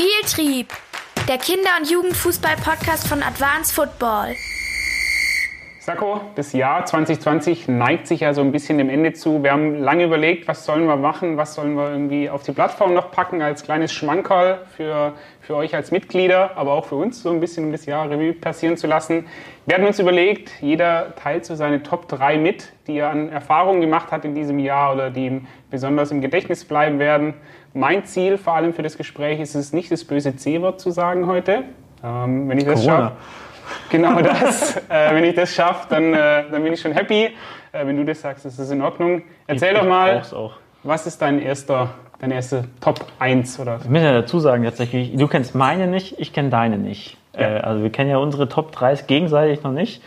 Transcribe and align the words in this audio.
Spieltrieb, 0.00 0.72
der 1.28 1.36
Kinder- 1.36 1.76
und 1.78 1.90
Jugendfußball-Podcast 1.90 3.06
von 3.06 3.22
Advanced 3.22 3.74
Football. 3.74 4.34
Sacco, 5.82 6.20
das 6.34 6.52
Jahr 6.52 6.84
2020 6.84 7.66
neigt 7.66 8.06
sich 8.06 8.20
ja 8.20 8.34
so 8.34 8.42
ein 8.42 8.52
bisschen 8.52 8.76
dem 8.76 8.90
Ende 8.90 9.14
zu. 9.14 9.42
Wir 9.42 9.52
haben 9.52 9.76
lange 9.80 10.04
überlegt, 10.04 10.46
was 10.46 10.66
sollen 10.66 10.84
wir 10.84 10.96
machen, 10.96 11.38
was 11.38 11.54
sollen 11.54 11.72
wir 11.72 11.90
irgendwie 11.90 12.28
auf 12.28 12.42
die 12.42 12.52
Plattform 12.52 12.92
noch 12.92 13.10
packen 13.10 13.40
als 13.40 13.62
kleines 13.62 13.90
Schmankerl 13.90 14.58
für, 14.76 15.14
für 15.40 15.56
euch 15.56 15.74
als 15.74 15.90
Mitglieder, 15.90 16.50
aber 16.58 16.74
auch 16.74 16.84
für 16.84 16.96
uns 16.96 17.22
so 17.22 17.30
ein 17.30 17.40
bisschen, 17.40 17.64
um 17.64 17.72
das 17.72 17.86
Jahr 17.86 18.10
Revue 18.10 18.34
passieren 18.34 18.76
zu 18.76 18.88
lassen. 18.88 19.24
Wir 19.64 19.76
hatten 19.76 19.86
uns 19.86 19.98
überlegt, 19.98 20.50
jeder 20.60 21.16
teilt 21.16 21.46
so 21.46 21.54
seine 21.54 21.82
Top 21.82 22.08
3 22.08 22.36
mit, 22.36 22.74
die 22.86 22.98
er 22.98 23.08
an 23.08 23.30
Erfahrungen 23.30 23.80
gemacht 23.80 24.12
hat 24.12 24.26
in 24.26 24.34
diesem 24.34 24.58
Jahr 24.58 24.92
oder 24.92 25.08
die 25.08 25.24
ihm 25.24 25.46
besonders 25.70 26.10
im 26.10 26.20
Gedächtnis 26.20 26.66
bleiben 26.66 26.98
werden. 26.98 27.32
Mein 27.72 28.04
Ziel 28.04 28.36
vor 28.36 28.52
allem 28.52 28.74
für 28.74 28.82
das 28.82 28.98
Gespräch 28.98 29.40
ist 29.40 29.54
es 29.54 29.72
nicht, 29.72 29.90
das 29.90 30.04
böse 30.04 30.36
C-Wort 30.36 30.78
zu 30.78 30.90
sagen 30.90 31.26
heute. 31.26 31.64
Ähm, 32.04 32.50
wenn 32.50 32.58
ich 32.58 32.66
das 32.66 32.84
schaffe. 32.84 33.12
Genau 33.90 34.20
das. 34.20 34.76
äh, 34.88 35.14
wenn 35.14 35.24
ich 35.24 35.34
das 35.34 35.54
schaffe, 35.54 35.86
dann, 35.90 36.14
äh, 36.14 36.44
dann 36.50 36.62
bin 36.62 36.72
ich 36.72 36.80
schon 36.80 36.92
happy. 36.92 37.30
Äh, 37.72 37.86
wenn 37.86 37.96
du 37.96 38.04
das 38.04 38.20
sagst, 38.20 38.46
ist 38.46 38.58
das 38.58 38.70
in 38.70 38.82
Ordnung. 38.82 39.22
Erzähl 39.46 39.72
ich, 39.72 39.78
doch 39.78 39.86
mal, 39.86 40.22
auch. 40.32 40.54
was 40.82 41.06
ist 41.06 41.20
dein 41.22 41.40
erster, 41.40 41.90
deine 42.18 42.34
erste 42.34 42.64
Top 42.80 43.04
1? 43.18 43.60
Oder? 43.60 43.78
Ich 43.82 43.88
muss 43.88 44.02
ja 44.02 44.12
dazu 44.12 44.40
sagen, 44.40 44.64
tatsächlich, 44.64 45.14
du 45.16 45.28
kennst 45.28 45.54
meine 45.54 45.86
nicht, 45.86 46.18
ich 46.18 46.32
kenne 46.32 46.50
deine 46.50 46.78
nicht. 46.78 47.16
Ja. 47.34 47.56
Äh, 47.56 47.60
also 47.60 47.82
wir 47.82 47.90
kennen 47.90 48.10
ja 48.10 48.18
unsere 48.18 48.48
Top 48.48 48.72
3 48.72 48.94
gegenseitig 49.06 49.62
noch 49.62 49.72
nicht. 49.72 50.02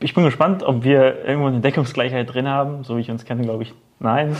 Ich 0.00 0.14
bin 0.14 0.24
gespannt, 0.24 0.64
ob 0.64 0.82
wir 0.82 1.24
irgendwo 1.24 1.46
eine 1.46 1.60
Deckungsgleichheit 1.60 2.32
drin 2.32 2.48
haben, 2.48 2.82
so 2.82 2.96
wie 2.96 3.02
ich 3.02 3.10
uns 3.10 3.24
kenne, 3.24 3.42
glaube 3.42 3.62
ich. 3.62 3.72
Nein. 4.00 4.36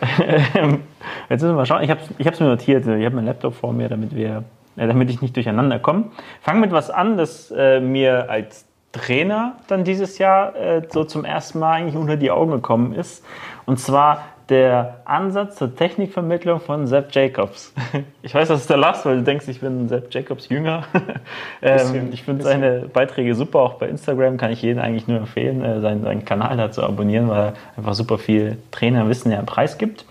Jetzt 1.30 1.42
müssen 1.42 1.48
wir 1.48 1.54
mal 1.54 1.64
schauen. 1.64 1.82
Ich 1.82 1.90
habe 1.90 2.00
es 2.18 2.40
mir 2.40 2.46
notiert. 2.48 2.86
Ich 2.86 3.04
habe 3.06 3.16
meinen 3.16 3.26
Laptop 3.26 3.54
vor 3.54 3.72
mir, 3.72 3.88
damit 3.88 4.14
wir 4.14 4.44
damit 4.86 5.10
ich 5.10 5.22
nicht 5.22 5.36
durcheinander 5.36 5.78
komme. 5.78 6.06
Fang 6.40 6.60
mit 6.60 6.72
was 6.72 6.90
an, 6.90 7.16
das 7.16 7.50
äh, 7.50 7.80
mir 7.80 8.30
als 8.30 8.66
Trainer 8.92 9.56
dann 9.68 9.84
dieses 9.84 10.18
Jahr 10.18 10.56
äh, 10.56 10.82
so 10.88 11.04
zum 11.04 11.24
ersten 11.24 11.60
Mal 11.60 11.72
eigentlich 11.72 11.96
unter 11.96 12.16
die 12.16 12.30
Augen 12.30 12.50
gekommen 12.50 12.92
ist. 12.92 13.24
Und 13.66 13.78
zwar 13.78 14.24
der 14.48 15.02
Ansatz 15.04 15.56
zur 15.56 15.76
Technikvermittlung 15.76 16.58
von 16.60 16.86
Sepp 16.88 17.12
Jacobs. 17.12 17.72
Ich 18.22 18.34
weiß, 18.34 18.48
dass 18.48 18.66
du 18.66 18.74
da 18.74 18.78
lachst, 18.78 19.06
weil 19.06 19.18
du 19.18 19.22
denkst, 19.22 19.48
ich 19.48 19.60
bin 19.60 19.88
Sepp 19.88 20.12
Jacobs 20.12 20.48
Jünger. 20.48 20.84
ähm, 21.62 22.10
ich 22.12 22.24
finde 22.24 22.44
seine 22.44 22.80
Beiträge 22.92 23.34
super, 23.34 23.60
auch 23.60 23.74
bei 23.74 23.88
Instagram 23.88 24.36
kann 24.36 24.50
ich 24.50 24.60
jedem 24.60 24.82
eigentlich 24.82 25.08
nur 25.08 25.18
empfehlen, 25.18 25.64
äh, 25.64 25.80
seinen, 25.80 26.02
seinen, 26.02 26.24
Kanal 26.24 26.56
da 26.56 26.70
zu 26.70 26.82
abonnieren, 26.82 27.28
weil 27.28 27.38
er 27.38 27.52
einfach 27.76 27.94
super 27.94 28.18
viel 28.18 28.58
Trainerwissen 28.72 29.32
ja 29.32 29.40
preisgibt. 29.42 29.98
gibt. 29.98 30.04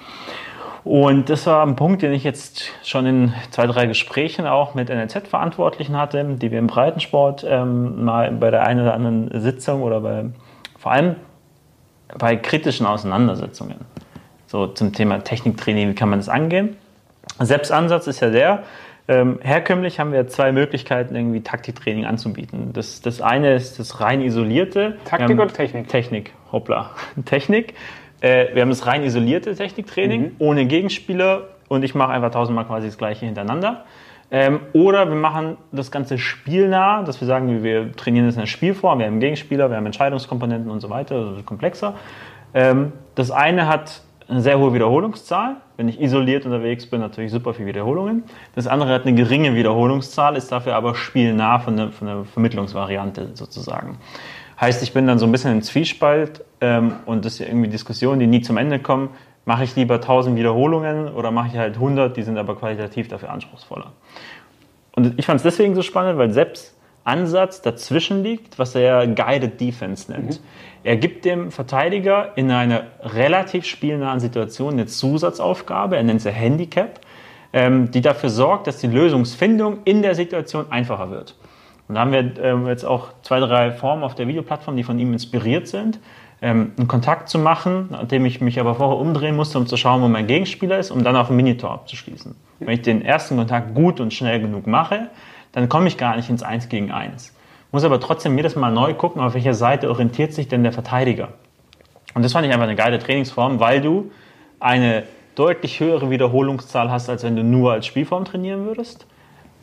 Und 0.83 1.29
das 1.29 1.45
war 1.45 1.65
ein 1.65 1.75
Punkt, 1.75 2.01
den 2.01 2.13
ich 2.13 2.23
jetzt 2.23 2.71
schon 2.83 3.05
in 3.05 3.33
zwei, 3.51 3.67
drei 3.67 3.85
Gesprächen 3.85 4.47
auch 4.47 4.75
mit 4.75 4.89
NLZ-Verantwortlichen 4.89 5.97
hatte, 5.97 6.23
die 6.23 6.51
wir 6.51 6.59
im 6.59 6.67
Breitensport 6.67 7.45
ähm, 7.47 8.05
mal 8.05 8.31
bei 8.31 8.49
der 8.49 8.63
einen 8.65 8.81
oder 8.81 8.93
anderen 8.93 9.41
Sitzung 9.41 9.83
oder 9.83 9.99
bei, 10.01 10.25
vor 10.77 10.91
allem 10.91 11.15
bei 12.17 12.35
kritischen 12.35 12.85
Auseinandersetzungen, 12.85 13.81
so 14.47 14.67
zum 14.67 14.93
Thema 14.93 15.19
Techniktraining, 15.19 15.89
wie 15.89 15.95
kann 15.95 16.09
man 16.09 16.19
das 16.19 16.29
angehen? 16.29 16.77
Selbstansatz 17.39 18.07
ist 18.07 18.21
ja 18.21 18.29
der, 18.29 18.63
ähm, 19.09 19.39
herkömmlich 19.41 19.99
haben 19.99 20.11
wir 20.11 20.27
zwei 20.27 20.51
Möglichkeiten, 20.51 21.15
irgendwie 21.15 21.41
Taktiktraining 21.41 22.05
anzubieten. 22.05 22.73
Das, 22.73 23.01
das 23.01 23.21
eine 23.21 23.55
ist 23.55 23.79
das 23.79 24.01
rein 24.01 24.21
isolierte. 24.21 24.97
Taktik 25.05 25.39
oder 25.39 25.47
Technik? 25.47 25.87
Technik, 25.87 26.33
hoppla. 26.51 26.91
Technik. 27.25 27.73
Äh, 28.21 28.53
wir 28.53 28.61
haben 28.61 28.69
das 28.69 28.85
rein 28.85 29.03
isolierte 29.03 29.55
Techniktraining, 29.55 30.21
mhm. 30.21 30.35
ohne 30.39 30.65
Gegenspieler 30.65 31.47
und 31.67 31.83
ich 31.83 31.95
mache 31.95 32.11
einfach 32.11 32.31
tausendmal 32.31 32.65
quasi 32.65 32.87
das 32.87 32.97
gleiche 32.97 33.25
hintereinander. 33.25 33.85
Ähm, 34.31 34.59
oder 34.73 35.07
wir 35.07 35.15
machen 35.15 35.57
das 35.71 35.89
Ganze 35.89 36.17
spielnah, 36.17 37.01
dass 37.03 37.19
wir 37.19 37.27
sagen, 37.27 37.63
wir 37.63 37.91
trainieren 37.93 38.27
das 38.27 38.35
in 38.35 38.41
der 38.41 38.47
Spielform, 38.47 38.99
wir 38.99 39.07
haben 39.07 39.19
Gegenspieler, 39.19 39.69
wir 39.69 39.77
haben 39.77 39.87
Entscheidungskomponenten 39.87 40.69
und 40.69 40.81
so 40.81 40.89
weiter, 40.89 41.15
also 41.15 41.43
komplexer. 41.43 41.95
Ähm, 42.53 42.91
das 43.15 43.31
eine 43.31 43.67
hat 43.67 44.01
eine 44.29 44.41
sehr 44.41 44.59
hohe 44.59 44.73
Wiederholungszahl. 44.73 45.57
Wenn 45.75 45.87
ich 45.89 45.99
isoliert 45.99 46.45
unterwegs 46.45 46.85
bin, 46.85 47.01
natürlich 47.01 47.31
super 47.31 47.53
viele 47.53 47.67
Wiederholungen. 47.69 48.23
Das 48.55 48.67
andere 48.67 48.91
hat 48.91 49.05
eine 49.05 49.15
geringe 49.15 49.55
Wiederholungszahl, 49.55 50.35
ist 50.35 50.51
dafür 50.51 50.75
aber 50.75 50.95
spielnah 50.95 51.59
von 51.59 51.77
der, 51.77 51.89
von 51.89 52.07
der 52.07 52.25
Vermittlungsvariante 52.25 53.29
sozusagen. 53.33 53.97
Heißt, 54.61 54.83
ich 54.83 54.93
bin 54.93 55.07
dann 55.07 55.19
so 55.19 55.25
ein 55.25 55.31
bisschen 55.31 55.51
im 55.51 55.61
Zwiespalt 55.61 56.43
ähm, 56.61 56.93
und 57.05 57.25
das 57.25 57.37
sind 57.37 57.47
irgendwie 57.47 57.69
Diskussionen, 57.69 58.19
die 58.19 58.27
nie 58.27 58.41
zum 58.41 58.57
Ende 58.57 58.79
kommen. 58.79 59.09
Mache 59.45 59.63
ich 59.63 59.75
lieber 59.75 59.95
1000 59.95 60.35
Wiederholungen 60.35 61.07
oder 61.07 61.31
mache 61.31 61.47
ich 61.47 61.57
halt 61.57 61.75
100, 61.75 62.15
die 62.15 62.23
sind 62.23 62.37
aber 62.37 62.55
qualitativ 62.55 63.07
dafür 63.07 63.31
anspruchsvoller. 63.31 63.93
Und 64.91 65.17
ich 65.17 65.25
fand 65.25 65.37
es 65.37 65.43
deswegen 65.43 65.75
so 65.75 65.81
spannend, 65.81 66.19
weil 66.19 66.31
selbst 66.31 66.75
Ansatz 67.03 67.61
dazwischen 67.61 68.23
liegt, 68.23 68.59
was 68.59 68.75
er 68.75 69.07
Guided 69.07 69.59
Defense 69.59 70.11
nennt. 70.11 70.39
Mhm. 70.39 70.45
Er 70.83 70.95
gibt 70.97 71.25
dem 71.25 71.51
Verteidiger 71.51 72.33
in 72.35 72.51
einer 72.51 72.83
relativ 73.01 73.65
spielnahen 73.65 74.19
Situation 74.19 74.73
eine 74.73 74.85
Zusatzaufgabe, 74.85 75.97
er 75.97 76.03
nennt 76.03 76.21
sie 76.21 76.31
Handicap, 76.31 77.01
ähm, 77.51 77.91
die 77.91 78.01
dafür 78.01 78.29
sorgt, 78.29 78.67
dass 78.67 78.77
die 78.77 78.87
Lösungsfindung 78.87 79.79
in 79.85 80.01
der 80.01 80.15
Situation 80.15 80.71
einfacher 80.71 81.11
wird. 81.11 81.35
Und 81.87 81.95
da 81.95 82.01
haben 82.01 82.11
wir 82.11 82.43
ähm, 82.43 82.67
jetzt 82.67 82.85
auch 82.85 83.07
zwei, 83.23 83.39
drei 83.39 83.71
Formen 83.71 84.03
auf 84.03 84.13
der 84.13 84.27
Videoplattform, 84.27 84.77
die 84.77 84.83
von 84.83 84.99
ihm 84.99 85.11
inspiriert 85.11 85.67
sind, 85.67 85.99
ähm, 86.41 86.71
einen 86.77 86.87
Kontakt 86.87 87.27
zu 87.29 87.39
machen, 87.39 87.87
nachdem 87.91 88.25
ich 88.25 88.39
mich 88.39 88.59
aber 88.59 88.75
vorher 88.75 88.97
umdrehen 88.97 89.35
musste, 89.35 89.57
um 89.57 89.67
zu 89.67 89.75
schauen, 89.75 90.01
wo 90.01 90.07
mein 90.07 90.27
Gegenspieler 90.27 90.77
ist, 90.77 90.91
um 90.91 91.03
dann 91.03 91.15
auf 91.15 91.29
ein 91.29 91.35
Minitor 91.35 91.71
abzuschließen. 91.71 92.35
Wenn 92.59 92.73
ich 92.73 92.81
den 92.83 93.01
ersten 93.01 93.37
Kontakt 93.37 93.73
gut 93.73 93.99
und 93.99 94.13
schnell 94.13 94.39
genug 94.39 94.67
mache, 94.67 95.09
dann 95.51 95.69
komme 95.69 95.87
ich 95.87 95.97
gar 95.97 96.15
nicht 96.15 96.29
ins 96.29 96.43
Eins 96.43 96.69
gegen 96.69 96.91
Eins. 96.91 97.33
Muss 97.71 97.83
aber 97.83 97.99
trotzdem 97.99 98.35
jedes 98.35 98.55
Mal 98.55 98.71
neu 98.71 98.93
gucken, 98.93 99.21
auf 99.21 99.33
welcher 99.33 99.53
Seite 99.53 99.89
orientiert 99.89 100.33
sich 100.33 100.47
denn 100.47 100.63
der 100.63 100.71
Verteidiger. 100.71 101.29
Und 102.15 102.23
das 102.23 102.33
fand 102.33 102.45
ich 102.45 102.51
einfach 102.51 102.65
eine 102.65 102.75
geile 102.75 102.99
Trainingsform, 102.99 103.59
weil 103.59 103.81
du 103.81 104.11
eine 104.59 105.03
deutlich 105.35 105.79
höhere 105.79 106.09
Wiederholungszahl 106.09 106.89
hast, 106.89 107.09
als 107.09 107.23
wenn 107.23 107.35
du 107.35 107.43
nur 107.43 107.73
als 107.73 107.85
Spielform 107.85 108.25
trainieren 108.25 108.65
würdest 108.65 109.05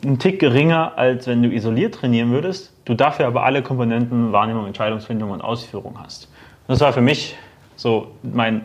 ein 0.03 0.19
Tick 0.19 0.39
geringer, 0.39 0.97
als 0.97 1.27
wenn 1.27 1.41
du 1.41 1.49
isoliert 1.49 1.95
trainieren 1.95 2.31
würdest, 2.31 2.73
du 2.85 2.93
dafür 2.93 3.27
aber 3.27 3.43
alle 3.43 3.63
Komponenten 3.63 4.31
Wahrnehmung, 4.31 4.67
Entscheidungsfindung 4.67 5.31
und 5.31 5.41
Ausführung 5.41 5.97
hast. 6.01 6.29
das 6.67 6.79
war 6.79 6.93
für 6.93 7.01
mich 7.01 7.35
so 7.75 8.07
mein, 8.23 8.61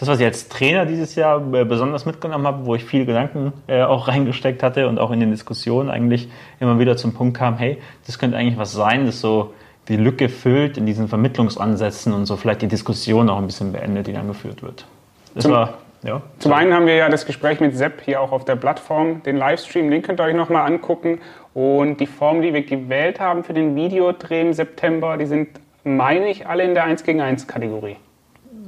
das, 0.00 0.08
was 0.08 0.18
ich 0.18 0.24
als 0.24 0.48
Trainer 0.48 0.86
dieses 0.86 1.14
Jahr 1.14 1.42
äh, 1.54 1.64
besonders 1.64 2.06
mitgenommen 2.06 2.46
habe, 2.46 2.64
wo 2.64 2.74
ich 2.74 2.84
viele 2.84 3.04
Gedanken 3.04 3.52
äh, 3.66 3.82
auch 3.82 4.08
reingesteckt 4.08 4.62
hatte 4.62 4.88
und 4.88 4.98
auch 4.98 5.10
in 5.10 5.20
den 5.20 5.30
Diskussionen 5.30 5.90
eigentlich 5.90 6.28
immer 6.58 6.78
wieder 6.78 6.96
zum 6.96 7.12
Punkt 7.12 7.36
kam, 7.36 7.56
hey, 7.56 7.78
das 8.06 8.18
könnte 8.18 8.36
eigentlich 8.36 8.58
was 8.58 8.72
sein, 8.72 9.06
das 9.06 9.20
so 9.20 9.54
die 9.88 9.96
Lücke 9.96 10.28
füllt 10.28 10.78
in 10.78 10.86
diesen 10.86 11.08
Vermittlungsansätzen 11.08 12.12
und 12.12 12.26
so 12.26 12.36
vielleicht 12.36 12.62
die 12.62 12.68
Diskussion 12.68 13.28
auch 13.28 13.38
ein 13.38 13.46
bisschen 13.46 13.72
beendet, 13.72 14.06
die 14.06 14.12
dann 14.12 14.28
geführt 14.28 14.62
wird. 14.62 14.86
Das 15.34 15.44
zum, 15.44 15.52
war 15.52 15.74
ja, 16.02 16.22
Zum 16.38 16.52
einen 16.52 16.72
haben 16.72 16.86
wir 16.86 16.94
ja 16.94 17.08
das 17.10 17.26
Gespräch 17.26 17.60
mit 17.60 17.76
Sepp 17.76 18.00
hier 18.02 18.22
auch 18.22 18.32
auf 18.32 18.46
der 18.46 18.56
Plattform, 18.56 19.22
den 19.22 19.36
Livestream, 19.36 19.90
den 19.90 20.00
könnt 20.00 20.18
ihr 20.18 20.24
euch 20.24 20.34
nochmal 20.34 20.66
angucken. 20.66 21.20
Und 21.52 21.98
die 22.00 22.06
Formen, 22.06 22.40
die 22.40 22.54
wir 22.54 22.62
gewählt 22.62 23.20
haben 23.20 23.44
für 23.44 23.52
den 23.52 23.74
Videodreh 23.74 24.40
im 24.40 24.52
September, 24.54 25.18
die 25.18 25.26
sind, 25.26 25.48
meine 25.84 26.30
ich, 26.30 26.46
alle 26.46 26.64
in 26.64 26.74
der 26.74 26.84
1 26.84 27.02
gegen 27.04 27.20
1 27.20 27.46
Kategorie. 27.46 27.96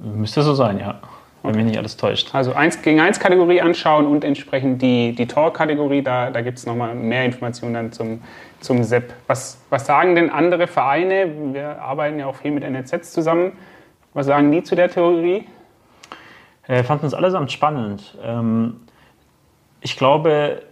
Müsste 0.02 0.42
so 0.42 0.54
sein, 0.54 0.78
ja. 0.78 1.00
Wenn 1.42 1.56
mich 1.56 1.64
nicht 1.64 1.78
alles 1.78 1.96
täuscht. 1.96 2.34
Also 2.34 2.52
1 2.52 2.82
gegen 2.82 3.00
1 3.00 3.18
Kategorie 3.18 3.60
anschauen 3.60 4.06
und 4.06 4.22
entsprechend 4.22 4.80
die, 4.80 5.12
die 5.12 5.26
Tor-Kategorie, 5.26 6.02
da, 6.02 6.30
da 6.30 6.40
gibt 6.40 6.58
es 6.58 6.66
nochmal 6.66 6.94
mehr 6.94 7.24
Informationen 7.24 7.74
dann 7.74 7.92
zum, 7.92 8.22
zum 8.60 8.84
Sepp. 8.84 9.12
Was, 9.26 9.58
was 9.68 9.86
sagen 9.86 10.14
denn 10.14 10.30
andere 10.30 10.68
Vereine? 10.68 11.30
Wir 11.52 11.82
arbeiten 11.82 12.18
ja 12.18 12.26
auch 12.26 12.36
viel 12.36 12.52
mit 12.52 12.62
NLZ 12.62 13.12
zusammen. 13.12 13.52
Was 14.14 14.26
sagen 14.26 14.52
die 14.52 14.62
zu 14.62 14.76
der 14.76 14.88
Theorie? 14.88 15.46
äh, 16.68 16.82
fanden 16.82 17.06
es 17.06 17.14
allesamt 17.14 17.52
spannend. 17.52 18.16
Ähm, 18.22 18.80
ich 19.80 19.96
glaube, 19.96 20.62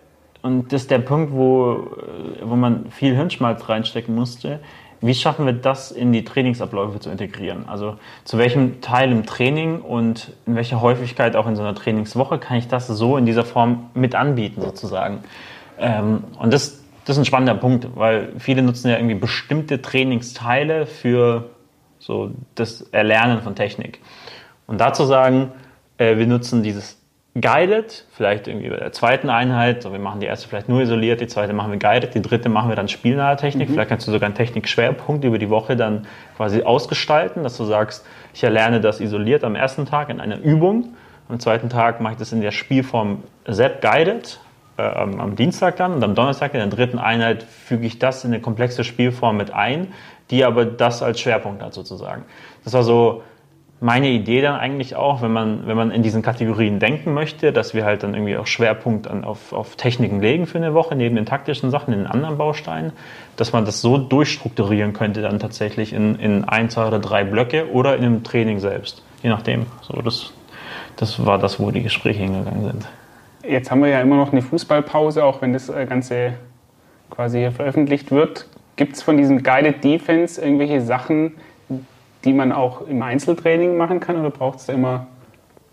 und 0.43 0.73
das 0.73 0.83
ist 0.83 0.91
der 0.91 1.01
Punkt, 1.01 1.33
wo, 1.33 1.73
äh, 1.73 2.43
wo 2.43 2.57
man 2.57 2.91
viel 2.91 3.15
Hirnschmalz 3.15 3.69
reinstecken 3.69 4.15
musste, 4.15 4.61
wie 5.01 5.15
schaffen 5.15 5.47
wir 5.47 5.55
das 5.55 5.91
in 5.91 6.13
die 6.13 6.25
Trainingsabläufe 6.25 7.01
zu 7.01 7.11
integrieren? 7.11 7.69
Also 7.69 7.97
zu 8.25 8.37
welchem 8.37 8.81
Teil 8.81 9.11
im 9.11 9.25
Training 9.25 9.81
und 9.81 10.33
in 10.47 10.57
welcher 10.57 10.81
Häufigkeit 10.81 11.37
auch 11.37 11.47
in 11.47 11.57
so 11.57 11.63
einer 11.63 11.75
Trainingswoche 11.75 12.39
kann 12.39 12.59
ich 12.59 12.69
das 12.69 12.87
so 12.87 13.17
in 13.17 13.25
dieser 13.25 13.45
Form 13.45 13.91
mit 13.95 14.15
anbieten 14.15 14.61
sozusagen? 14.61 15.21
Ähm, 15.79 16.25
und 16.39 16.53
das, 16.53 16.83
das 17.07 17.17
ist 17.17 17.23
ein 17.23 17.25
spannender 17.25 17.55
Punkt, 17.55 17.89
weil 17.97 18.33
viele 18.39 18.63
nutzen 18.63 18.89
ja 18.89 18.97
irgendwie 18.97 19.15
bestimmte 19.15 19.81
Trainingsteile 19.81 20.85
für 20.85 21.51
so 21.99 22.33
das 22.55 22.83
Erlernen 22.83 23.41
von 23.41 23.55
Technik. 23.55 24.01
Und 24.67 24.81
dazu 24.81 25.05
sagen, 25.05 25.53
äh, 25.97 26.19
wir 26.19 26.27
nutzen 26.27 26.63
dieses 26.63 27.00
Guided, 27.39 28.07
vielleicht 28.11 28.49
irgendwie 28.49 28.71
bei 28.71 28.77
der 28.77 28.93
zweiten 28.93 29.31
Einheit, 29.31 29.85
so 29.85 29.93
wir 29.93 30.01
machen 30.01 30.19
die 30.19 30.27
erste 30.27 30.49
vielleicht 30.49 30.69
nur 30.69 30.81
isoliert, 30.81 31.21
die 31.21 31.29
zweite 31.29 31.53
machen 31.53 31.71
wir 31.71 31.79
Guided, 31.79 32.15
die 32.15 32.23
dritte 32.23 32.49
machen 32.49 32.69
wir 32.69 32.77
dann 32.77 32.89
spielnahe 32.89 33.37
Technik. 33.37 33.69
Mhm. 33.69 33.75
Vielleicht 33.75 33.89
kannst 33.89 34.09
du 34.09 34.13
sogar 34.13 34.27
einen 34.27 34.35
Technikschwerpunkt 34.35 35.25
über 35.25 35.39
die 35.39 35.49
Woche 35.49 35.77
dann 35.77 36.07
quasi 36.37 36.63
ausgestalten, 36.63 37.45
dass 37.45 37.57
du 37.57 37.65
sagst, 37.65 38.05
ich 38.35 38.43
erlerne 38.43 38.81
das 38.81 39.01
isoliert 39.01 39.45
am 39.45 39.55
ersten 39.55 39.87
Tag 39.87 40.09
in 40.09 40.21
einer 40.21 40.39
Übung, 40.39 40.97
am 41.29 41.39
zweiten 41.39 41.69
Tag 41.69 42.01
mache 42.01 42.15
ich 42.15 42.19
das 42.19 42.33
in 42.33 42.41
der 42.41 42.51
Spielform 42.51 43.23
Zap 43.49 43.81
Guided 43.81 44.41
äh, 44.77 44.83
am 44.83 45.37
Dienstag 45.37 45.77
dann 45.77 45.95
und 45.95 46.03
am 46.03 46.17
Donnerstag 46.17 46.55
in 46.55 46.59
der 46.59 46.69
dritten 46.69 46.99
Einheit 46.99 47.45
füge 47.45 47.87
ich 47.87 48.01
das 48.01 48.25
in 48.25 48.33
eine 48.33 48.43
komplexe 48.43 48.83
Spielform 48.83 49.37
mit 49.37 49.53
ein, 49.53 49.93
die 50.31 50.45
aber 50.45 50.65
das 50.65 51.03
als 51.03 51.21
Schwerpunkt 51.21 51.63
hat 51.63 51.75
sozusagen. 51.75 52.25
Das 52.65 52.73
war 52.73 52.83
so 52.83 53.23
meine 53.81 54.11
Idee 54.11 54.43
dann 54.43 54.57
eigentlich 54.57 54.95
auch, 54.95 55.23
wenn 55.23 55.33
man, 55.33 55.67
wenn 55.67 55.77
man 55.77 55.91
in 55.91 56.03
diesen 56.03 56.21
Kategorien 56.21 56.79
denken 56.79 57.15
möchte, 57.15 57.51
dass 57.53 57.73
wir 57.73 57.85
halt 57.85 58.03
dann 58.03 58.13
irgendwie 58.13 58.37
auch 58.37 58.47
Schwerpunkt 58.47 59.09
an, 59.09 59.25
auf, 59.25 59.55
auf 59.55 59.77
Techniken 59.77 60.21
legen 60.21 60.47
für 60.47 60.59
eine 60.59 60.75
Woche, 60.75 60.95
neben 60.95 61.17
den 61.17 61.25
taktischen 61.25 61.71
Sachen, 61.71 61.95
in 61.95 62.01
den 62.01 62.07
anderen 62.07 62.37
Bausteinen, 62.37 62.93
dass 63.37 63.55
man 63.55 63.65
das 63.65 63.81
so 63.81 63.97
durchstrukturieren 63.97 64.93
könnte 64.93 65.23
dann 65.23 65.39
tatsächlich 65.39 65.95
in, 65.95 66.17
in 66.17 66.45
ein, 66.45 66.69
zwei 66.69 66.87
oder 66.87 66.99
drei 66.99 67.25
Blöcke 67.25 67.71
oder 67.71 67.97
in 67.97 68.05
einem 68.05 68.23
Training 68.23 68.59
selbst. 68.59 69.03
Je 69.23 69.31
nachdem. 69.31 69.65
So, 69.81 70.03
das, 70.03 70.35
das 70.97 71.25
war 71.25 71.39
das, 71.39 71.59
wo 71.59 71.71
die 71.71 71.83
Gespräche 71.83 72.21
hingegangen 72.23 72.65
sind. 72.65 72.89
Jetzt 73.43 73.71
haben 73.71 73.81
wir 73.81 73.89
ja 73.89 74.03
immer 74.03 74.17
noch 74.17 74.33
eine 74.33 74.43
Fußballpause, 74.43 75.25
auch 75.25 75.41
wenn 75.41 75.55
das 75.55 75.71
äh, 75.71 75.87
Ganze 75.87 76.35
quasi 77.09 77.39
hier 77.39 77.53
veröffentlicht 77.53 78.11
wird. 78.11 78.47
Gibt 78.77 78.97
es 78.97 79.03
von 79.03 79.17
diesem 79.17 79.43
Guided 79.43 79.83
Defense 79.83 80.41
irgendwelche 80.41 80.83
Sachen, 80.83 81.33
die 82.25 82.33
man 82.33 82.53
auch 82.53 82.87
im 82.87 83.03
Einzeltraining 83.03 83.77
machen 83.77 84.01
kann 84.01 84.19
oder 84.19 84.31
braucht 84.31 84.59
es 84.59 84.67
da 84.67 84.73
immer 84.73 85.07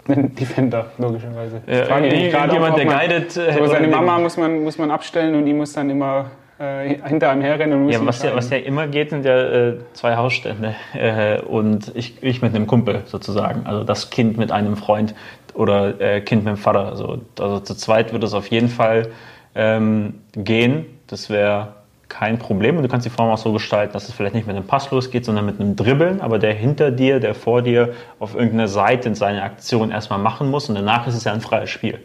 einen 0.08 0.36
Defender, 0.40 0.92
logischerweise? 0.98 1.62
Ja, 1.68 1.86
frage 1.86 2.10
mich 2.10 2.32
gerade 2.32 2.54
jemand, 2.54 2.78
der 2.78 2.86
man, 2.86 2.96
guided. 2.98 3.38
Äh, 3.38 3.54
so 3.54 3.66
seine 3.68 3.88
Mama 3.88 4.20
muss 4.20 4.38
man, 4.38 4.64
muss 4.64 4.78
man 4.78 4.92
abstellen 4.92 5.36
und 5.36 5.46
die 5.46 5.54
muss 5.54 5.74
dann 5.74 5.90
immer 5.90 6.32
äh, 6.60 6.96
hinter 7.08 7.30
einem 7.30 7.42
herrennen. 7.42 7.90
ja, 7.90 8.06
was 8.06 8.24
ja, 8.24 8.36
was 8.36 8.50
ja 8.50 8.58
immer 8.58 8.88
geht, 8.88 9.12
sind 9.12 9.26
ja 9.26 9.38
äh, 9.38 9.78
zwei 9.94 10.16
Hausstände 10.16 10.76
äh, 10.94 11.40
und 11.42 11.92
ich, 11.96 12.22
ich 12.24 12.42
mit 12.42 12.56
einem 12.56 12.68
Kumpel 12.68 13.04
sozusagen. 13.06 13.66
Also 13.66 13.84
das 13.84 14.10
Kind 14.10 14.38
mit 14.38 14.52
einem 14.52 14.76
Freund 14.76 15.14
oder 15.54 16.00
äh, 16.00 16.22
Kind 16.22 16.46
mit 16.46 16.56
dem 16.56 16.58
Vater. 16.58 16.88
Also, 16.88 17.22
also 17.40 17.60
zu 17.60 17.76
zweit 17.76 18.14
wird 18.14 18.24
es 18.24 18.34
auf 18.34 18.48
jeden 18.48 18.70
Fall 18.70 19.10
ähm, 19.56 20.16
gehen. 20.34 20.86
Das 21.08 21.30
wäre 21.30 21.77
kein 22.10 22.40
Problem 22.40 22.78
und 22.78 22.84
du 22.84 22.90
kannst 22.90 23.06
die 23.06 23.10
Form 23.10 23.30
auch 23.30 23.38
so 23.38 23.52
gestalten, 23.54 23.94
dass 23.94 24.08
es 24.08 24.14
vielleicht 24.14 24.36
nicht 24.36 24.48
mit 24.48 24.56
einem 24.56 24.66
Pass 24.66 24.90
losgeht, 24.92 25.26
sondern 25.26 25.46
mit 25.46 25.60
einem 25.60 25.76
Dribbeln, 25.76 26.22
aber 26.22 26.40
der 26.40 26.54
hinter 26.54 26.92
dir, 26.92 27.20
der 27.20 27.36
vor 27.36 27.62
dir 27.62 27.94
auf 28.20 28.34
irgendeiner 28.34 28.68
Seite 28.68 29.14
seine 29.16 29.44
Aktion 29.44 29.92
erstmal 29.92 30.20
machen 30.20 30.50
muss 30.50 30.70
und 30.70 30.76
danach 30.76 31.08
ist 31.08 31.16
es 31.16 31.24
ja 31.24 31.34
ein 31.34 31.42
freies 31.42 31.70
Spiel. 31.70 32.00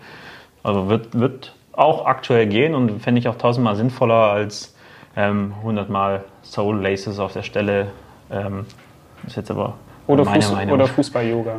Also 0.62 0.88
wird, 0.88 1.18
wird 1.18 1.54
auch 1.72 2.06
aktuell 2.06 2.46
gehen 2.46 2.74
und 2.74 3.00
fände 3.00 3.20
ich 3.20 3.28
auch 3.28 3.36
tausendmal 3.36 3.76
sinnvoller 3.76 4.32
als 4.32 4.74
ähm, 5.16 5.54
hundertmal 5.62 6.24
Soul 6.42 6.82
Laces 6.82 7.18
auf 7.18 7.32
der 7.32 7.42
Stelle. 7.42 7.88
Ähm, 8.30 8.66
ist 9.26 9.36
jetzt 9.36 9.50
aber 9.50 9.74
oder, 10.06 10.24
Fuß, 10.24 10.52
oder 10.70 10.86
Fußball-Yoga 10.86 11.54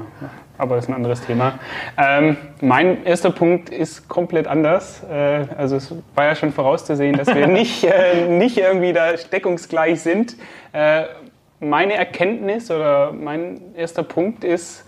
aber 0.57 0.75
das 0.75 0.85
ist 0.85 0.89
ein 0.89 0.95
anderes 0.95 1.21
Thema. 1.21 1.59
Ähm, 1.97 2.37
mein 2.61 3.05
erster 3.05 3.31
Punkt 3.31 3.69
ist 3.69 4.07
komplett 4.07 4.47
anders. 4.47 5.03
Äh, 5.03 5.45
also 5.57 5.77
es 5.77 5.93
war 6.15 6.25
ja 6.25 6.35
schon 6.35 6.51
vorauszusehen, 6.51 7.17
dass 7.17 7.33
wir 7.33 7.47
nicht, 7.47 7.83
äh, 7.83 8.27
nicht 8.27 8.57
irgendwie 8.57 8.93
da 8.93 9.13
deckungsgleich 9.13 10.01
sind. 10.01 10.35
Äh, 10.71 11.03
meine 11.59 11.93
Erkenntnis 11.93 12.69
oder 12.69 13.11
mein 13.13 13.73
erster 13.75 14.03
Punkt 14.03 14.43
ist, 14.43 14.85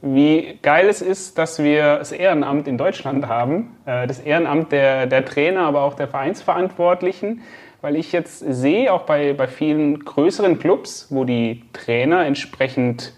wie 0.00 0.58
geil 0.62 0.88
es 0.88 1.02
ist, 1.02 1.38
dass 1.38 1.58
wir 1.58 1.98
das 1.98 2.12
Ehrenamt 2.12 2.68
in 2.68 2.78
Deutschland 2.78 3.26
haben. 3.26 3.76
Äh, 3.86 4.06
das 4.06 4.20
Ehrenamt 4.20 4.70
der, 4.70 5.06
der 5.06 5.24
Trainer, 5.24 5.62
aber 5.62 5.82
auch 5.82 5.94
der 5.94 6.08
Vereinsverantwortlichen. 6.08 7.42
Weil 7.80 7.96
ich 7.96 8.10
jetzt 8.12 8.38
sehe, 8.40 8.92
auch 8.92 9.02
bei, 9.02 9.32
bei 9.34 9.46
vielen 9.46 10.04
größeren 10.04 10.58
Clubs, 10.58 11.08
wo 11.10 11.24
die 11.24 11.62
Trainer 11.72 12.26
entsprechend 12.26 13.12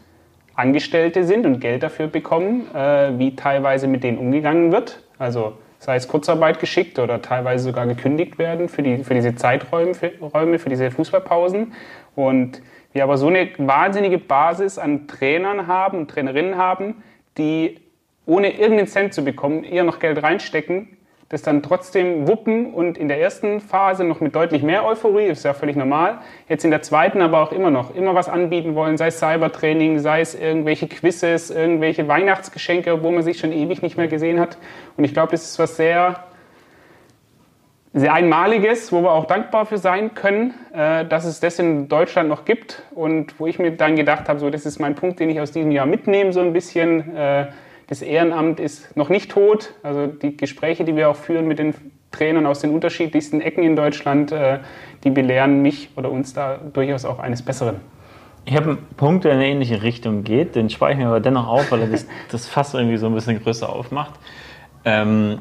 Angestellte 0.61 1.25
sind 1.25 1.47
und 1.47 1.61
Geld 1.61 1.83
dafür 1.83 2.07
bekommen, 2.07 2.67
äh, 2.75 3.19
wie 3.19 3.35
teilweise 3.35 3.89
mit 3.89 4.05
denen 4.05 4.19
umgegangen 4.19 4.73
wird. 4.73 5.03
Also 5.19 5.55
sei 5.79 5.97
es 5.97 6.07
Kurzarbeit 6.07 6.61
geschickt 6.61 6.99
oder 6.99 7.23
teilweise 7.23 7.65
sogar 7.65 7.87
gekündigt 7.87 8.39
werden 8.39 8.69
für, 8.69 8.83
die, 8.83 9.03
für 9.03 9.15
diese 9.15 9.35
Zeiträume, 9.35 9.95
für, 9.95 10.13
Räume, 10.21 10.59
für 10.59 10.69
diese 10.69 10.91
Fußballpausen. 10.91 11.73
Und 12.15 12.61
wir 12.93 13.05
aber 13.05 13.17
so 13.17 13.29
eine 13.29 13.49
wahnsinnige 13.57 14.19
Basis 14.19 14.79
an 14.79 15.09
Trainern 15.09 15.67
haben 15.67 15.99
und 15.99 16.11
Trainerinnen 16.11 16.57
haben, 16.57 17.03
die 17.39 17.79
ohne 18.27 18.51
irgendeinen 18.51 18.89
Cent 18.89 19.15
zu 19.15 19.25
bekommen, 19.25 19.65
eher 19.65 19.85
noch 19.85 19.99
Geld 19.99 20.23
reinstecken, 20.23 20.97
das 21.31 21.43
dann 21.43 21.63
trotzdem 21.63 22.27
wuppen 22.27 22.75
und 22.75 22.99
in 22.99 23.07
der 23.07 23.21
ersten 23.21 23.61
Phase 23.61 24.03
noch 24.03 24.21
mit 24.21 24.35
deutlich 24.35 24.65
mehr 24.65 24.85
Euphorie, 24.85 25.27
ist 25.27 25.45
ja 25.45 25.55
völlig 25.55 25.77
normal, 25.77 26.19
jetzt 26.49 26.65
in 26.65 26.73
der 26.73 26.83
zweiten 26.83 27.23
aber 27.23 27.41
auch 27.41 27.53
immer 27.53 27.71
noch, 27.71 27.95
immer 27.95 28.17
was 28.17 28.29
anbieten 28.29 28.75
wollen, 28.75 28.97
sei 28.97 29.07
es 29.07 29.21
Cybertraining, 29.21 30.01
sei 30.01 30.21
es 30.21 30.35
irgendwelche 30.35 30.89
Quizzes, 30.89 31.51
irgendwelche 31.51 32.09
Weihnachtsgeschenke, 32.09 33.05
wo 33.05 33.13
man 33.13 33.23
sich 33.23 33.39
schon 33.39 33.53
ewig 33.53 33.81
nicht 33.81 33.97
mehr 33.97 34.09
gesehen 34.09 34.41
hat. 34.41 34.59
Und 34.97 35.05
ich 35.05 35.15
glaube, 35.15 35.31
das 35.31 35.45
ist 35.45 35.59
was 35.61 35.77
sehr, 35.77 36.25
sehr 37.93 38.13
Einmaliges, 38.13 38.93
wo 38.93 39.01
wir 39.03 39.13
auch 39.13 39.27
dankbar 39.27 39.67
für 39.67 39.79
sein 39.79 40.15
können, 40.15 40.55
äh, 40.75 41.05
dass 41.05 41.25
es 41.25 41.39
das 41.39 41.61
in 41.61 41.87
Deutschland 41.87 42.29
noch 42.29 42.45
gibt 42.45 42.83
und 42.91 43.39
wo 43.39 43.47
ich 43.47 43.61
mir 43.61 43.71
dann 43.71 43.95
gedacht 43.95 44.29
habe, 44.29 44.41
so 44.41 44.51
das 44.51 44.67
ist 44.67 44.81
mein 44.81 44.97
Punkt, 44.97 45.21
den 45.21 45.31
ich 45.31 45.41
aus 45.41 45.53
diesem 45.53 45.71
Jahr 45.71 45.87
mitnehme, 45.87 46.33
so 46.33 46.41
ein 46.41 46.53
bisschen 46.53 47.17
äh, 47.17 47.47
das 47.91 48.03
Ehrenamt 48.03 48.61
ist 48.61 48.97
noch 48.97 49.09
nicht 49.09 49.33
tot. 49.33 49.75
Also 49.83 50.07
die 50.07 50.37
Gespräche, 50.37 50.85
die 50.85 50.95
wir 50.95 51.11
auch 51.11 51.17
führen 51.17 51.49
mit 51.49 51.59
den 51.59 51.75
Trainern 52.13 52.47
aus 52.47 52.61
den 52.61 52.71
unterschiedlichsten 52.71 53.41
Ecken 53.41 53.65
in 53.65 53.75
Deutschland, 53.75 54.31
äh, 54.31 54.61
die 55.03 55.11
belehren 55.11 55.61
mich 55.61 55.91
oder 55.97 56.11
uns 56.11 56.33
da 56.33 56.57
durchaus 56.73 57.05
auch 57.05 57.19
eines 57.19 57.43
Besseren. 57.43 57.77
Ich 58.45 58.57
habe 58.57 58.71
einen 58.71 58.87
Punkt, 58.97 59.25
der 59.25 59.33
in 59.33 59.39
eine 59.39 59.49
ähnliche 59.49 59.83
Richtung 59.83 60.23
geht, 60.23 60.55
den 60.55 60.71
spare 60.71 60.93
ich 60.93 60.99
mir 60.99 61.09
aber 61.09 61.19
dennoch 61.19 61.49
auf, 61.49 61.73
weil 61.73 61.81
er 61.81 61.87
das, 61.89 62.07
das 62.31 62.47
Fass 62.47 62.75
irgendwie 62.75 62.97
so 62.97 63.07
ein 63.07 63.15
bisschen 63.15 63.43
größer 63.43 63.69
aufmacht. 63.69 64.15
Ähm, 64.85 65.41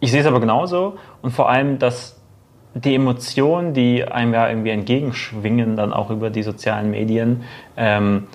ich 0.00 0.10
sehe 0.10 0.20
es 0.20 0.26
aber 0.26 0.40
genauso 0.40 0.98
und 1.22 1.30
vor 1.30 1.48
allem, 1.48 1.78
dass 1.78 2.20
die 2.74 2.96
Emotionen, 2.96 3.74
die 3.74 4.04
einem 4.04 4.34
ja 4.34 4.48
irgendwie 4.48 4.70
entgegenschwingen, 4.70 5.76
dann 5.76 5.92
auch 5.92 6.10
über 6.10 6.30
die 6.30 6.42
sozialen 6.42 6.90
Medien, 6.90 7.44
ähm, 7.76 8.26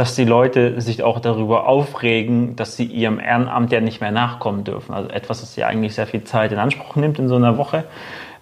dass 0.00 0.14
die 0.14 0.24
Leute 0.24 0.80
sich 0.80 1.02
auch 1.02 1.20
darüber 1.20 1.68
aufregen, 1.68 2.56
dass 2.56 2.74
sie 2.74 2.86
ihrem 2.86 3.20
Ehrenamt 3.20 3.70
ja 3.70 3.82
nicht 3.82 4.00
mehr 4.00 4.12
nachkommen 4.12 4.64
dürfen. 4.64 4.94
Also 4.94 5.10
etwas, 5.10 5.42
das 5.42 5.56
ja 5.56 5.66
eigentlich 5.66 5.94
sehr 5.94 6.06
viel 6.06 6.24
Zeit 6.24 6.52
in 6.52 6.58
Anspruch 6.58 6.96
nimmt 6.96 7.18
in 7.18 7.28
so 7.28 7.36
einer 7.36 7.58
Woche. 7.58 7.84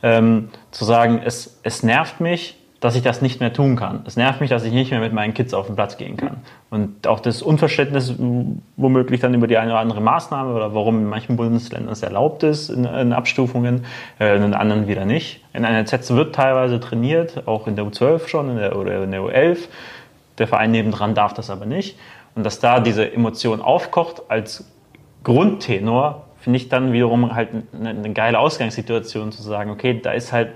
Ähm, 0.04 0.50
zu 0.70 0.84
sagen, 0.84 1.20
es, 1.24 1.58
es 1.64 1.82
nervt 1.82 2.20
mich, 2.20 2.54
dass 2.78 2.94
ich 2.94 3.02
das 3.02 3.22
nicht 3.22 3.40
mehr 3.40 3.52
tun 3.52 3.74
kann. 3.74 4.02
Es 4.06 4.16
nervt 4.16 4.40
mich, 4.40 4.50
dass 4.50 4.62
ich 4.62 4.72
nicht 4.72 4.92
mehr 4.92 5.00
mit 5.00 5.12
meinen 5.12 5.34
Kids 5.34 5.52
auf 5.52 5.66
den 5.66 5.74
Platz 5.74 5.96
gehen 5.96 6.16
kann. 6.16 6.36
Und 6.70 7.08
auch 7.08 7.18
das 7.18 7.42
Unverständnis 7.42 8.14
womöglich 8.76 9.18
dann 9.18 9.34
über 9.34 9.48
die 9.48 9.58
eine 9.58 9.72
oder 9.72 9.80
andere 9.80 10.00
Maßnahme 10.00 10.54
oder 10.54 10.76
warum 10.76 10.98
in 10.98 11.06
manchen 11.06 11.36
Bundesländern 11.36 11.90
es 11.90 12.04
erlaubt 12.04 12.44
ist 12.44 12.68
in, 12.68 12.84
in 12.84 13.12
Abstufungen, 13.12 13.84
äh, 14.20 14.36
in 14.36 14.54
anderen 14.54 14.86
wieder 14.86 15.04
nicht. 15.04 15.44
In 15.52 15.64
einer 15.64 15.78
NRZ 15.78 16.10
wird 16.10 16.36
teilweise 16.36 16.78
trainiert, 16.78 17.48
auch 17.48 17.66
in 17.66 17.74
der 17.74 17.84
U12 17.84 18.28
schon 18.28 18.50
in 18.50 18.56
der, 18.58 18.78
oder 18.78 19.02
in 19.02 19.10
der 19.10 19.22
U11 19.22 19.58
der 20.38 20.46
Verein 20.46 20.70
nebendran 20.70 21.14
darf 21.14 21.34
das 21.34 21.50
aber 21.50 21.66
nicht. 21.66 21.98
Und 22.34 22.44
dass 22.44 22.60
da 22.60 22.80
diese 22.80 23.12
Emotion 23.12 23.60
aufkocht 23.60 24.22
als 24.28 24.70
Grundtenor, 25.24 26.26
finde 26.38 26.58
ich 26.58 26.68
dann 26.68 26.92
wiederum 26.92 27.34
halt 27.34 27.50
eine, 27.72 27.90
eine, 27.90 28.12
geile 28.12 28.38
Ausgangssituation 28.38 29.32
zu 29.32 29.42
sagen, 29.42 29.70
okay, 29.70 30.00
da 30.00 30.12
ist 30.12 30.32
halt 30.32 30.52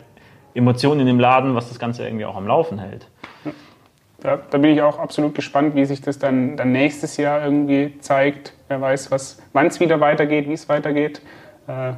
Emotion 0.54 1.00
in 1.00 1.06
dem 1.06 1.18
Laden, 1.18 1.54
was 1.54 1.68
das 1.68 1.78
Ganze 1.78 2.04
irgendwie 2.04 2.24
auch 2.24 2.36
am 2.36 2.46
Laufen 2.46 2.78
hält. 2.78 3.08
Ja, 4.22 4.38
da 4.50 4.58
bin 4.58 4.70
ich 4.70 4.82
auch 4.82 4.98
absolut 5.00 5.34
gespannt, 5.34 5.74
wie 5.74 5.84
sich 5.84 6.00
das 6.00 6.18
dann, 6.18 6.56
dann 6.56 6.70
nächstes 6.70 7.16
Jahr 7.16 7.42
irgendwie 7.42 7.98
zeigt. 7.98 8.54
Wer 8.68 8.80
weiß, 8.80 9.40
wann 9.52 9.66
es 9.66 9.80
wieder 9.80 9.98
weitergeht, 9.98 10.48
wie 10.48 10.52
es 10.52 10.68
weitergeht. 10.68 11.20
Äh, 11.66 11.94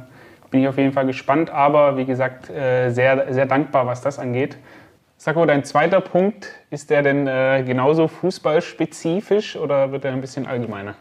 bin 0.49 0.61
ich 0.61 0.67
auf 0.67 0.77
jeden 0.77 0.93
Fall 0.93 1.05
gespannt, 1.05 1.51
aber 1.51 1.97
wie 1.97 2.05
gesagt, 2.05 2.49
äh, 2.49 2.89
sehr, 2.89 3.31
sehr 3.33 3.45
dankbar, 3.45 3.85
was 3.85 4.01
das 4.01 4.17
angeht. 4.17 4.57
Sag 5.17 5.35
dein 5.47 5.63
zweiter 5.63 6.01
Punkt, 6.01 6.47
ist 6.69 6.89
der 6.89 7.01
denn 7.01 7.25
äh, 7.27 7.63
genauso 7.65 8.07
fußballspezifisch 8.07 9.55
oder 9.55 9.91
wird 9.91 10.03
der 10.03 10.11
ein 10.11 10.21
bisschen 10.21 10.45
allgemeiner? 10.45 10.95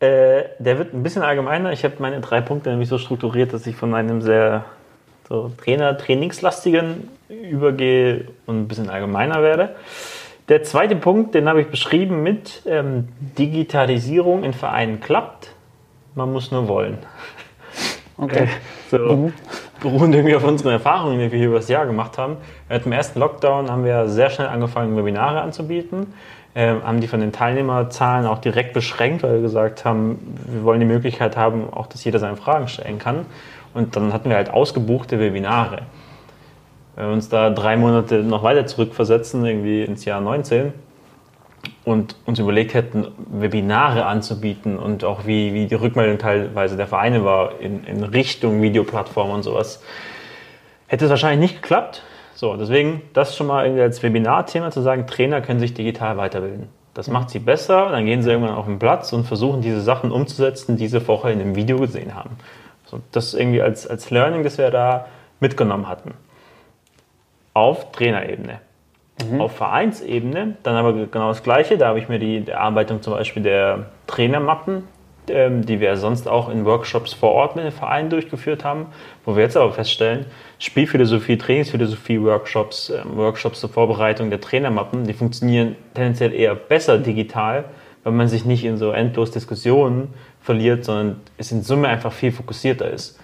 Äh, 0.00 0.44
der 0.58 0.78
wird 0.78 0.94
ein 0.94 1.02
bisschen 1.02 1.22
allgemeiner. 1.22 1.72
Ich 1.72 1.84
habe 1.84 1.94
meine 1.98 2.20
drei 2.20 2.40
Punkte 2.40 2.70
nämlich 2.70 2.88
so 2.88 2.98
strukturiert, 2.98 3.52
dass 3.52 3.66
ich 3.66 3.76
von 3.76 3.94
einem 3.94 4.22
sehr 4.22 4.64
so 5.28 5.52
Trainer-Trainingslastigen 5.62 7.08
übergehe 7.28 8.28
und 8.46 8.62
ein 8.62 8.68
bisschen 8.68 8.90
allgemeiner 8.90 9.42
werde. 9.42 9.76
Der 10.48 10.64
zweite 10.64 10.96
Punkt, 10.96 11.34
den 11.34 11.48
habe 11.48 11.60
ich 11.60 11.68
beschrieben 11.68 12.22
mit 12.22 12.62
ähm, 12.66 13.08
Digitalisierung 13.38 14.42
in 14.42 14.54
Vereinen 14.54 15.00
klappt. 15.00 15.54
Man 16.14 16.32
muss 16.32 16.50
nur 16.50 16.66
wollen. 16.66 16.98
Okay. 18.16 18.48
so. 18.90 18.98
Mhm 18.98 19.32
beruhen 19.82 20.12
irgendwie 20.12 20.34
auf 20.34 20.44
unseren 20.44 20.72
Erfahrungen, 20.72 21.18
die 21.18 21.30
wir 21.30 21.38
hier 21.38 21.48
über 21.48 21.56
das 21.56 21.68
Jahr 21.68 21.84
gemacht 21.86 22.16
haben. 22.16 22.36
Mit 22.68 22.84
dem 22.84 22.92
ersten 22.92 23.18
Lockdown 23.18 23.70
haben 23.70 23.84
wir 23.84 24.08
sehr 24.08 24.30
schnell 24.30 24.48
angefangen, 24.48 24.96
Webinare 24.96 25.42
anzubieten. 25.42 26.14
Ähm, 26.54 26.82
haben 26.84 27.00
die 27.00 27.08
von 27.08 27.20
den 27.20 27.32
Teilnehmerzahlen 27.32 28.26
auch 28.26 28.38
direkt 28.38 28.74
beschränkt, 28.74 29.22
weil 29.22 29.34
wir 29.34 29.40
gesagt 29.42 29.84
haben, 29.84 30.36
wir 30.46 30.64
wollen 30.64 30.80
die 30.80 30.86
Möglichkeit 30.86 31.36
haben, 31.36 31.72
auch 31.72 31.86
dass 31.86 32.04
jeder 32.04 32.18
seine 32.18 32.36
Fragen 32.36 32.68
stellen 32.68 32.98
kann. 32.98 33.26
Und 33.74 33.96
dann 33.96 34.12
hatten 34.12 34.28
wir 34.28 34.36
halt 34.36 34.50
ausgebuchte 34.50 35.18
Webinare. 35.18 35.82
Wenn 36.94 37.06
wir 37.06 37.12
uns 37.12 37.28
da 37.30 37.50
drei 37.50 37.76
Monate 37.76 38.22
noch 38.22 38.42
weiter 38.42 38.66
zurückversetzen, 38.66 39.44
irgendwie 39.46 39.82
ins 39.82 40.04
Jahr 40.04 40.20
19, 40.20 40.74
und 41.84 42.14
uns 42.26 42.38
überlegt 42.38 42.74
hätten, 42.74 43.08
Webinare 43.26 44.06
anzubieten 44.06 44.78
und 44.78 45.04
auch 45.04 45.26
wie, 45.26 45.52
wie 45.52 45.66
die 45.66 45.74
Rückmeldung 45.74 46.18
teilweise 46.18 46.76
der 46.76 46.86
Vereine 46.86 47.24
war 47.24 47.60
in, 47.60 47.84
in 47.84 48.04
Richtung 48.04 48.62
Videoplattform 48.62 49.30
und 49.30 49.42
sowas, 49.42 49.82
hätte 50.86 51.06
es 51.06 51.10
wahrscheinlich 51.10 51.50
nicht 51.50 51.62
geklappt. 51.62 52.02
So, 52.34 52.56
deswegen 52.56 53.02
das 53.12 53.36
schon 53.36 53.48
mal 53.48 53.80
als 53.80 54.02
Webinarthema 54.02 54.70
zu 54.70 54.80
sagen, 54.80 55.06
Trainer 55.06 55.40
können 55.40 55.60
sich 55.60 55.74
digital 55.74 56.16
weiterbilden. 56.16 56.68
Das 56.94 57.08
macht 57.08 57.30
sie 57.30 57.38
besser, 57.38 57.90
dann 57.90 58.04
gehen 58.04 58.22
sie 58.22 58.30
irgendwann 58.30 58.54
auf 58.54 58.66
den 58.66 58.78
Platz 58.78 59.12
und 59.12 59.24
versuchen 59.24 59.62
diese 59.62 59.80
Sachen 59.80 60.12
umzusetzen, 60.12 60.76
die 60.76 60.88
sie 60.88 61.00
vorher 61.00 61.32
in 61.32 61.38
dem 61.38 61.56
Video 61.56 61.78
gesehen 61.78 62.14
haben. 62.14 62.36
So, 62.84 63.00
das 63.12 63.32
irgendwie 63.34 63.62
als, 63.62 63.86
als 63.86 64.10
Learning, 64.10 64.44
das 64.44 64.58
wir 64.58 64.70
da 64.70 65.06
mitgenommen 65.40 65.88
hatten. 65.88 66.14
Auf 67.54 67.92
Trainerebene. 67.92 68.60
Mhm. 69.30 69.40
Auf 69.40 69.56
Vereinsebene 69.56 70.56
dann 70.62 70.76
aber 70.76 70.92
genau 70.92 71.28
das 71.28 71.42
Gleiche. 71.42 71.78
Da 71.78 71.88
habe 71.88 71.98
ich 71.98 72.08
mir 72.08 72.18
die 72.18 72.46
Erarbeitung 72.46 73.02
zum 73.02 73.14
Beispiel 73.14 73.42
der 73.42 73.86
Trainermappen, 74.06 74.84
ähm, 75.28 75.64
die 75.64 75.80
wir 75.80 75.96
sonst 75.96 76.28
auch 76.28 76.48
in 76.48 76.64
Workshops 76.64 77.12
vor 77.12 77.32
Ort 77.32 77.56
mit 77.56 77.64
den 77.64 77.72
Vereinen 77.72 78.10
durchgeführt 78.10 78.64
haben, 78.64 78.86
wo 79.24 79.36
wir 79.36 79.42
jetzt 79.42 79.56
aber 79.56 79.72
feststellen, 79.72 80.26
Spielphilosophie, 80.58 81.38
Trainingsphilosophie, 81.38 82.20
Workshops, 82.22 82.90
ähm, 82.90 83.16
Workshops 83.16 83.60
zur 83.60 83.70
Vorbereitung 83.70 84.30
der 84.30 84.40
Trainermappen, 84.40 85.04
die 85.04 85.12
funktionieren 85.12 85.76
tendenziell 85.94 86.32
eher 86.32 86.54
besser 86.54 86.98
digital, 86.98 87.64
weil 88.04 88.12
man 88.12 88.28
sich 88.28 88.44
nicht 88.44 88.64
in 88.64 88.76
so 88.76 88.90
endlos 88.90 89.30
Diskussionen 89.30 90.12
verliert, 90.40 90.84
sondern 90.84 91.20
es 91.38 91.52
in 91.52 91.62
Summe 91.62 91.88
einfach 91.88 92.12
viel 92.12 92.32
fokussierter 92.32 92.90
ist. 92.90 93.18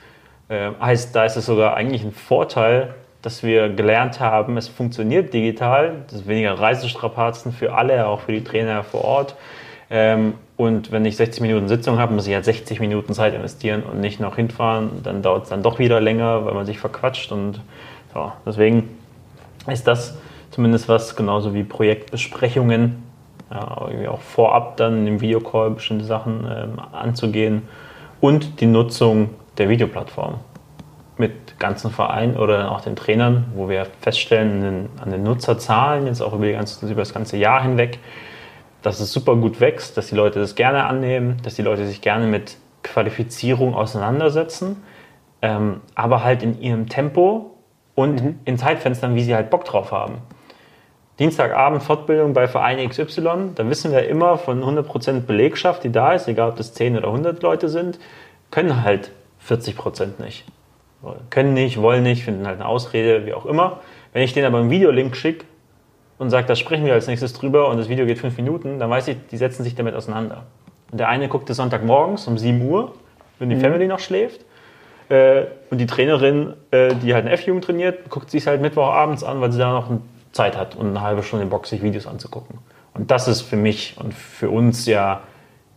Ähm, 0.51 0.77
heißt, 0.81 1.15
da 1.15 1.25
ist 1.25 1.37
es 1.37 1.47
sogar 1.47 1.77
eigentlich 1.77 2.05
ein 2.05 2.13
Vorteil, 2.13 2.95
dass 3.23 3.43
wir 3.43 3.69
gelernt 3.69 4.21
haben, 4.21 4.57
es 4.57 4.69
funktioniert 4.69 5.35
digital, 5.35 6.05
das 6.11 6.27
weniger 6.29 6.59
Reisestrapazen 6.59 7.53
für 7.53 7.75
alle, 7.75 8.07
auch 8.07 8.21
für 8.21 8.33
die 8.33 8.45
Trainer 8.45 8.85
vor 8.85 9.05
Ort. 9.05 9.35
Ähm, 9.91 10.35
und 10.57 10.93
wenn 10.93 11.05
ich 11.05 11.17
60 11.17 11.41
Minuten 11.41 11.69
Sitzung 11.69 11.99
habe, 11.99 12.15
muss 12.15 12.27
ich 12.27 12.35
halt 12.35 12.45
60 12.45 12.81
Minuten 12.81 13.15
Zeit 13.15 13.35
investieren 13.35 13.83
und 13.83 14.01
nicht 14.01 14.21
noch 14.21 14.37
hinfahren. 14.37 15.03
Dann 15.03 15.23
dauert 15.23 15.45
es 15.45 15.49
dann 15.51 15.63
doch 15.63 15.79
wieder 15.79 16.01
länger, 16.01 16.45
weil 16.45 16.55
man 16.55 16.67
sich 16.67 16.79
verquatscht. 16.79 17.33
Und 17.33 17.61
ja, 18.15 18.37
deswegen 18.45 18.97
ist 19.67 19.87
das 19.87 20.19
zumindest 20.51 20.89
was, 20.89 21.17
genauso 21.17 21.55
wie 21.55 21.63
Projektbesprechungen, 21.63 23.03
ja, 23.51 24.11
auch 24.11 24.21
vorab 24.21 24.77
dann 24.77 25.07
im 25.07 25.21
Videocall 25.21 25.71
bestimmte 25.71 26.05
Sachen 26.05 26.45
ähm, 26.45 26.81
anzugehen 26.93 27.63
und 28.21 28.61
die 28.61 28.67
Nutzung 28.67 29.31
der 29.57 29.69
Videoplattform 29.69 30.41
mit 31.19 31.59
ganzen 31.59 31.91
Vereinen 31.91 32.37
oder 32.37 32.71
auch 32.71 32.81
den 32.81 32.97
Trainern, 32.97 33.47
wo 33.55 33.69
wir 33.69 33.87
feststellen 34.01 34.89
an 35.03 35.11
den 35.11 35.23
Nutzerzahlen, 35.23 36.07
jetzt 36.07 36.21
auch 36.21 36.33
über, 36.33 36.51
ganze, 36.51 36.87
über 36.87 37.03
das 37.03 37.13
ganze 37.13 37.37
Jahr 37.37 37.63
hinweg, 37.63 37.99
dass 38.83 39.01
es 39.01 39.13
super 39.13 39.37
gut 39.37 39.61
wächst, 39.61 39.97
dass 39.97 40.09
die 40.09 40.15
Leute 40.15 40.39
das 40.39 40.55
gerne 40.55 40.85
annehmen, 40.85 41.39
dass 41.43 41.55
die 41.55 41.63
Leute 41.63 41.87
sich 41.87 42.01
gerne 42.01 42.27
mit 42.27 42.57
Qualifizierung 42.83 43.75
auseinandersetzen, 43.75 44.83
ähm, 45.43 45.81
aber 45.95 46.23
halt 46.23 46.43
in 46.43 46.61
ihrem 46.61 46.89
Tempo 46.89 47.57
und 47.95 48.23
mhm. 48.23 48.39
in 48.45 48.57
Zeitfenstern, 48.57 49.15
wie 49.15 49.23
sie 49.23 49.35
halt 49.35 49.51
Bock 49.51 49.65
drauf 49.65 49.91
haben. 49.91 50.19
Dienstagabend 51.19 51.83
Fortbildung 51.83 52.33
bei 52.33 52.47
Verein 52.47 52.89
XY, 52.89 53.51
da 53.57 53.69
wissen 53.69 53.91
wir 53.91 54.09
immer 54.09 54.39
von 54.39 54.63
100% 54.63 55.23
Belegschaft, 55.23 55.83
die 55.83 55.91
da 55.91 56.13
ist, 56.13 56.29
egal 56.29 56.51
ob 56.51 56.57
das 56.57 56.75
10 56.75 56.97
oder 56.97 57.09
100 57.09 57.43
Leute 57.43 57.69
sind, 57.69 57.99
können 58.53 58.85
halt 58.85 59.11
40% 59.45 60.23
nicht 60.23 60.45
können 61.31 61.55
nicht, 61.55 61.81
wollen 61.81 62.03
nicht, 62.03 62.25
finden 62.25 62.47
halt 62.47 62.61
eine 62.61 62.69
Ausrede, 62.69 63.27
wie 63.27 63.35
auch 63.35 63.47
immer. 63.47 63.81
Wenn 64.13 64.23
ich 64.23 64.33
denen 64.33 64.47
aber 64.47 64.59
einen 64.59 64.71
Videolink 64.71 65.17
schicke 65.17 65.45
und 66.19 66.31
sage, 66.31 66.47
da 66.47 66.57
sprechen 66.57 66.85
wir 66.85 66.95
als 66.95 67.07
nächstes 67.07 67.33
drüber 67.33 67.69
und 67.69 67.77
das 67.77 67.89
Video 67.89 68.07
geht 68.07 68.19
fünf 68.19 68.37
Minuten, 68.37 68.79
dann 68.79 68.91
weiß 68.91 69.09
ich, 69.09 69.17
die 69.31 69.37
setzen 69.37 69.63
sich 69.63 69.75
damit 69.75 69.95
auseinander. 69.95 70.45
Und 70.91 70.99
der 70.99 71.09
eine 71.09 71.29
guckt 71.29 71.49
es 71.51 71.59
Sonntagmorgens 71.59 72.27
um 72.27 72.39
7 72.39 72.61
Uhr, 72.63 72.95
wenn 73.39 73.51
die 73.51 73.57
mhm. 73.57 73.61
Family 73.61 73.87
noch 73.87 74.01
schläft. 74.01 74.45
Äh, 75.09 75.45
und 75.71 75.79
die 75.79 75.87
Trainerin, 75.87 76.55
äh, 76.71 76.95
die 76.95 77.15
halt 77.15 77.25
eine 77.25 77.35
F-Jugend 77.35 77.65
trainiert, 77.65 78.11
guckt 78.11 78.31
sich 78.31 78.47
halt 78.47 78.61
Mittwochabends 78.61 79.23
an, 79.23 79.41
weil 79.41 79.53
sie 79.53 79.59
da 79.59 79.73
noch 79.73 79.91
Zeit 80.33 80.57
hat 80.57 80.77
und 80.77 80.89
eine 80.89 81.01
halbe 81.01 81.23
Stunde 81.23 81.47
Bock, 81.47 81.67
sich 81.67 81.83
Videos 81.83 82.07
anzugucken. 82.07 82.59
Und 82.95 83.11
das 83.11 83.29
ist 83.29 83.43
für 83.43 83.57
mich 83.57 83.97
und 83.99 84.13
für 84.13 84.51
uns 84.51 84.87
ja 84.87 85.21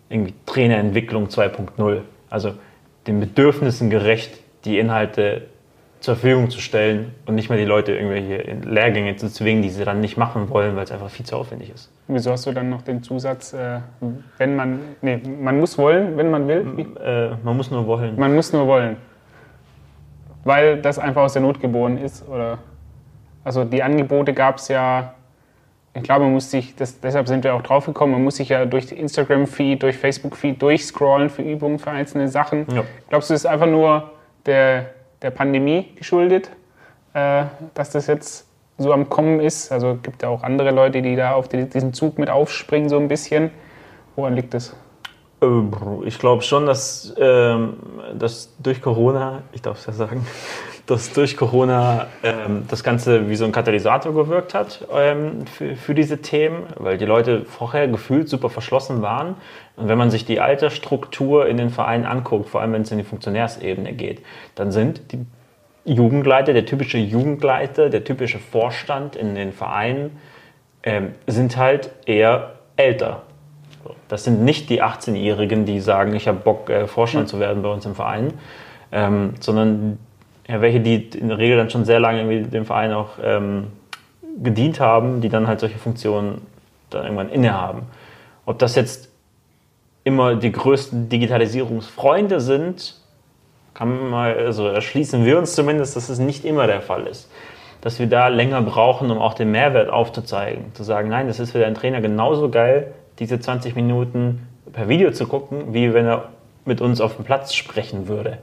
irgendwie 0.09 0.33
Trainerentwicklung 0.45 1.27
2.0. 1.27 2.01
Also 2.29 2.53
den 3.07 3.19
Bedürfnissen 3.19 3.89
gerecht 3.89 4.39
die 4.65 4.79
Inhalte 4.79 5.43
zur 6.01 6.15
Verfügung 6.15 6.49
zu 6.49 6.59
stellen 6.59 7.13
und 7.27 7.35
nicht 7.35 7.49
mehr 7.49 7.59
die 7.59 7.65
Leute 7.65 7.93
irgendwelche 7.93 8.41
Lehrgänge 8.65 9.15
zu 9.17 9.29
zwingen, 9.29 9.61
die 9.61 9.69
sie 9.69 9.85
dann 9.85 10.01
nicht 10.01 10.17
machen 10.17 10.49
wollen, 10.49 10.75
weil 10.75 10.83
es 10.83 10.91
einfach 10.91 11.11
viel 11.11 11.25
zu 11.25 11.35
aufwendig 11.35 11.71
ist. 11.73 11.91
Wieso 12.07 12.31
hast 12.31 12.47
du 12.47 12.51
dann 12.51 12.69
noch 12.71 12.81
den 12.81 13.03
Zusatz, 13.03 13.53
äh, 13.53 13.79
wenn 14.39 14.55
man, 14.55 14.79
nee, 15.01 15.21
man 15.39 15.59
muss 15.59 15.77
wollen, 15.77 16.17
wenn 16.17 16.31
man 16.31 16.47
will? 16.47 16.87
Äh, 17.05 17.35
man 17.43 17.55
muss 17.55 17.69
nur 17.69 17.85
wollen. 17.85 18.19
Man 18.19 18.33
muss 18.33 18.51
nur 18.51 18.65
wollen. 18.65 18.97
Weil 20.43 20.81
das 20.81 20.97
einfach 20.97 21.21
aus 21.21 21.33
der 21.33 21.43
Not 21.43 21.61
geboren 21.61 21.99
ist, 21.99 22.27
oder? 22.27 22.57
Also 23.43 23.63
die 23.63 23.83
Angebote 23.83 24.33
gab 24.33 24.57
es 24.57 24.69
ja, 24.69 25.13
ich 25.93 26.01
glaube, 26.01 26.23
man 26.23 26.33
muss 26.33 26.49
sich, 26.49 26.75
das, 26.75 26.99
deshalb 26.99 27.27
sind 27.27 27.43
wir 27.43 27.53
auch 27.53 27.61
drauf 27.61 27.85
gekommen, 27.85 28.13
man 28.13 28.23
muss 28.23 28.37
sich 28.37 28.49
ja 28.49 28.65
durch 28.65 28.91
Instagram-Feed, 28.91 29.83
durch 29.83 29.97
Facebook-Feed 29.97 30.59
durchscrollen 30.59 31.29
für 31.29 31.43
Übungen, 31.43 31.77
für 31.77 31.91
einzelne 31.91 32.27
Sachen. 32.27 32.65
Ja. 32.73 32.83
Glaubst 33.09 33.29
du, 33.29 33.35
es 33.35 33.41
ist 33.41 33.45
einfach 33.45 33.67
nur 33.67 34.09
der, 34.45 34.91
der 35.21 35.31
Pandemie 35.31 35.93
geschuldet, 35.95 36.51
äh, 37.13 37.45
dass 37.73 37.91
das 37.91 38.07
jetzt 38.07 38.47
so 38.77 38.93
am 38.93 39.09
Kommen 39.09 39.39
ist. 39.39 39.71
Also 39.71 39.97
gibt 40.01 40.23
ja 40.23 40.29
auch 40.29 40.43
andere 40.43 40.71
Leute, 40.71 41.01
die 41.01 41.15
da 41.15 41.33
auf 41.33 41.47
die, 41.47 41.65
diesen 41.69 41.93
Zug 41.93 42.17
mit 42.17 42.29
aufspringen, 42.29 42.89
so 42.89 42.97
ein 42.97 43.07
bisschen. 43.07 43.51
Woran 44.15 44.35
liegt 44.35 44.53
das? 44.53 44.75
Äh, 45.41 45.47
ich 46.05 46.19
glaube 46.19 46.41
schon, 46.43 46.65
dass, 46.65 47.13
ähm, 47.17 47.73
dass 48.15 48.53
durch 48.59 48.81
Corona, 48.81 49.43
ich 49.51 49.61
darf 49.61 49.79
es 49.79 49.85
ja 49.85 49.93
sagen, 49.93 50.25
dass 50.91 51.13
durch 51.13 51.37
Corona 51.37 52.07
ähm, 52.21 52.65
das 52.67 52.83
Ganze 52.83 53.29
wie 53.29 53.35
so 53.37 53.45
ein 53.45 53.53
Katalysator 53.53 54.13
gewirkt 54.13 54.53
hat 54.53 54.85
ähm, 54.93 55.45
für, 55.47 55.77
für 55.77 55.95
diese 55.95 56.17
Themen, 56.21 56.63
weil 56.77 56.97
die 56.97 57.05
Leute 57.05 57.45
vorher 57.45 57.87
gefühlt 57.87 58.27
super 58.27 58.49
verschlossen 58.49 59.01
waren. 59.01 59.35
Und 59.77 59.87
wenn 59.87 59.97
man 59.97 60.11
sich 60.11 60.25
die 60.25 60.41
Altersstruktur 60.41 61.47
in 61.47 61.55
den 61.55 61.69
Vereinen 61.69 62.05
anguckt, 62.05 62.49
vor 62.49 62.59
allem 62.59 62.73
wenn 62.73 62.81
es 62.81 62.91
in 62.91 62.97
die 62.97 63.05
Funktionärsebene 63.05 63.93
geht, 63.93 64.21
dann 64.55 64.73
sind 64.73 65.13
die 65.13 65.25
Jugendleiter, 65.85 66.51
der 66.51 66.65
typische 66.65 66.97
Jugendleiter, 66.97 67.89
der 67.89 68.03
typische 68.03 68.39
Vorstand 68.39 69.15
in 69.15 69.33
den 69.33 69.53
Vereinen, 69.53 70.19
ähm, 70.83 71.13
sind 71.25 71.55
halt 71.55 71.91
eher 72.05 72.55
älter. 72.75 73.21
Das 74.09 74.25
sind 74.25 74.43
nicht 74.43 74.69
die 74.69 74.83
18-Jährigen, 74.83 75.63
die 75.63 75.79
sagen, 75.79 76.13
ich 76.15 76.27
habe 76.27 76.39
Bock, 76.39 76.69
äh, 76.69 76.85
Vorstand 76.85 77.29
zu 77.29 77.39
werden 77.39 77.63
bei 77.63 77.69
uns 77.69 77.85
im 77.85 77.95
Verein, 77.95 78.33
ähm, 78.91 79.35
sondern 79.39 79.97
ja, 80.51 80.59
welche, 80.59 80.81
die 80.81 80.95
in 81.17 81.29
der 81.29 81.37
Regel 81.37 81.55
dann 81.55 81.69
schon 81.69 81.85
sehr 81.85 81.99
lange 81.99 82.43
dem 82.43 82.65
Verein 82.65 82.91
auch 82.91 83.11
ähm, 83.23 83.67
gedient 84.43 84.81
haben, 84.81 85.21
die 85.21 85.29
dann 85.29 85.47
halt 85.47 85.61
solche 85.61 85.77
Funktionen 85.77 86.41
dann 86.89 87.03
irgendwann 87.03 87.29
innehaben. 87.29 87.83
Ob 88.45 88.59
das 88.59 88.75
jetzt 88.75 89.09
immer 90.03 90.35
die 90.35 90.51
größten 90.51 91.07
Digitalisierungsfreunde 91.07 92.41
sind, 92.41 92.95
kann 93.73 94.09
man 94.09 94.35
also 94.37 94.67
erschließen 94.67 95.23
wir 95.23 95.37
uns 95.37 95.55
zumindest, 95.55 95.95
dass 95.95 96.09
es 96.09 96.19
nicht 96.19 96.43
immer 96.43 96.67
der 96.67 96.81
Fall 96.81 97.07
ist. 97.07 97.31
Dass 97.79 97.97
wir 97.97 98.07
da 98.07 98.27
länger 98.27 98.61
brauchen, 98.61 99.09
um 99.09 99.19
auch 99.19 99.33
den 99.33 99.51
Mehrwert 99.51 99.89
aufzuzeigen. 99.89 100.73
Zu 100.73 100.83
sagen, 100.83 101.07
nein, 101.07 101.27
das 101.27 101.39
ist 101.39 101.51
für 101.51 101.59
deinen 101.59 101.75
Trainer 101.75 102.01
genauso 102.01 102.49
geil, 102.49 102.93
diese 103.19 103.39
20 103.39 103.75
Minuten 103.75 104.47
per 104.73 104.89
Video 104.89 105.11
zu 105.11 105.27
gucken, 105.27 105.73
wie 105.73 105.93
wenn 105.93 106.05
er 106.05 106.29
mit 106.65 106.81
uns 106.81 106.99
auf 106.99 107.15
dem 107.15 107.23
Platz 107.23 107.53
sprechen 107.53 108.09
würde. 108.09 108.39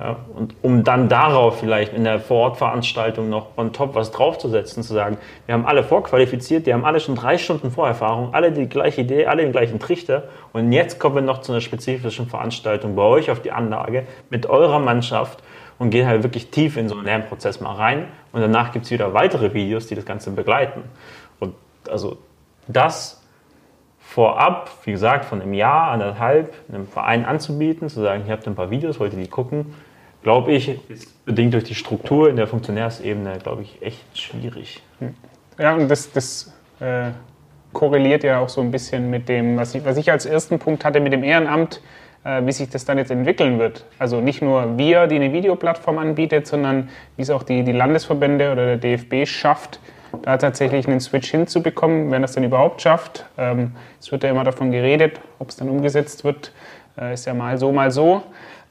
Ja, 0.00 0.16
und 0.34 0.54
um 0.62 0.82
dann 0.82 1.10
darauf 1.10 1.60
vielleicht 1.60 1.92
in 1.92 2.04
der 2.04 2.20
Vorortveranstaltung 2.20 3.28
noch 3.28 3.58
on 3.58 3.74
top 3.74 3.94
was 3.94 4.10
draufzusetzen, 4.10 4.82
zu 4.82 4.94
sagen, 4.94 5.18
wir 5.44 5.52
haben 5.52 5.66
alle 5.66 5.84
vorqualifiziert, 5.84 6.66
die 6.66 6.72
haben 6.72 6.86
alle 6.86 7.00
schon 7.00 7.16
drei 7.16 7.36
Stunden 7.36 7.70
Vorerfahrung, 7.70 8.32
alle 8.32 8.50
die 8.50 8.66
gleiche 8.66 9.02
Idee, 9.02 9.26
alle 9.26 9.42
den 9.42 9.52
gleichen 9.52 9.78
Trichter. 9.78 10.22
Und 10.54 10.72
jetzt 10.72 10.98
kommen 10.98 11.16
wir 11.16 11.22
noch 11.22 11.42
zu 11.42 11.52
einer 11.52 11.60
spezifischen 11.60 12.28
Veranstaltung 12.28 12.96
bei 12.96 13.02
euch 13.02 13.30
auf 13.30 13.42
die 13.42 13.52
Anlage 13.52 14.06
mit 14.30 14.46
eurer 14.46 14.78
Mannschaft 14.78 15.42
und 15.78 15.90
gehen 15.90 16.06
halt 16.06 16.22
wirklich 16.22 16.50
tief 16.50 16.78
in 16.78 16.88
so 16.88 16.94
einen 16.94 17.04
Lernprozess 17.04 17.60
mal 17.60 17.74
rein. 17.74 18.06
Und 18.32 18.40
danach 18.40 18.72
gibt 18.72 18.86
es 18.86 18.90
wieder 18.90 19.12
weitere 19.12 19.52
Videos, 19.52 19.86
die 19.86 19.96
das 19.96 20.06
Ganze 20.06 20.30
begleiten. 20.30 20.82
Und 21.40 21.54
also 21.90 22.16
das 22.68 23.22
vorab, 23.98 24.70
wie 24.84 24.92
gesagt, 24.92 25.26
von 25.26 25.42
einem 25.42 25.52
Jahr, 25.52 25.90
anderthalb, 25.90 26.54
einem 26.72 26.86
Verein 26.86 27.26
anzubieten, 27.26 27.90
zu 27.90 28.00
sagen, 28.00 28.24
ihr 28.26 28.32
habt 28.32 28.46
ein 28.46 28.54
paar 28.54 28.70
Videos, 28.70 28.98
wollt 28.98 29.12
ihr 29.12 29.20
die 29.20 29.28
gucken, 29.28 29.74
glaube 30.22 30.52
ich, 30.52 30.78
ist 30.88 31.24
bedingt 31.24 31.54
durch 31.54 31.64
die 31.64 31.74
Struktur 31.74 32.28
in 32.28 32.36
der 32.36 32.46
Funktionärsebene, 32.46 33.38
glaube 33.42 33.62
ich, 33.62 33.80
echt 33.82 34.18
schwierig. 34.18 34.82
Ja, 35.58 35.74
und 35.74 35.88
das, 35.88 36.10
das 36.12 36.52
äh, 36.80 37.10
korreliert 37.72 38.24
ja 38.24 38.40
auch 38.40 38.48
so 38.48 38.60
ein 38.60 38.70
bisschen 38.70 39.10
mit 39.10 39.28
dem, 39.28 39.56
was 39.56 39.74
ich, 39.74 39.84
was 39.84 39.96
ich 39.96 40.10
als 40.10 40.26
ersten 40.26 40.58
Punkt 40.58 40.84
hatte 40.84 41.00
mit 41.00 41.12
dem 41.12 41.22
Ehrenamt, 41.22 41.80
äh, 42.24 42.44
wie 42.44 42.52
sich 42.52 42.68
das 42.68 42.84
dann 42.84 42.98
jetzt 42.98 43.10
entwickeln 43.10 43.58
wird. 43.58 43.84
Also 43.98 44.20
nicht 44.20 44.42
nur 44.42 44.76
wir, 44.76 45.06
die 45.06 45.16
eine 45.16 45.32
Videoplattform 45.32 45.98
anbietet, 45.98 46.46
sondern 46.46 46.88
wie 47.16 47.22
es 47.22 47.30
auch 47.30 47.42
die, 47.42 47.62
die 47.62 47.72
Landesverbände 47.72 48.50
oder 48.50 48.76
der 48.76 48.76
DFB 48.76 49.26
schafft, 49.26 49.80
da 50.22 50.36
tatsächlich 50.36 50.88
einen 50.88 51.00
Switch 51.00 51.30
hinzubekommen, 51.30 52.10
wenn 52.10 52.22
das 52.22 52.32
dann 52.32 52.42
überhaupt 52.42 52.82
schafft. 52.82 53.24
Ähm, 53.38 53.72
es 54.00 54.10
wird 54.10 54.24
ja 54.24 54.30
immer 54.30 54.44
davon 54.44 54.72
geredet, 54.72 55.20
ob 55.38 55.50
es 55.50 55.56
dann 55.56 55.68
umgesetzt 55.68 56.24
wird, 56.24 56.52
äh, 56.98 57.14
ist 57.14 57.26
ja 57.26 57.34
mal 57.34 57.56
so, 57.58 57.70
mal 57.70 57.92
so. 57.92 58.22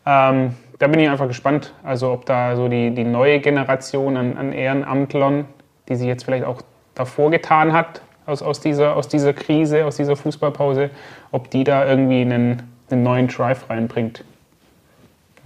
Ähm, 0.05 0.55
da 0.79 0.87
bin 0.87 0.99
ich 1.01 1.09
einfach 1.09 1.27
gespannt, 1.27 1.73
also 1.83 2.11
ob 2.11 2.25
da 2.25 2.55
so 2.55 2.69
die, 2.69 2.91
die 2.91 3.03
neue 3.03 3.39
Generation 3.39 4.15
an, 4.17 4.37
an 4.37 4.53
Ehrenamtlern, 4.53 5.45
die 5.89 5.95
sich 5.95 6.07
jetzt 6.07 6.23
vielleicht 6.23 6.45
auch 6.45 6.61
davor 6.95 7.31
getan 7.31 7.73
hat, 7.73 8.01
aus, 8.25 8.41
aus, 8.41 8.61
dieser, 8.61 8.95
aus 8.95 9.07
dieser 9.07 9.33
Krise, 9.33 9.85
aus 9.85 9.97
dieser 9.97 10.15
Fußballpause, 10.15 10.89
ob 11.31 11.49
die 11.49 11.63
da 11.65 11.85
irgendwie 11.85 12.21
einen, 12.21 12.63
einen 12.89 13.03
neuen 13.03 13.27
Drive 13.27 13.69
reinbringt. 13.69 14.23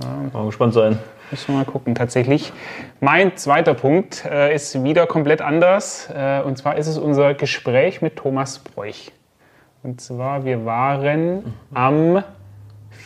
Ja. 0.01 0.39
Mal 0.39 0.45
gespannt 0.45 0.73
sein. 0.73 0.99
Müssen 1.31 1.53
wir 1.53 1.59
mal 1.59 1.65
gucken. 1.65 1.95
Tatsächlich, 1.95 2.53
mein 2.99 3.35
zweiter 3.37 3.73
Punkt 3.73 4.25
äh, 4.25 4.53
ist 4.53 4.83
wieder 4.83 5.07
komplett 5.07 5.41
anders. 5.41 6.09
Äh, 6.13 6.41
und 6.41 6.57
zwar 6.57 6.77
ist 6.77 6.87
es 6.87 6.99
unser 6.99 7.33
Gespräch 7.33 8.01
mit 8.01 8.17
Thomas 8.17 8.59
Bräuch. 8.59 9.11
Und 9.81 9.99
zwar, 9.99 10.45
wir 10.45 10.65
waren 10.65 11.55
am, 11.73 12.23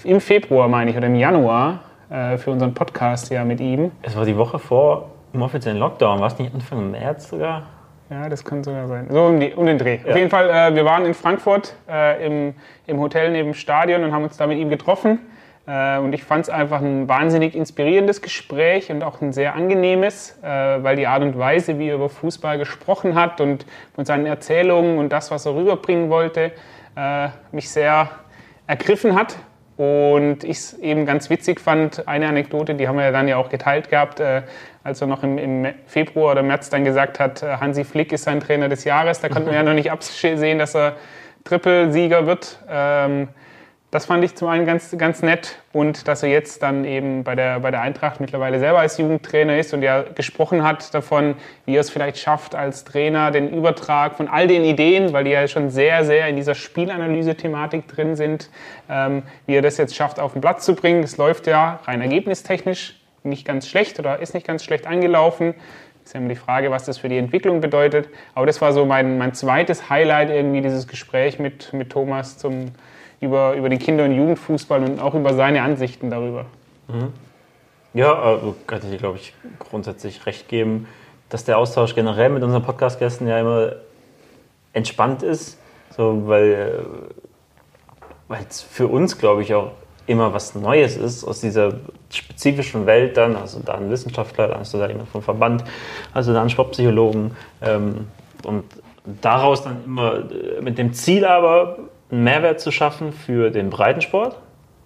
im 0.03 0.19
Februar, 0.19 0.67
meine 0.67 0.91
ich, 0.91 0.97
oder 0.97 1.07
im 1.07 1.15
Januar 1.15 1.81
äh, 2.09 2.37
für 2.37 2.51
unseren 2.51 2.73
Podcast 2.73 3.29
ja 3.29 3.43
mit 3.43 3.59
ihm. 3.59 3.91
Es 4.01 4.15
war 4.15 4.25
die 4.25 4.37
Woche 4.37 4.59
vor 4.59 5.09
dem 5.33 5.41
offiziellen 5.41 5.79
Lockdown. 5.79 6.19
War 6.19 6.27
es 6.27 6.39
nicht 6.39 6.53
Anfang 6.53 6.91
März 6.91 7.29
sogar? 7.29 7.63
Ja, 8.09 8.29
das 8.29 8.45
kann 8.45 8.63
sogar 8.63 8.87
sein. 8.87 9.07
So 9.09 9.25
um, 9.25 9.39
die, 9.39 9.53
um 9.53 9.65
den 9.65 9.77
Dreh. 9.77 9.99
Ja. 10.03 10.11
Auf 10.11 10.17
jeden 10.17 10.29
Fall, 10.29 10.49
äh, 10.49 10.75
wir 10.75 10.85
waren 10.85 11.05
in 11.05 11.13
Frankfurt 11.13 11.75
äh, 11.89 12.25
im, 12.25 12.53
im 12.85 12.99
Hotel 12.99 13.31
neben 13.31 13.49
dem 13.49 13.53
Stadion 13.53 14.03
und 14.03 14.13
haben 14.13 14.23
uns 14.23 14.37
da 14.37 14.47
mit 14.47 14.57
ihm 14.57 14.69
getroffen. 14.69 15.19
Äh, 15.67 15.97
und 15.97 16.13
ich 16.13 16.23
fand 16.23 16.43
es 16.43 16.49
einfach 16.49 16.81
ein 16.81 17.09
wahnsinnig 17.09 17.53
inspirierendes 17.53 18.21
Gespräch 18.21 18.89
und 18.89 19.03
auch 19.03 19.21
ein 19.21 19.33
sehr 19.33 19.55
angenehmes, 19.55 20.39
äh, 20.41 20.47
weil 20.47 20.95
die 20.95 21.05
Art 21.05 21.21
und 21.21 21.37
Weise, 21.37 21.77
wie 21.77 21.89
er 21.89 21.95
über 21.95 22.09
Fußball 22.09 22.57
gesprochen 22.57 23.15
hat 23.15 23.41
und 23.41 23.65
von 23.93 24.05
seinen 24.05 24.25
Erzählungen 24.25 24.97
und 24.97 25.09
das, 25.09 25.29
was 25.29 25.45
er 25.45 25.55
rüberbringen 25.55 26.09
wollte, 26.09 26.53
äh, 26.95 27.27
mich 27.51 27.69
sehr 27.69 28.09
ergriffen 28.65 29.15
hat. 29.15 29.35
Und 29.77 30.43
ich 30.43 30.57
es 30.57 30.73
eben 30.79 31.05
ganz 31.05 31.29
witzig 31.29 31.61
fand, 31.61 32.07
eine 32.07 32.27
Anekdote, 32.27 32.73
die 32.73 32.87
haben 32.87 32.97
wir 32.97 33.05
ja 33.05 33.11
dann 33.11 33.27
ja 33.27 33.37
auch 33.37 33.49
geteilt 33.49 33.89
gehabt, 33.89 34.19
als 34.83 35.01
er 35.01 35.07
noch 35.07 35.21
im, 35.21 35.67
Februar 35.85 36.31
oder 36.31 36.41
März 36.41 36.71
dann 36.71 36.83
gesagt 36.83 37.19
hat, 37.19 37.43
Hansi 37.43 37.83
Flick 37.83 38.11
ist 38.11 38.23
sein 38.23 38.39
Trainer 38.39 38.69
des 38.69 38.85
Jahres. 38.85 39.21
Da 39.21 39.29
konnten 39.29 39.49
wir 39.49 39.55
ja 39.55 39.63
noch 39.63 39.75
nicht 39.75 39.91
absehen, 39.91 40.57
dass 40.57 40.75
er 40.75 40.95
Trippelsieger 41.43 42.25
wird. 42.25 42.59
Ähm, 42.67 43.27
das 43.89 44.05
fand 44.05 44.21
ich 44.25 44.35
zum 44.35 44.49
einen 44.49 44.65
ganz, 44.65 44.93
ganz 44.97 45.21
nett 45.21 45.59
und 45.71 46.09
dass 46.09 46.21
er 46.21 46.27
jetzt 46.27 46.61
dann 46.61 46.83
eben 46.83 47.23
bei 47.23 47.35
der, 47.35 47.61
bei 47.61 47.71
der 47.71 47.81
Eintracht 47.81 48.19
mittlerweile 48.19 48.59
selber 48.59 48.79
als 48.79 48.97
Jugendtrainer 48.97 49.57
ist 49.57 49.73
und 49.73 49.81
ja 49.81 50.01
gesprochen 50.01 50.63
hat 50.63 50.93
davon, 50.93 51.35
wie 51.65 51.75
er 51.75 51.79
es 51.79 51.89
vielleicht 51.89 52.17
schafft 52.17 52.53
als 52.53 52.83
Trainer, 52.83 53.31
den 53.31 53.49
Übertrag 53.49 54.15
von 54.15 54.27
all 54.27 54.47
den 54.47 54.65
Ideen, 54.65 55.13
weil 55.13 55.23
die 55.23 55.31
ja 55.31 55.47
schon 55.47 55.69
sehr, 55.69 56.03
sehr 56.03 56.27
in 56.27 56.35
dieser 56.35 56.53
Spielanalyse-Thematik 56.53 57.87
drin 57.87 58.17
sind, 58.17 58.49
ähm, 58.89 59.23
wie 59.45 59.55
er 59.55 59.61
das 59.61 59.77
jetzt 59.77 59.95
schafft, 59.95 60.19
auf 60.19 60.33
den 60.33 60.41
Platz 60.41 60.65
zu 60.65 60.75
bringen. 60.75 61.01
Es 61.01 61.15
läuft 61.15 61.47
ja 61.47 61.79
rein 61.85 62.01
ergebnistechnisch 62.01 62.99
nicht 63.23 63.45
ganz 63.45 63.69
schlecht 63.69 63.99
oder 63.99 64.19
ist 64.19 64.33
nicht 64.33 64.45
ganz 64.45 64.65
schlecht 64.65 64.85
angelaufen. 64.85 65.53
Ist 66.03 66.13
ja 66.13 66.19
immer 66.19 66.29
die 66.29 66.35
Frage, 66.35 66.71
was 66.71 66.83
das 66.83 66.97
für 66.97 67.09
die 67.09 67.17
Entwicklung 67.17 67.61
bedeutet. 67.61 68.09
Aber 68.35 68.45
das 68.45 68.61
war 68.61 68.73
so 68.73 68.85
mein, 68.85 69.17
mein 69.17 69.33
zweites 69.33 69.89
Highlight, 69.89 70.29
irgendwie 70.29 70.61
dieses 70.61 70.87
Gespräch 70.87 71.39
mit, 71.39 71.71
mit 71.73 71.89
Thomas 71.89 72.37
zum, 72.37 72.73
über, 73.19 73.55
über 73.55 73.69
den 73.69 73.79
Kinder- 73.79 74.05
und 74.05 74.13
Jugendfußball 74.13 74.83
und 74.83 74.99
auch 74.99 75.13
über 75.13 75.33
seine 75.33 75.61
Ansichten 75.61 76.09
darüber. 76.09 76.45
Mhm. 76.87 77.13
Ja, 77.93 78.13
also 78.13 78.55
kann 78.67 78.79
ich 78.83 78.89
dir, 78.89 78.97
glaube 78.97 79.17
ich, 79.17 79.33
grundsätzlich 79.59 80.25
recht 80.25 80.47
geben, 80.47 80.87
dass 81.29 81.45
der 81.45 81.57
Austausch 81.57 81.95
generell 81.95 82.29
mit 82.29 82.43
unseren 82.43 82.63
Podcast-Gästen 82.63 83.27
ja 83.27 83.39
immer 83.39 83.73
entspannt 84.73 85.23
ist, 85.23 85.57
so, 85.95 86.27
weil 86.27 86.85
es 88.47 88.61
für 88.61 88.87
uns, 88.87 89.17
glaube 89.17 89.41
ich, 89.41 89.53
auch 89.53 89.71
immer 90.05 90.33
was 90.33 90.55
Neues 90.55 90.95
ist 90.95 91.25
aus 91.25 91.41
dieser 91.41 91.73
spezifischen 92.09 92.85
Welt 92.85 93.17
dann, 93.17 93.35
also 93.35 93.59
da 93.59 93.73
ein 93.73 93.89
Wissenschaftler, 93.89 94.47
dann 94.47 94.59
hast 94.59 94.73
du 94.73 94.77
da 94.77 94.87
jemand 94.87 95.09
vom 95.09 95.21
Verband, 95.21 95.63
also 96.13 96.33
da 96.33 96.41
einen 96.41 96.49
Sportpsychologen 96.49 97.31
ähm, 97.61 98.07
und 98.43 98.63
daraus 99.21 99.63
dann 99.63 99.83
immer 99.85 100.31
äh, 100.31 100.61
mit 100.61 100.77
dem 100.77 100.93
Ziel 100.93 101.25
aber 101.25 101.77
einen 102.11 102.23
Mehrwert 102.23 102.59
zu 102.59 102.71
schaffen 102.71 103.11
für 103.11 103.51
den 103.51 103.69
Breitensport, 103.69 104.37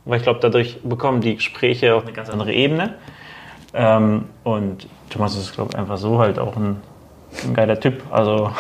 weil 0.06 0.18
ich 0.18 0.24
glaube, 0.24 0.40
dadurch 0.40 0.80
bekommen 0.84 1.22
die 1.22 1.36
Gespräche 1.36 1.96
auch 1.96 2.04
eine 2.04 2.14
ganz 2.14 2.30
andere 2.30 2.54
Ebene. 2.54 2.96
Ähm, 3.74 4.26
und 4.44 4.88
Thomas 5.10 5.38
ist, 5.38 5.54
glaube 5.54 5.72
ich, 5.74 5.80
einfach 5.80 5.98
so 5.98 6.20
halt 6.20 6.40
auch 6.40 6.56
ein, 6.56 6.82
ein, 7.46 7.54
geiler 7.54 7.80
Typ. 7.80 8.04
Also 8.12 8.52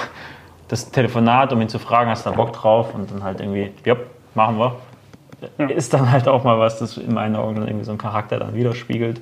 das 0.67 0.91
Telefonat, 0.91 1.51
um 1.51 1.61
ihn 1.61 1.69
zu 1.69 1.79
fragen, 1.79 2.09
hast 2.09 2.25
du 2.25 2.29
da 2.29 2.35
Bock 2.35 2.53
drauf? 2.53 2.93
Und 2.93 3.11
dann 3.11 3.23
halt 3.23 3.41
irgendwie, 3.41 3.71
ja, 3.83 3.95
machen 4.35 4.57
wir. 4.57 4.75
Ja. 5.57 5.67
Ist 5.67 5.93
dann 5.93 6.11
halt 6.11 6.27
auch 6.27 6.43
mal 6.43 6.59
was, 6.59 6.79
das 6.79 6.97
in 6.97 7.13
meinen 7.13 7.35
Augen 7.35 7.55
dann 7.55 7.67
irgendwie 7.67 7.85
so 7.85 7.91
einen 7.91 7.97
Charakter 7.97 8.39
dann 8.39 8.53
widerspiegelt. 8.53 9.21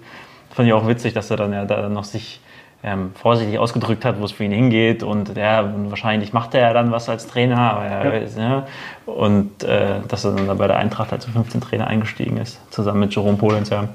Fand 0.52 0.68
ich 0.68 0.74
auch 0.74 0.88
witzig, 0.88 1.14
dass 1.14 1.32
er 1.32 1.38
dann 1.38 1.54
ja 1.54 1.66
da 1.66 1.88
noch 1.88 2.04
sich 2.04 2.42
ähm, 2.84 3.12
vorsichtig 3.16 3.60
ausgedrückt 3.60 4.06
hat, 4.06 4.20
wo 4.20 4.26
es 4.26 4.32
für 4.32 4.44
ihn 4.44 4.52
hingeht. 4.52 5.04
Und 5.04 5.36
ja, 5.36 5.70
wahrscheinlich 5.90 6.34
macht 6.34 6.54
er 6.54 6.62
ja 6.62 6.74
dann 6.74 6.92
was 6.92 7.10
als 7.10 7.28
Trainer. 7.28 7.82
Er, 7.84 8.24
ja. 8.24 8.38
Ja, 8.38 8.68
und 9.06 9.64
äh, 9.64 10.00
dass 10.08 10.26
er 10.26 10.32
dann 10.34 10.58
bei 10.58 10.68
der 10.68 10.78
Eintracht 10.78 11.12
halt 11.12 11.22
zu 11.22 11.32
15 11.32 11.62
Trainer 11.62 11.88
eingestiegen 11.88 12.38
ist, 12.38 12.60
zusammen 12.72 13.02
mit 13.02 13.14
Jerome 13.14 13.38
Polenz. 13.38 13.70
Ja. 13.70 13.90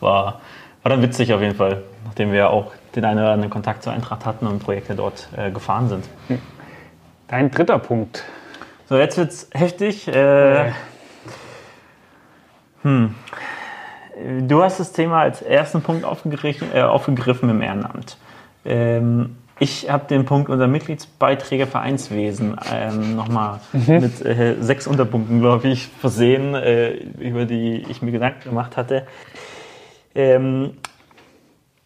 War, 0.00 0.40
war 0.82 0.90
dann 0.90 1.02
witzig 1.02 1.32
auf 1.32 1.40
jeden 1.40 1.56
Fall, 1.56 1.82
nachdem 2.04 2.32
wir 2.32 2.50
auch 2.50 2.72
den 2.94 3.04
einen 3.04 3.18
oder 3.18 3.32
anderen 3.32 3.50
Kontakt 3.50 3.82
zur 3.82 3.92
Eintracht 3.92 4.24
hatten 4.24 4.46
und 4.46 4.60
Projekte 4.60 4.94
dort 4.94 5.28
äh, 5.36 5.50
gefahren 5.50 5.88
sind. 5.88 6.04
Dein 7.26 7.50
dritter 7.50 7.78
Punkt. 7.78 8.24
So, 8.88 8.96
jetzt 8.96 9.18
wird 9.18 9.30
es 9.30 9.50
heftig. 9.52 10.08
Äh, 10.08 10.72
hm. 12.82 13.14
Du 14.46 14.62
hast 14.62 14.80
das 14.80 14.92
Thema 14.92 15.20
als 15.20 15.42
ersten 15.42 15.82
Punkt 15.82 16.04
aufgegriffen, 16.04 16.68
äh, 16.74 16.82
aufgegriffen 16.82 17.48
im 17.50 17.62
Ehrenamt. 17.62 18.16
Ähm, 18.64 19.36
ich 19.60 19.90
habe 19.90 20.06
den 20.06 20.24
Punkt 20.24 20.48
unser 20.50 20.68
Mitgliedsbeiträge 20.68 21.66
Vereinswesen 21.66 22.56
ähm, 22.72 23.16
nochmal 23.16 23.60
mhm. 23.72 24.00
mit 24.00 24.24
äh, 24.24 24.56
sechs 24.60 24.86
Unterpunkten, 24.86 25.40
glaube 25.40 25.68
ich, 25.68 25.86
versehen, 25.86 26.54
äh, 26.54 26.92
über 26.92 27.44
die 27.44 27.84
ich 27.88 28.02
mir 28.02 28.12
Gedanken 28.12 28.48
gemacht 28.48 28.76
hatte. 28.76 29.06
Ähm, 30.14 30.74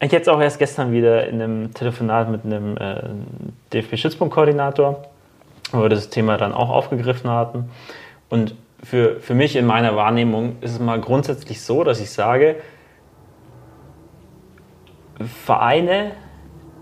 ich 0.01 0.12
jetzt 0.12 0.29
auch 0.29 0.40
erst 0.40 0.59
gestern 0.59 0.92
wieder 0.92 1.27
in 1.29 1.40
einem 1.40 1.75
Telefonat 1.75 2.29
mit 2.29 2.45
einem 2.45 2.77
äh, 2.77 3.03
DFB-Schützpunktkoordinator, 3.73 5.05
wo 5.71 5.83
wir 5.83 5.88
das 5.88 6.11
Thema 6.11 6.37
dann 6.37 6.53
auch 6.53 6.71
aufgegriffen 6.71 7.31
hatten. 7.31 7.71
Und 8.29 8.55
für, 8.83 9.21
für 9.21 9.35
mich 9.35 9.57
in 9.57 9.66
meiner 9.66 9.97
Wahrnehmung 9.97 10.57
ist 10.61 10.73
es 10.73 10.81
mal 10.81 11.01
grundsätzlich 11.01 11.61
so, 11.61 11.85
dass 11.85 12.01
ich 12.01 12.11
sage, 12.11 12.57
Vereine 15.45 16.12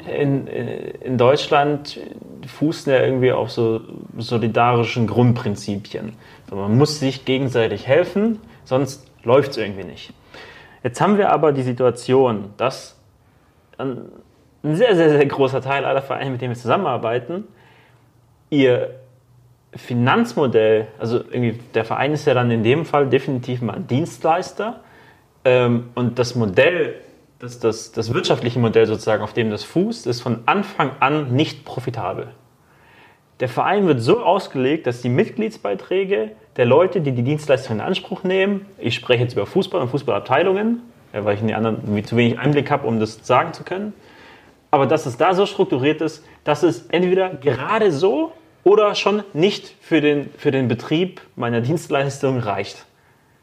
in, 0.06 0.46
in 0.46 1.18
Deutschland 1.18 2.00
fußen 2.46 2.90
ja 2.90 3.00
irgendwie 3.00 3.32
auf 3.32 3.50
so 3.50 3.82
solidarischen 4.16 5.06
Grundprinzipien. 5.06 6.14
man 6.50 6.76
muss 6.76 6.98
sich 6.98 7.24
gegenseitig 7.24 7.86
helfen, 7.86 8.40
sonst 8.64 9.06
läuft 9.22 9.52
es 9.52 9.56
irgendwie 9.58 9.84
nicht. 9.84 10.14
Jetzt 10.82 11.00
haben 11.00 11.18
wir 11.18 11.30
aber 11.30 11.52
die 11.52 11.62
Situation, 11.62 12.54
dass 12.56 12.96
ein 13.76 14.10
sehr, 14.62 14.96
sehr, 14.96 15.10
sehr 15.10 15.26
großer 15.26 15.60
Teil 15.60 15.84
aller 15.84 16.02
Vereine, 16.02 16.30
mit 16.30 16.40
denen 16.40 16.54
wir 16.54 16.58
zusammenarbeiten, 16.58 17.44
ihr 18.48 19.00
Finanzmodell, 19.74 20.88
also 20.98 21.18
irgendwie 21.18 21.58
der 21.74 21.84
Verein 21.84 22.12
ist 22.12 22.26
ja 22.26 22.34
dann 22.34 22.50
in 22.50 22.62
dem 22.62 22.84
Fall 22.84 23.08
definitiv 23.08 23.62
mal 23.62 23.80
Dienstleister 23.80 24.80
ähm, 25.44 25.90
und 25.94 26.18
das 26.18 26.34
Modell, 26.34 26.96
das, 27.38 27.60
das, 27.60 27.92
das 27.92 28.12
wirtschaftliche 28.12 28.58
Modell 28.58 28.86
sozusagen, 28.86 29.22
auf 29.22 29.32
dem 29.32 29.50
das 29.50 29.62
fußt, 29.62 30.06
ist 30.06 30.20
von 30.20 30.40
Anfang 30.46 30.90
an 30.98 31.32
nicht 31.34 31.64
profitabel. 31.64 32.28
Der 33.38 33.48
Verein 33.48 33.86
wird 33.86 34.00
so 34.00 34.20
ausgelegt, 34.20 34.86
dass 34.86 35.00
die 35.00 35.08
Mitgliedsbeiträge 35.08 36.32
der 36.56 36.66
Leute, 36.66 37.00
die 37.00 37.12
die 37.12 37.22
Dienstleistung 37.22 37.76
in 37.76 37.80
Anspruch 37.80 38.24
nehmen, 38.24 38.66
ich 38.76 38.94
spreche 38.94 39.22
jetzt 39.22 39.32
über 39.32 39.46
Fußball 39.46 39.80
und 39.80 39.88
Fußballabteilungen, 39.88 40.82
weil 41.12 41.34
ich 41.34 41.40
in 41.40 41.46
die 41.46 41.54
anderen 41.54 42.04
zu 42.04 42.16
wenig 42.16 42.38
Einblick 42.38 42.70
habe, 42.70 42.86
um 42.86 43.00
das 43.00 43.26
sagen 43.26 43.52
zu 43.52 43.62
können, 43.62 43.94
aber 44.70 44.86
dass 44.86 45.06
es 45.06 45.16
da 45.16 45.34
so 45.34 45.46
strukturiert 45.46 46.00
ist, 46.00 46.24
dass 46.44 46.62
es 46.62 46.86
entweder 46.88 47.30
gerade 47.30 47.92
so 47.92 48.32
oder 48.64 48.94
schon 48.94 49.22
nicht 49.32 49.74
für 49.80 50.00
den, 50.00 50.30
für 50.36 50.50
den 50.50 50.68
Betrieb 50.68 51.20
meiner 51.36 51.60
Dienstleistung 51.60 52.38
reicht. 52.38 52.84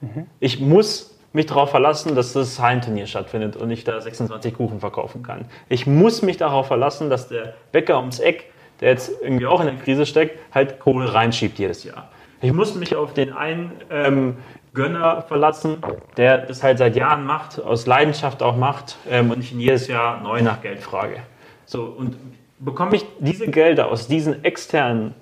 Mhm. 0.02 0.28
Ich 0.40 0.60
muss 0.60 1.18
mich 1.34 1.46
darauf 1.46 1.70
verlassen, 1.70 2.16
dass 2.16 2.34
das 2.34 2.60
Heimturnier 2.60 3.08
stattfindet 3.08 3.56
und 3.56 3.70
ich 3.72 3.84
da 3.84 4.00
26 4.00 4.54
Kuchen 4.54 4.80
verkaufen 4.80 5.24
kann. 5.24 5.46
Ich 5.70 5.86
muss 5.88 6.22
mich 6.22 6.38
darauf 6.38 6.68
verlassen, 6.68 7.10
dass 7.10 7.28
der 7.28 7.54
Bäcker 7.72 8.00
ums 8.00 8.20
Eck, 8.20 8.52
der 8.82 8.90
jetzt 8.90 9.12
irgendwie 9.22 9.46
auch 9.46 9.60
in 9.60 9.68
der 9.68 9.76
Krise 9.76 10.06
steckt, 10.06 10.40
halt 10.54 10.80
Kohle 10.80 11.14
reinschiebt 11.14 11.60
jedes 11.60 11.84
Jahr. 11.84 12.10
Ich 12.42 12.54
muss 12.54 12.76
mich 12.76 12.96
auf 12.96 13.14
den 13.14 13.34
einen 13.34 13.72
ähm, 13.90 14.38
Gönner 14.74 15.24
verlassen, 15.24 15.78
der 16.18 16.38
das 16.38 16.62
halt 16.62 16.78
seit 16.78 16.96
Jahren 16.96 17.26
macht, 17.26 17.60
aus 17.60 17.88
Leidenschaft 17.88 18.44
auch 18.44 18.56
macht 18.56 18.98
ähm, 19.10 19.32
und 19.32 19.40
ich 19.40 19.52
ihn 19.52 19.60
jedes 19.60 19.88
Jahr 19.88 20.22
neu 20.22 20.42
nach 20.42 20.62
Geld 20.62 20.80
frage. 20.80 21.18
So, 21.66 21.84
und 21.84 22.16
bekomme 22.60 22.96
ich 22.96 23.06
diese 23.20 23.48
Gelder 23.48 23.90
aus 23.92 24.08
diesen 24.08 24.44
externen 24.44 25.14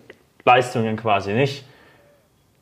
Leistungen 0.45 0.95
quasi 0.95 1.33
nicht, 1.33 1.65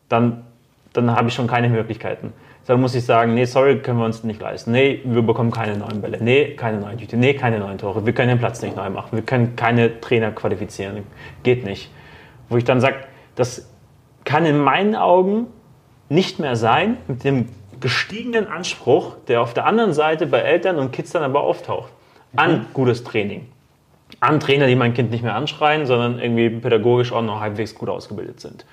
dann, 0.10 0.46
dann 0.94 1.16
habe 1.16 1.28
ich 1.28 1.34
schon 1.34 1.48
keine 1.48 1.70
Möglichkeiten. 1.70 2.34
Dann 2.66 2.80
muss 2.80 2.96
ich 2.96 3.04
sagen, 3.04 3.34
nee, 3.34 3.44
sorry, 3.44 3.80
können 3.80 4.00
wir 4.00 4.06
uns 4.06 4.24
nicht 4.24 4.42
leisten. 4.42 4.72
Nee, 4.72 5.02
wir 5.04 5.22
bekommen 5.22 5.52
keine 5.52 5.78
neuen 5.78 6.02
Bälle. 6.02 6.18
Nee, 6.22 6.56
keine 6.56 6.80
neuen 6.80 6.98
Tüte. 6.98 7.18
Nee, 7.18 7.34
keine 7.34 7.60
neuen 7.60 7.78
Tore. 7.78 8.06
Wir 8.06 8.14
können 8.14 8.30
den 8.30 8.40
Platz 8.40 8.62
nicht 8.62 8.78
neu 8.78 8.90
machen. 8.90 9.10
Wir 9.12 9.22
können 9.22 9.58
keine 9.58 10.00
Trainer 10.00 10.32
qualifizieren. 10.32 11.04
Geht 11.44 11.66
nicht. 11.66 11.92
Wo 12.48 12.56
ich 12.56 12.64
dann 12.64 12.80
sage, 12.80 12.98
das 13.36 13.70
kann 14.24 14.46
in 14.46 14.60
meinen 14.60 14.96
Augen 14.96 15.48
nicht 16.08 16.40
mehr 16.40 16.56
sein 16.56 16.98
mit 17.08 17.26
dem 17.26 17.50
gestiegenen 17.82 18.48
Anspruch, 18.48 19.18
der 19.28 19.42
auf 19.42 19.54
der 19.54 19.66
anderen 19.66 19.92
Seite 19.92 20.26
bei 20.26 20.40
Eltern 20.40 20.78
und 20.78 20.94
Kids 20.94 21.12
dann 21.12 21.24
aber 21.24 21.42
auftaucht. 21.42 21.92
An 22.36 22.52
mhm. 22.52 22.66
gutes 22.74 23.04
Training. 23.04 23.48
An 24.24 24.40
Trainer, 24.40 24.68
die 24.68 24.76
mein 24.76 24.94
Kind 24.94 25.12
nicht 25.12 25.24
mehr 25.24 25.36
anschreien, 25.36 25.86
sondern 25.86 26.20
irgendwie 26.20 26.50
pädagogisch 26.50 27.12
auch 27.12 27.22
noch 27.22 27.40
halbwegs 27.40 27.76
gut 27.76 27.90
ausgebildet 27.90 28.40
sind. 28.40 28.66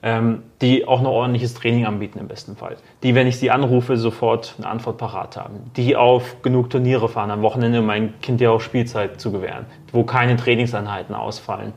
Ähm, 0.00 0.44
die 0.60 0.86
auch 0.86 1.02
noch 1.02 1.10
ordentliches 1.10 1.54
Training 1.54 1.84
anbieten 1.84 2.20
im 2.20 2.28
besten 2.28 2.54
Fall. 2.54 2.76
Die, 3.02 3.16
wenn 3.16 3.26
ich 3.26 3.38
sie 3.38 3.50
anrufe, 3.50 3.96
sofort 3.96 4.54
eine 4.58 4.68
Antwort 4.68 4.96
parat 4.96 5.36
haben. 5.36 5.72
Die 5.76 5.96
auf 5.96 6.40
genug 6.42 6.70
Turniere 6.70 7.08
fahren, 7.08 7.32
am 7.32 7.42
Wochenende 7.42 7.82
mein 7.82 8.14
Kind 8.20 8.40
ja 8.40 8.50
auch 8.50 8.60
Spielzeit 8.60 9.20
zu 9.20 9.32
gewähren, 9.32 9.66
wo 9.90 10.04
keine 10.04 10.36
Trainingseinheiten 10.36 11.16
ausfallen. 11.16 11.72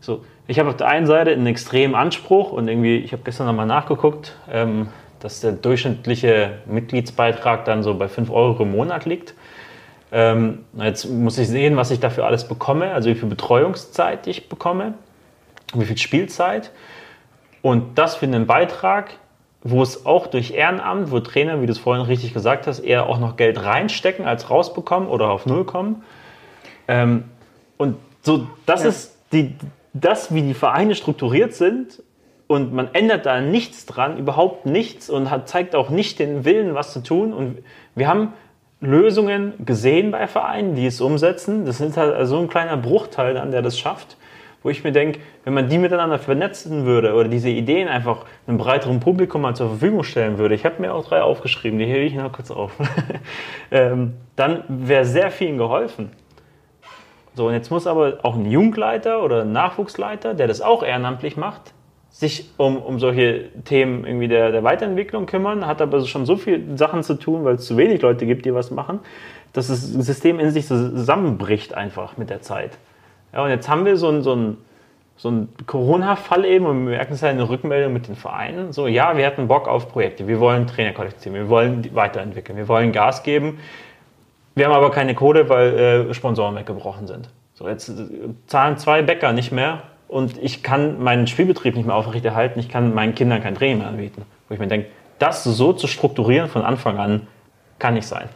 So, 0.00 0.22
ich 0.46 0.60
habe 0.60 0.68
auf 0.68 0.76
der 0.76 0.86
einen 0.86 1.06
Seite 1.06 1.32
einen 1.32 1.46
extremen 1.48 1.96
Anspruch 1.96 2.52
und 2.52 2.68
irgendwie, 2.68 2.98
ich 2.98 3.12
habe 3.12 3.22
gestern 3.24 3.48
nochmal 3.48 3.66
nachgeguckt, 3.66 4.36
ähm, 4.48 4.88
dass 5.18 5.40
der 5.40 5.50
durchschnittliche 5.50 6.58
Mitgliedsbeitrag 6.66 7.64
dann 7.64 7.82
so 7.82 7.94
bei 7.94 8.06
5 8.06 8.30
Euro 8.30 8.62
im 8.62 8.70
Monat 8.70 9.06
liegt. 9.06 9.34
Ähm, 10.12 10.64
jetzt 10.78 11.06
muss 11.06 11.36
ich 11.38 11.48
sehen, 11.48 11.76
was 11.76 11.90
ich 11.90 12.00
dafür 12.00 12.26
alles 12.26 12.46
bekomme, 12.46 12.92
also 12.92 13.08
wie 13.08 13.14
viel 13.14 13.28
Betreuungszeit 13.28 14.26
ich 14.26 14.48
bekomme, 14.48 14.94
wie 15.74 15.84
viel 15.84 15.98
Spielzeit. 15.98 16.70
Und 17.62 17.98
das 17.98 18.16
für 18.16 18.26
einen 18.26 18.46
Beitrag, 18.46 19.10
wo 19.62 19.82
es 19.82 20.06
auch 20.06 20.28
durch 20.28 20.52
Ehrenamt, 20.52 21.10
wo 21.10 21.18
Trainer, 21.18 21.60
wie 21.60 21.66
du 21.66 21.72
es 21.72 21.78
vorhin 21.78 22.04
richtig 22.04 22.32
gesagt 22.32 22.68
hast, 22.68 22.80
eher 22.80 23.06
auch 23.06 23.18
noch 23.18 23.36
Geld 23.36 23.62
reinstecken 23.62 24.24
als 24.24 24.48
rausbekommen 24.48 25.08
oder 25.08 25.30
auf 25.30 25.46
Null 25.46 25.64
kommen. 25.64 26.04
Ähm, 26.86 27.24
und 27.76 27.96
so, 28.22 28.46
das 28.64 28.82
ja. 28.82 28.90
ist 28.90 29.16
die, 29.32 29.54
das, 29.92 30.32
wie 30.32 30.42
die 30.42 30.54
Vereine 30.54 30.94
strukturiert 30.94 31.54
sind 31.54 32.02
und 32.46 32.72
man 32.72 32.94
ändert 32.94 33.26
da 33.26 33.40
nichts 33.40 33.86
dran, 33.86 34.18
überhaupt 34.18 34.66
nichts 34.66 35.10
und 35.10 35.30
hat, 35.30 35.48
zeigt 35.48 35.74
auch 35.74 35.90
nicht 35.90 36.20
den 36.20 36.44
Willen, 36.44 36.74
was 36.74 36.92
zu 36.92 37.02
tun. 37.02 37.32
Und 37.32 37.58
wir 37.96 38.06
haben 38.06 38.34
Lösungen 38.80 39.54
gesehen 39.64 40.10
bei 40.10 40.26
Vereinen, 40.26 40.74
die 40.74 40.86
es 40.86 41.00
umsetzen. 41.00 41.64
Das 41.64 41.80
ist 41.80 41.96
halt 41.96 42.26
so 42.26 42.38
ein 42.38 42.48
kleiner 42.48 42.76
Bruchteil 42.76 43.34
dann, 43.34 43.50
der 43.50 43.62
das 43.62 43.78
schafft, 43.78 44.16
wo 44.62 44.68
ich 44.68 44.84
mir 44.84 44.92
denke, 44.92 45.20
wenn 45.44 45.54
man 45.54 45.68
die 45.68 45.78
miteinander 45.78 46.18
vernetzen 46.18 46.84
würde 46.84 47.14
oder 47.14 47.28
diese 47.28 47.48
Ideen 47.48 47.88
einfach 47.88 48.26
einem 48.46 48.58
breiteren 48.58 49.00
Publikum 49.00 49.42
mal 49.42 49.54
zur 49.54 49.68
Verfügung 49.68 50.02
stellen 50.02 50.38
würde, 50.38 50.54
ich 50.54 50.64
habe 50.64 50.80
mir 50.80 50.92
auch 50.92 51.06
drei 51.06 51.22
aufgeschrieben, 51.22 51.78
die 51.78 51.86
hebe 51.86 52.04
ich 52.04 52.14
noch 52.14 52.32
kurz 52.32 52.50
auf, 52.50 52.72
ähm, 53.70 54.14
dann 54.34 54.64
wäre 54.68 55.04
sehr 55.04 55.30
vielen 55.30 55.56
geholfen. 55.56 56.10
So, 57.34 57.48
und 57.48 57.52
jetzt 57.52 57.70
muss 57.70 57.86
aber 57.86 58.18
auch 58.22 58.34
ein 58.34 58.50
Jungleiter 58.50 59.22
oder 59.22 59.42
ein 59.42 59.52
Nachwuchsleiter, 59.52 60.34
der 60.34 60.48
das 60.48 60.62
auch 60.62 60.82
ehrenamtlich 60.82 61.36
macht, 61.36 61.74
sich 62.16 62.48
um, 62.56 62.78
um 62.78 62.98
solche 62.98 63.50
Themen 63.64 64.06
irgendwie 64.06 64.28
der, 64.28 64.50
der 64.50 64.64
Weiterentwicklung 64.64 65.26
kümmern, 65.26 65.66
hat 65.66 65.82
aber 65.82 66.00
schon 66.06 66.24
so 66.24 66.36
viele 66.36 66.78
Sachen 66.78 67.02
zu 67.02 67.14
tun, 67.14 67.44
weil 67.44 67.56
es 67.56 67.66
zu 67.66 67.76
wenig 67.76 68.00
Leute 68.00 68.24
gibt, 68.24 68.46
die 68.46 68.54
was 68.54 68.70
machen, 68.70 69.00
dass 69.52 69.68
das 69.68 69.82
System 69.82 70.40
in 70.40 70.50
sich 70.50 70.66
zusammenbricht 70.66 71.74
einfach 71.74 72.16
mit 72.16 72.30
der 72.30 72.40
Zeit. 72.40 72.78
Ja, 73.34 73.44
und 73.44 73.50
jetzt 73.50 73.68
haben 73.68 73.84
wir 73.84 73.98
so 73.98 74.08
ein, 74.08 74.22
so 74.22 74.56
so 75.18 75.30
ein 75.30 75.48
Corona-Fall 75.66 76.44
eben 76.44 76.66
und 76.66 76.84
wir 76.86 76.96
merken 76.96 77.14
es 77.14 77.22
ja 77.22 77.30
in 77.30 77.38
der 77.38 77.48
Rückmeldung 77.48 77.92
mit 77.92 78.06
den 78.06 78.16
Vereinen. 78.16 78.72
So, 78.72 78.86
ja, 78.86 79.16
wir 79.16 79.26
hatten 79.26 79.48
Bock 79.48 79.66
auf 79.66 79.90
Projekte, 79.90 80.26
wir 80.28 80.40
wollen 80.40 80.66
Trainer 80.66 80.92
qualifizieren, 80.92 81.34
wir 81.34 81.48
wollen 81.48 81.94
weiterentwickeln, 81.94 82.56
wir 82.56 82.68
wollen 82.68 82.92
Gas 82.92 83.22
geben. 83.22 83.58
Wir 84.54 84.66
haben 84.66 84.74
aber 84.74 84.90
keine 84.90 85.14
Kohle, 85.14 85.48
weil 85.48 85.78
äh, 86.10 86.14
Sponsoren 86.14 86.54
weggebrochen 86.54 87.06
sind. 87.06 87.30
So, 87.54 87.68
jetzt 87.68 87.88
äh, 87.88 87.94
zahlen 88.46 88.76
zwei 88.76 89.02
Bäcker 89.02 89.32
nicht 89.32 89.52
mehr 89.52 89.82
und 90.08 90.38
ich 90.38 90.62
kann 90.62 91.02
meinen 91.02 91.26
Spielbetrieb 91.26 91.76
nicht 91.76 91.86
mehr 91.86 91.96
aufrechterhalten, 91.96 92.60
ich 92.60 92.68
kann 92.68 92.94
meinen 92.94 93.14
Kindern 93.14 93.42
kein 93.42 93.54
Training 93.54 93.78
mehr 93.78 93.88
anbieten. 93.88 94.22
Wo 94.48 94.54
ich 94.54 94.60
mir 94.60 94.68
denke, 94.68 94.88
das 95.18 95.44
so 95.44 95.72
zu 95.72 95.86
strukturieren 95.86 96.48
von 96.48 96.62
Anfang 96.62 96.98
an, 96.98 97.26
kann 97.78 97.94
nicht 97.94 98.06
sein. 98.06 98.28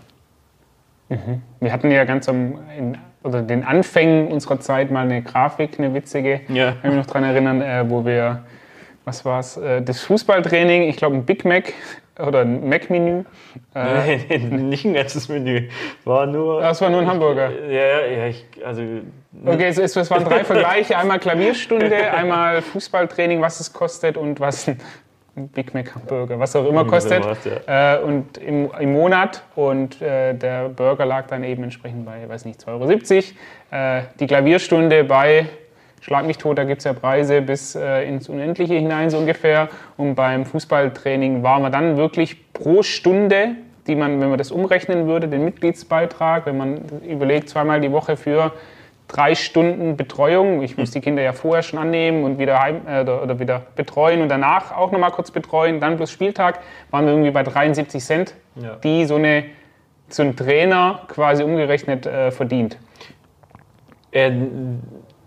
Mhm. 1.09 1.43
Wir 1.61 1.73
hatten 1.73 1.91
ja 1.91 2.05
ganz 2.05 2.29
am, 2.29 2.59
in, 2.77 2.99
oder 3.23 3.43
den 3.43 3.65
Anfängen 3.65 4.29
unserer 4.29 4.61
Zeit 4.61 4.91
mal 4.91 5.05
eine 5.05 5.23
Grafik, 5.23 5.79
eine 5.79 5.93
witzige, 5.95 6.41
ja. 6.49 6.73
kann 6.73 6.91
mich 6.91 6.99
noch 6.99 7.07
daran 7.07 7.25
erinnern, 7.25 7.63
äh, 7.63 7.85
wo 7.89 8.05
wir, 8.05 8.45
was 9.05 9.25
war 9.25 9.41
es, 9.41 9.57
äh, 9.57 9.83
das 9.83 10.01
Fußballtraining, 10.01 10.83
ich 10.83 10.97
glaube 10.97 11.17
ein 11.17 11.25
Big 11.25 11.45
Mac 11.45 11.73
oder 12.19 12.41
ein 12.41 12.69
Mac-Menü. 12.69 13.25
Äh, 13.75 14.17
nee, 14.29 14.39
nee, 14.39 14.57
nicht 14.57 14.85
ein 14.85 14.95
ganzes 14.95 15.29
Menü. 15.29 15.69
War 16.05 16.27
nur. 16.27 16.61
Das 16.61 16.81
war 16.81 16.91
nur 16.91 17.01
ein 17.01 17.07
Hamburger. 17.07 17.51
Ja, 17.69 18.07
ja, 18.07 18.27
ich, 18.27 18.47
also. 18.65 18.83
Okay, 19.45 19.69
es, 19.69 19.79
ist, 19.79 19.97
es 19.97 20.11
waren 20.11 20.25
drei 20.25 20.45
Vergleiche: 20.45 20.97
einmal 20.97 21.19
Klavierstunde, 21.19 22.13
einmal 22.13 22.63
Fußballtraining, 22.63 23.41
was 23.41 23.61
es 23.61 23.73
kostet 23.73 24.17
und 24.17 24.41
was 24.41 24.69
ein 25.37 25.49
Big 25.49 25.73
Mac 25.75 25.95
Hamburger, 25.95 26.39
was 26.39 26.55
auch 26.57 26.67
immer 26.67 26.85
kostet. 26.85 27.25
Ja. 27.67 27.97
äh, 27.97 28.03
und 28.03 28.39
im, 28.39 28.71
im, 28.79 28.93
Monat. 28.93 29.43
Und 29.55 30.01
äh, 30.03 30.35
der 30.35 30.69
Burger 30.69 31.07
lag 31.07 31.27
dann 31.29 31.45
eben 31.45 31.63
entsprechend 31.63 32.05
bei, 32.05 32.29
weiß 32.29 32.45
nicht, 32.45 32.61
2,70 32.61 33.33
Euro. 33.71 33.99
Äh, 33.99 34.03
die 34.19 34.27
Klavierstunde 34.27 35.05
bei 35.05 35.47
Schlag 36.01 36.27
mich 36.27 36.39
tot, 36.39 36.57
da 36.57 36.65
gibt 36.65 36.79
es 36.79 36.85
ja 36.85 36.95
Preise 36.95 37.43
bis 37.43 37.75
äh, 37.75 38.09
ins 38.09 38.29
Unendliche 38.29 38.75
hinein 38.75 39.11
so 39.11 39.19
ungefähr. 39.19 39.69
Und 39.99 40.15
beim 40.15 40.47
Fußballtraining 40.47 41.43
waren 41.43 41.63
wir 41.63 41.71
dann 41.71 41.99
wirklich 41.99 42.53
pro 42.53 42.83
Stunde, 42.83 43.57
die 43.87 43.95
man, 43.95 44.21
wenn 44.21 44.31
man 44.31 44.39
das 44.39 44.51
umrechnen 44.51 45.07
würde, 45.07 45.29
den 45.29 45.45
Mitgliedsbeitrag, 45.45 46.47
wenn 46.47 46.57
man 46.57 46.81
überlegt, 47.07 47.51
zweimal 47.51 47.81
die 47.81 47.93
Woche 47.93 48.17
für 48.17 48.53
drei 49.09 49.35
Stunden 49.35 49.97
Betreuung. 49.97 50.63
Ich 50.63 50.79
muss 50.79 50.91
die 50.91 51.01
Kinder 51.01 51.23
ja 51.23 51.33
vorher 51.33 51.63
schon 51.63 51.79
annehmen 51.79 52.25
und 52.25 52.39
wieder 52.39 52.61
heim, 52.61 52.83
äh, 52.87 53.03
oder 53.03 53.39
wieder 53.39 53.63
betreuen 53.77 54.23
und 54.23 54.29
danach 54.29 54.75
auch 54.77 54.93
nochmal 54.93 55.11
kurz 55.11 55.31
betreuen. 55.31 55.81
Dann 55.81 55.97
plus 55.97 56.11
Spieltag 56.11 56.61
waren 56.91 57.05
wir 57.05 57.13
irgendwie 57.13 57.31
bei 57.31 57.43
73 57.43 58.03
Cent, 58.03 58.35
ja. 58.57 58.77
die 58.83 59.05
so, 59.05 59.17
eine, 59.17 59.45
so 60.09 60.23
ein 60.23 60.37
Trainer 60.37 61.03
quasi 61.09 61.43
umgerechnet 61.43 62.07
äh, 62.07 62.31
verdient. 62.31 62.79
Äh, 64.13 64.31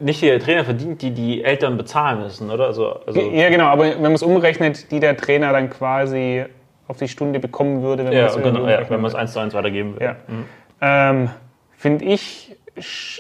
nicht 0.04 0.22
die 0.22 0.28
der 0.28 0.39
Trainer 0.39 0.66
verdient, 0.66 1.02
die 1.02 1.12
die 1.12 1.44
Eltern 1.44 1.78
bezahlen 1.78 2.20
müssen, 2.22 2.52
oder? 2.52 2.68
Also, 2.68 3.00
also 3.06 3.20
ja, 3.20 3.50
genau, 3.50 3.66
aber 3.66 3.86
wenn 3.86 4.02
man 4.02 4.13
es 4.13 4.24
umrechnet, 4.24 4.92
die 4.92 5.00
der 5.00 5.18
Trainer 5.18 5.52
dann 5.54 5.70
quasi 5.70 6.46
auf 6.88 6.98
die 6.98 7.08
Stunde 7.08 7.39
bekommen 7.39 7.82
würde, 7.82 8.06
wenn 8.06 8.13
ja, 8.13 8.28
man 8.28 8.30
es 8.30 8.44
genau, 8.44 8.68
ja, 8.68 8.89
wenn 8.89 9.02
man 9.02 9.10
es 9.10 9.16
eins 9.16 9.34
zu 9.34 9.39
eins 9.39 9.54
weitergeben 9.54 9.94
würde. 9.94 10.06
Ja. 10.06 10.16
Mhm. 10.28 10.46
Ähm, 10.82 11.30
Finde 11.78 12.06
ich 12.06 12.56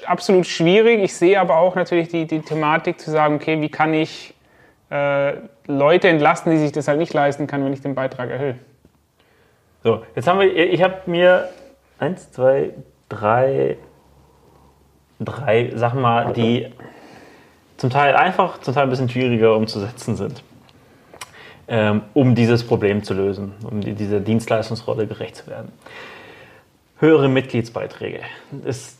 absolut 0.05 0.45
schwierig. 0.45 1.01
Ich 1.03 1.13
sehe 1.15 1.39
aber 1.39 1.57
auch 1.57 1.75
natürlich 1.75 2.09
die, 2.09 2.25
die 2.25 2.39
Thematik 2.39 2.99
zu 2.99 3.11
sagen, 3.11 3.35
okay, 3.35 3.61
wie 3.61 3.69
kann 3.69 3.93
ich 3.93 4.33
äh, 4.89 5.33
Leute 5.67 6.07
entlasten, 6.09 6.51
die 6.51 6.57
sich 6.57 6.71
das 6.71 6.87
halt 6.87 6.99
nicht 6.99 7.13
leisten 7.13 7.47
kann, 7.47 7.63
wenn 7.63 7.73
ich 7.73 7.81
den 7.81 7.95
Beitrag 7.95 8.29
erhöhe. 8.29 8.55
So, 9.83 10.03
jetzt 10.15 10.27
haben 10.27 10.39
wir, 10.39 10.55
ich 10.55 10.81
habe 10.81 10.95
mir 11.07 11.49
eins, 11.99 12.31
zwei, 12.31 12.71
drei, 13.09 13.77
drei 15.19 15.71
Sachen 15.75 16.01
mal, 16.01 16.33
die 16.33 16.67
zum 17.77 17.89
Teil 17.89 18.15
einfach, 18.15 18.59
zum 18.61 18.73
Teil 18.73 18.83
ein 18.83 18.89
bisschen 18.89 19.09
schwieriger 19.09 19.55
umzusetzen 19.55 20.15
sind, 20.15 20.43
ähm, 21.67 22.01
um 22.13 22.35
dieses 22.35 22.65
Problem 22.65 23.03
zu 23.03 23.13
lösen, 23.13 23.53
um 23.69 23.81
die, 23.81 23.93
dieser 23.93 24.19
Dienstleistungsrolle 24.19 25.07
gerecht 25.07 25.35
zu 25.37 25.47
werden. 25.47 25.71
Höhere 26.99 27.27
Mitgliedsbeiträge 27.27 28.21
ist 28.63 28.99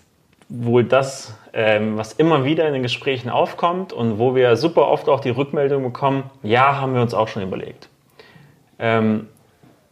wohl 0.49 0.83
das, 0.83 1.35
ähm, 1.53 1.97
was 1.97 2.13
immer 2.13 2.43
wieder 2.43 2.67
in 2.67 2.73
den 2.73 2.83
Gesprächen 2.83 3.29
aufkommt 3.29 3.93
und 3.93 4.19
wo 4.19 4.35
wir 4.35 4.55
super 4.55 4.87
oft 4.87 5.09
auch 5.09 5.19
die 5.19 5.29
Rückmeldung 5.29 5.83
bekommen, 5.83 6.29
ja, 6.43 6.79
haben 6.79 6.93
wir 6.93 7.01
uns 7.01 7.13
auch 7.13 7.27
schon 7.27 7.43
überlegt. 7.43 7.89
Ähm, 8.79 9.27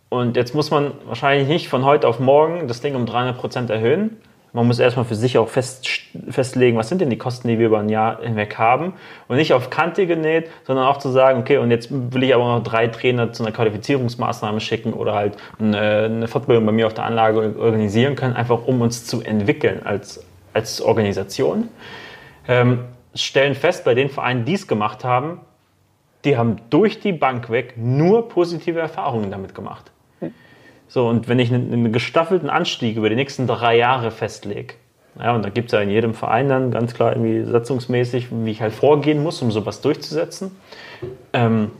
und 0.09 0.35
jetzt 0.35 0.53
muss 0.53 0.71
man 0.71 0.91
wahrscheinlich 1.05 1.47
nicht 1.47 1.69
von 1.69 1.85
heute 1.85 2.07
auf 2.07 2.19
morgen 2.19 2.67
das 2.67 2.81
Ding 2.81 2.95
um 2.95 3.05
300 3.05 3.37
Prozent 3.37 3.69
erhöhen, 3.69 4.17
man 4.53 4.67
muss 4.67 4.79
erstmal 4.79 5.05
für 5.05 5.15
sich 5.15 5.37
auch 5.37 5.47
fest, 5.47 5.87
festlegen, 6.29 6.77
was 6.77 6.89
sind 6.89 6.99
denn 6.99 7.09
die 7.09 7.17
Kosten, 7.17 7.47
die 7.47 7.57
wir 7.57 7.67
über 7.67 7.79
ein 7.79 7.87
Jahr 7.87 8.21
hinweg 8.21 8.57
haben. 8.57 8.93
Und 9.27 9.37
nicht 9.37 9.53
auf 9.53 9.69
Kante 9.69 10.07
genäht, 10.07 10.49
sondern 10.65 10.85
auch 10.85 10.97
zu 10.97 11.09
sagen, 11.09 11.39
okay, 11.39 11.57
und 11.57 11.71
jetzt 11.71 11.89
will 11.91 12.23
ich 12.23 12.35
aber 12.35 12.43
noch 12.43 12.63
drei 12.63 12.87
Trainer 12.87 13.31
zu 13.31 13.43
einer 13.43 13.53
Qualifizierungsmaßnahme 13.53 14.59
schicken 14.59 14.93
oder 14.93 15.13
halt 15.13 15.37
eine, 15.57 16.27
Fortbildung 16.27 16.65
bei 16.65 16.73
mir 16.73 16.87
auf 16.87 16.93
der 16.93 17.05
Anlage 17.05 17.55
organisieren 17.57 18.15
können, 18.15 18.35
einfach 18.35 18.65
um 18.65 18.81
uns 18.81 19.05
zu 19.05 19.21
entwickeln 19.21 19.81
als, 19.85 20.25
als 20.53 20.81
Organisation. 20.81 21.69
Ähm, 22.47 22.85
stellen 23.15 23.55
fest, 23.55 23.85
bei 23.85 23.93
den 23.93 24.09
Vereinen, 24.09 24.43
die 24.43 24.53
es 24.53 24.67
gemacht 24.67 25.05
haben, 25.05 25.39
die 26.25 26.37
haben 26.37 26.57
durch 26.69 26.99
die 26.99 27.13
Bank 27.13 27.49
weg 27.49 27.75
nur 27.77 28.27
positive 28.27 28.79
Erfahrungen 28.79 29.31
damit 29.31 29.55
gemacht. 29.55 29.90
So, 30.93 31.07
und 31.07 31.29
wenn 31.29 31.39
ich 31.39 31.53
einen, 31.53 31.71
einen 31.71 31.93
gestaffelten 31.93 32.49
Anstieg 32.49 32.97
über 32.97 33.07
die 33.07 33.15
nächsten 33.15 33.47
drei 33.47 33.77
Jahre 33.77 34.11
festlege, 34.11 34.73
Ja, 35.17 35.33
und 35.33 35.45
da 35.45 35.47
gibt 35.47 35.67
es 35.67 35.71
ja 35.71 35.79
in 35.79 35.89
jedem 35.89 36.13
Verein 36.13 36.49
dann 36.49 36.69
ganz 36.69 36.93
klar 36.93 37.15
irgendwie 37.15 37.49
satzungsmäßig, 37.49 38.27
wie 38.29 38.51
ich 38.51 38.61
halt 38.61 38.73
vorgehen 38.73 39.23
muss, 39.23 39.41
um 39.41 39.51
sowas 39.51 39.79
durchzusetzen. 39.79 40.51
Ähm, 41.31 41.71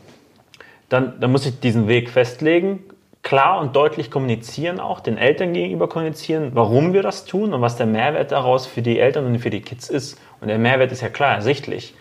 dann, 0.88 1.20
dann 1.20 1.30
muss 1.30 1.46
ich 1.46 1.60
diesen 1.60 1.90
Weg 1.90 2.10
festlegen, 2.10 2.80
klar 3.22 3.60
und 3.60 3.76
deutlich 3.76 4.12
kommunizieren, 4.12 4.80
auch 4.80 5.02
den 5.02 5.18
Eltern 5.18 5.52
gegenüber 5.52 5.90
kommunizieren, 5.90 6.52
warum 6.54 6.94
wir 6.94 7.04
das 7.04 7.26
tun 7.26 7.54
und 7.54 7.62
was 7.62 7.76
der 7.76 7.88
Mehrwert 7.88 8.32
daraus 8.32 8.66
für 8.66 8.82
die 8.82 8.98
Eltern 8.98 9.26
und 9.26 9.40
für 9.40 9.50
die 9.50 9.62
Kids 9.62 9.90
ist. 9.90 10.22
Und 10.40 10.48
der 10.48 10.58
Mehrwert 10.58 10.94
ist 10.94 11.02
ja 11.02 11.10
klar 11.10 11.36
ersichtlich. 11.36 11.96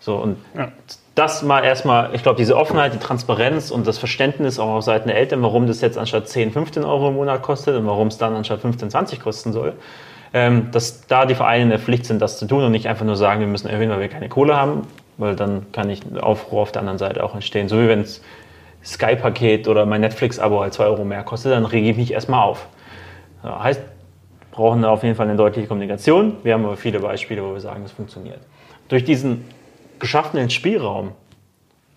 So, 0.00 0.16
und 0.16 0.38
ja. 0.54 0.72
Das 1.16 1.42
mal 1.42 1.64
erstmal, 1.64 2.14
ich 2.14 2.22
glaube, 2.22 2.36
diese 2.36 2.56
Offenheit, 2.56 2.92
die 2.92 2.98
Transparenz 2.98 3.70
und 3.70 3.86
das 3.86 3.96
Verständnis 3.96 4.58
auch 4.58 4.68
auf 4.68 4.84
Seiten 4.84 5.08
der 5.08 5.16
Eltern, 5.16 5.42
warum 5.42 5.66
das 5.66 5.80
jetzt 5.80 5.96
anstatt 5.96 6.28
10, 6.28 6.52
15 6.52 6.84
Euro 6.84 7.08
im 7.08 7.14
Monat 7.14 7.42
kostet 7.42 7.74
und 7.74 7.86
warum 7.86 8.08
es 8.08 8.18
dann 8.18 8.36
anstatt 8.36 8.60
15, 8.60 8.90
20 8.90 9.20
kosten 9.20 9.52
soll, 9.52 9.72
ähm, 10.34 10.70
dass 10.72 11.06
da 11.06 11.24
die 11.24 11.34
Vereine 11.34 11.64
in 11.64 11.70
der 11.70 11.78
Pflicht 11.78 12.04
sind, 12.04 12.20
das 12.20 12.38
zu 12.38 12.46
tun 12.46 12.62
und 12.62 12.70
nicht 12.70 12.86
einfach 12.86 13.06
nur 13.06 13.16
sagen, 13.16 13.40
wir 13.40 13.46
müssen 13.46 13.66
erhöhen, 13.66 13.88
weil 13.88 14.00
wir 14.00 14.08
keine 14.08 14.28
Kohle 14.28 14.56
haben, 14.56 14.82
weil 15.16 15.34
dann 15.34 15.72
kann 15.72 15.88
ich 15.88 16.02
Aufruhr 16.20 16.60
auf 16.60 16.72
der 16.72 16.80
anderen 16.80 16.98
Seite 16.98 17.24
auch 17.24 17.34
entstehen. 17.34 17.70
So 17.70 17.80
wie 17.80 17.88
wenn 17.88 18.02
es 18.02 18.20
Sky-Paket 18.84 19.68
oder 19.68 19.86
mein 19.86 20.02
Netflix-Abo 20.02 20.60
halt 20.60 20.74
2 20.74 20.84
Euro 20.84 21.06
mehr 21.06 21.22
kostet, 21.22 21.52
dann 21.52 21.64
rege 21.64 21.88
ich 21.88 21.96
mich 21.96 22.12
erstmal 22.12 22.44
auf. 22.44 22.68
Das 23.42 23.58
heißt, 23.58 23.80
brauchen 24.50 24.82
da 24.82 24.90
auf 24.90 25.02
jeden 25.02 25.14
Fall 25.14 25.28
eine 25.28 25.36
deutliche 25.36 25.66
Kommunikation. 25.66 26.36
Wir 26.42 26.52
haben 26.52 26.66
aber 26.66 26.76
viele 26.76 27.00
Beispiele, 27.00 27.42
wo 27.42 27.54
wir 27.54 27.60
sagen, 27.60 27.84
das 27.84 27.92
funktioniert. 27.92 28.40
Durch 28.88 29.04
diesen 29.04 29.44
geschaffenen 29.98 30.50
Spielraum 30.50 31.12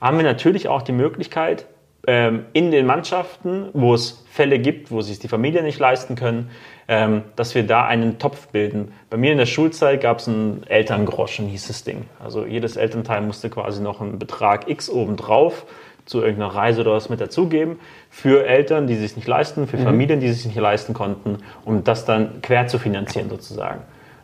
haben 0.02 0.18
wir 0.18 0.24
natürlich 0.24 0.68
auch 0.68 0.82
die 0.82 0.92
Möglichkeit, 0.92 1.66
ähm, 2.08 2.46
in 2.54 2.72
den 2.72 2.86
Mannschaften, 2.86 3.70
wo 3.74 3.94
es 3.94 4.26
Fälle 4.32 4.60
gibt, 4.60 4.90
wo 4.90 5.02
sich 5.02 5.20
die 5.20 5.28
Familie 5.28 5.62
nicht 5.64 5.80
leisten 5.80 6.16
können, 6.16 6.50
ähm, 6.88 7.24
dass 7.36 7.56
wir 7.56 7.64
da 7.64 7.86
einen 7.86 8.20
Topf 8.20 8.48
bilden. 8.48 8.94
Bei 9.10 9.18
mir 9.18 9.32
in 9.34 9.38
der 9.38 9.46
Schulzeit 9.46 10.02
gab 10.02 10.20
es 10.20 10.28
einen 10.28 10.64
Elterngroschen, 10.68 11.48
hieß 11.48 11.68
das 11.68 11.84
Ding. 11.84 12.06
Also 12.24 12.46
jedes 12.46 12.78
Elternteil 12.78 13.22
musste 13.22 13.50
quasi 13.50 13.82
noch 13.82 14.02
einen 14.02 14.18
Betrag 14.18 14.70
X 14.70 14.90
obendrauf 14.90 15.66
zu 16.06 16.22
irgendeiner 16.22 16.56
Reise 16.56 16.82
oder 16.82 16.94
was 16.94 17.10
mit 17.10 17.22
dazugeben 17.22 17.80
für 18.10 18.48
Eltern, 18.48 18.88
die 18.88 18.96
sich 18.96 19.16
nicht 19.16 19.28
leisten, 19.28 19.68
für 19.68 19.78
mhm. 19.78 19.84
Familien, 19.84 20.20
die 20.20 20.30
sich 20.30 20.46
nicht 20.46 20.58
leisten 20.58 20.94
konnten, 20.94 21.40
um 21.66 21.84
das 21.84 22.06
dann 22.06 22.42
quer 22.42 22.66
zu 22.68 22.80
finanzieren 22.80 23.30
sozusagen. 23.30 23.82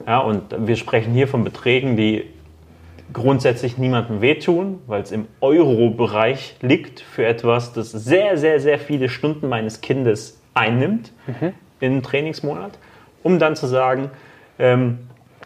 Ja, 0.08 0.20
und 0.20 0.44
wir 0.68 0.76
sprechen 0.76 1.14
hier 1.14 1.28
von 1.28 1.44
Beträgen, 1.44 1.98
die 1.98 2.26
grundsätzlich 3.14 3.78
niemandem 3.78 4.22
wehtun, 4.22 4.80
weil 4.88 5.02
es 5.02 5.12
im 5.12 5.28
Euro-Bereich 5.42 6.56
liegt 6.62 7.00
für 7.00 7.26
etwas, 7.26 7.74
das 7.74 7.92
sehr, 7.92 8.38
sehr, 8.38 8.60
sehr 8.60 8.80
viele 8.80 9.10
Stunden 9.10 9.48
meines 9.48 9.82
Kindes 9.82 10.40
einnimmt 10.54 11.12
mhm. 11.28 11.54
im 11.80 12.04
Trainingsmonat, 12.04 12.78
um 13.24 13.40
dann 13.40 13.56
zu 13.56 13.68
sagen, 13.68 14.10
ähm, 14.60 15.00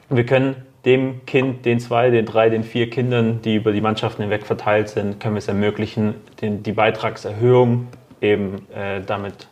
wir 0.10 0.26
können 0.26 0.56
dem 0.86 1.26
Kind, 1.26 1.66
den 1.66 1.80
zwei, 1.80 2.10
den 2.10 2.26
drei, 2.26 2.50
den 2.50 2.64
vier 2.64 2.90
Kindern, 2.90 3.42
die 3.42 3.56
über 3.56 3.72
die 3.72 3.82
Mannschaften 3.82 4.22
hinweg 4.22 4.46
verteilt 4.46 4.90
sind, 4.90 5.20
können 5.20 5.36
wir 5.36 5.40
es 5.40 5.48
ermöglichen, 5.48 6.16
den, 6.42 6.64
die 6.64 6.72
Beitragserhöhung 6.72 7.88
eben 8.22 8.68
äh, 8.72 9.02
damit 9.02 9.48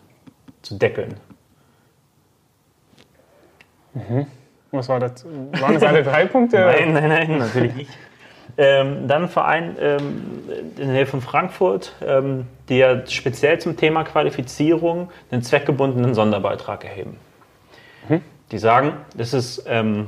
zu 0.61 0.75
deckeln. 0.75 1.15
Mhm. 3.93 4.27
Was 4.71 4.89
war 4.89 4.99
das? 4.99 5.25
Waren 5.25 5.73
das 5.75 5.83
alle 5.83 6.03
drei 6.03 6.25
Punkte? 6.25 6.57
nein, 6.79 6.93
nein, 6.93 7.09
nein, 7.09 7.37
natürlich 7.37 7.75
nicht. 7.75 7.91
Ähm, 8.59 9.07
dann 9.07 9.23
ein 9.23 9.29
Verein 9.29 9.75
ähm, 9.79 10.23
in 10.77 10.87
der 10.87 10.87
Nähe 10.87 11.05
von 11.05 11.21
Frankfurt, 11.21 11.93
ähm, 12.01 12.47
die 12.69 12.77
ja 12.77 13.05
speziell 13.05 13.59
zum 13.59 13.77
Thema 13.77 14.03
Qualifizierung 14.03 15.09
einen 15.29 15.43
zweckgebundenen 15.43 16.15
Sonderbeitrag 16.15 16.83
erheben. 16.83 17.17
Mhm. 18.09 18.21
Die 18.51 18.57
sagen, 18.57 18.93
das 19.15 19.33
ist 19.33 19.65
ähm, 19.67 20.07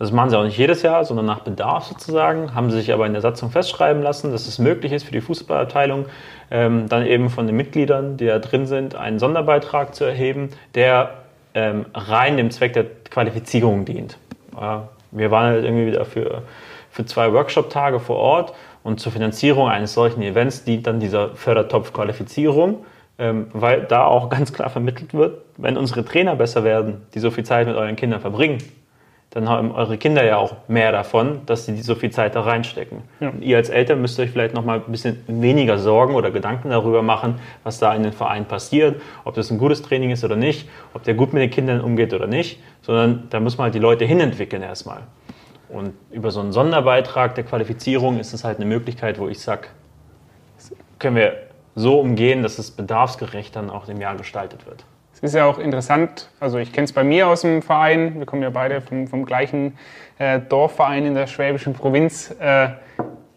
das 0.00 0.12
machen 0.12 0.30
sie 0.30 0.38
auch 0.38 0.44
nicht 0.44 0.56
jedes 0.56 0.80
Jahr, 0.80 1.04
sondern 1.04 1.26
nach 1.26 1.40
Bedarf 1.40 1.84
sozusagen, 1.84 2.54
haben 2.54 2.70
sie 2.70 2.78
sich 2.78 2.90
aber 2.90 3.04
in 3.04 3.12
der 3.12 3.20
Satzung 3.20 3.50
festschreiben 3.50 4.02
lassen, 4.02 4.32
dass 4.32 4.46
es 4.46 4.58
möglich 4.58 4.92
ist 4.92 5.04
für 5.04 5.12
die 5.12 5.20
Fußballabteilung, 5.20 6.06
ähm, 6.50 6.88
dann 6.88 7.04
eben 7.04 7.28
von 7.28 7.46
den 7.46 7.54
Mitgliedern, 7.54 8.16
die 8.16 8.24
da 8.24 8.38
drin 8.38 8.64
sind, 8.64 8.94
einen 8.94 9.18
Sonderbeitrag 9.18 9.94
zu 9.94 10.04
erheben, 10.04 10.48
der 10.74 11.19
ähm, 11.54 11.86
rein 11.94 12.36
dem 12.36 12.50
Zweck 12.50 12.72
der 12.72 12.84
Qualifizierung 13.10 13.84
dient. 13.84 14.18
Ja, 14.58 14.88
wir 15.10 15.30
waren 15.30 15.46
halt 15.46 15.64
irgendwie 15.64 15.86
wieder 15.86 16.04
für, 16.04 16.42
für 16.90 17.04
zwei 17.04 17.32
Workshop-Tage 17.32 18.00
vor 18.00 18.16
Ort 18.16 18.54
und 18.82 19.00
zur 19.00 19.12
Finanzierung 19.12 19.68
eines 19.68 19.94
solchen 19.94 20.22
Events 20.22 20.64
dient 20.64 20.86
dann 20.86 21.00
dieser 21.00 21.34
Fördertopf 21.34 21.92
Qualifizierung 21.92 22.84
ähm, 23.20 23.48
weil 23.52 23.82
da 23.82 24.04
auch 24.04 24.28
ganz 24.30 24.52
klar 24.52 24.70
vermittelt 24.70 25.14
wird, 25.14 25.42
wenn 25.56 25.76
unsere 25.76 26.04
Trainer 26.04 26.34
besser 26.34 26.64
werden, 26.64 27.02
die 27.14 27.20
so 27.20 27.30
viel 27.30 27.44
Zeit 27.44 27.68
mit 27.68 27.76
euren 27.76 27.94
Kindern 27.94 28.20
verbringen, 28.20 28.58
dann 29.30 29.48
haben 29.48 29.70
eure 29.70 29.96
Kinder 29.96 30.24
ja 30.24 30.38
auch 30.38 30.56
mehr 30.66 30.90
davon, 30.90 31.42
dass 31.46 31.64
sie 31.64 31.80
so 31.82 31.94
viel 31.94 32.10
Zeit 32.10 32.34
da 32.34 32.40
reinstecken. 32.40 33.02
Ja. 33.20 33.32
ihr 33.40 33.56
als 33.56 33.68
Eltern 33.68 34.00
müsst 34.00 34.18
euch 34.18 34.30
vielleicht 34.30 34.54
noch 34.54 34.64
mal 34.64 34.82
ein 34.84 34.90
bisschen 34.90 35.22
weniger 35.28 35.78
Sorgen 35.78 36.16
oder 36.16 36.32
Gedanken 36.32 36.70
darüber 36.70 37.02
machen, 37.02 37.36
was 37.62 37.78
da 37.78 37.94
in 37.94 38.02
den 38.02 38.12
Verein 38.12 38.46
passiert, 38.46 39.00
ob 39.24 39.34
das 39.34 39.50
ein 39.52 39.58
gutes 39.58 39.82
Training 39.82 40.10
ist 40.10 40.24
oder 40.24 40.34
nicht, 40.34 40.68
ob 40.94 41.04
der 41.04 41.14
gut 41.14 41.32
mit 41.32 41.42
den 41.42 41.50
Kindern 41.50 41.80
umgeht 41.80 42.12
oder 42.12 42.26
nicht, 42.26 42.60
sondern 42.82 43.28
da 43.30 43.38
muss 43.38 43.56
man 43.56 43.66
halt 43.66 43.74
die 43.74 43.78
Leute 43.78 44.04
hinentwickeln 44.04 44.62
erstmal. 44.62 45.02
Und 45.68 45.92
über 46.10 46.32
so 46.32 46.40
einen 46.40 46.50
Sonderbeitrag 46.50 47.36
der 47.36 47.44
Qualifizierung 47.44 48.18
ist 48.18 48.32
es 48.32 48.42
halt 48.42 48.56
eine 48.56 48.66
Möglichkeit, 48.66 49.20
wo 49.20 49.28
ich 49.28 49.38
sage, 49.38 49.68
können 50.98 51.14
wir 51.14 51.36
so 51.76 52.00
umgehen, 52.00 52.42
dass 52.42 52.58
es 52.58 52.72
bedarfsgerecht 52.72 53.54
dann 53.54 53.70
auch 53.70 53.88
im 53.88 54.00
Jahr 54.00 54.16
gestaltet 54.16 54.66
wird. 54.66 54.84
Es 55.22 55.32
ist 55.32 55.34
ja 55.34 55.44
auch 55.44 55.58
interessant, 55.58 56.30
also 56.40 56.56
ich 56.56 56.72
kenne 56.72 56.86
es 56.86 56.94
bei 56.94 57.04
mir 57.04 57.28
aus 57.28 57.42
dem 57.42 57.60
Verein, 57.60 58.18
wir 58.18 58.24
kommen 58.24 58.42
ja 58.42 58.48
beide 58.48 58.80
vom, 58.80 59.06
vom 59.06 59.26
gleichen 59.26 59.76
äh, 60.18 60.40
Dorfverein 60.40 61.04
in 61.04 61.14
der 61.14 61.26
schwäbischen 61.26 61.74
Provinz. 61.74 62.34
Äh, 62.40 62.68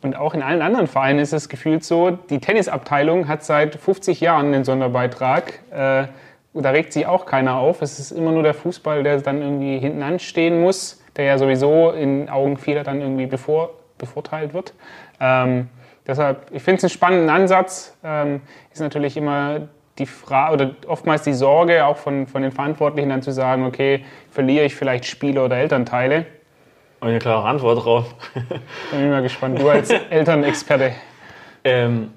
und 0.02 0.16
auch 0.16 0.34
in 0.34 0.42
allen 0.42 0.62
anderen 0.62 0.88
Vereinen 0.88 1.20
ist 1.20 1.34
es 1.34 1.50
gefühlt 1.50 1.84
so, 1.84 2.12
die 2.12 2.40
Tennisabteilung 2.40 3.28
hat 3.28 3.44
seit 3.44 3.76
50 3.76 4.22
Jahren 4.22 4.54
den 4.54 4.64
Sonderbeitrag. 4.64 5.60
Äh, 5.72 6.08
da 6.54 6.70
regt 6.70 6.94
sich 6.94 7.06
auch 7.06 7.26
keiner 7.26 7.56
auf. 7.56 7.82
Es 7.82 8.00
ist 8.00 8.12
immer 8.12 8.32
nur 8.32 8.44
der 8.44 8.54
Fußball, 8.54 9.04
der 9.04 9.20
dann 9.20 9.42
irgendwie 9.42 9.78
hinten 9.78 10.04
anstehen 10.04 10.62
muss, 10.62 11.04
der 11.18 11.26
ja 11.26 11.38
sowieso 11.38 11.92
in 11.92 12.30
Augen 12.30 12.58
vieler 12.58 12.84
dann 12.84 13.02
irgendwie 13.02 13.26
bevor, 13.26 13.72
bevorteilt 13.98 14.54
wird. 14.54 14.74
Ähm, 15.20 15.68
deshalb, 16.08 16.48
ich 16.52 16.64
finde 16.64 16.78
es 16.78 16.84
einen 16.86 16.92
spannenden 16.92 17.30
Ansatz. 17.30 17.98
Ähm, 18.06 18.40
ist 18.72 18.80
natürlich 18.80 19.18
immer 19.18 19.68
die 20.00 20.06
Frage 20.06 20.54
oder 20.54 20.76
oftmals 20.88 21.24
die 21.24 21.34
Sorge 21.34 21.86
auch 21.86 21.98
von, 21.98 22.28
von 22.28 22.42
den 22.42 22.52
Verantwortlichen 22.52 23.10
dann 23.10 23.22
zu 23.22 23.32
sagen, 23.32 23.66
okay, 23.66 24.04
verliere 24.32 24.66
ich 24.66 24.76
vielleicht 24.76 25.06
Spiele 25.06 25.44
oder 25.44 25.58
Elternteile? 25.58 26.26
Und 27.00 27.10
eine 27.10 27.20
klare 27.20 27.48
Antwort 27.48 27.84
drauf. 27.84 28.16
Bin 28.92 29.04
ich 29.04 29.10
mal 29.10 29.22
gespannt, 29.22 29.60
du 29.60 29.70
als 29.70 29.90
Elternexperte. 30.10 30.94
Ähm, 31.64 32.12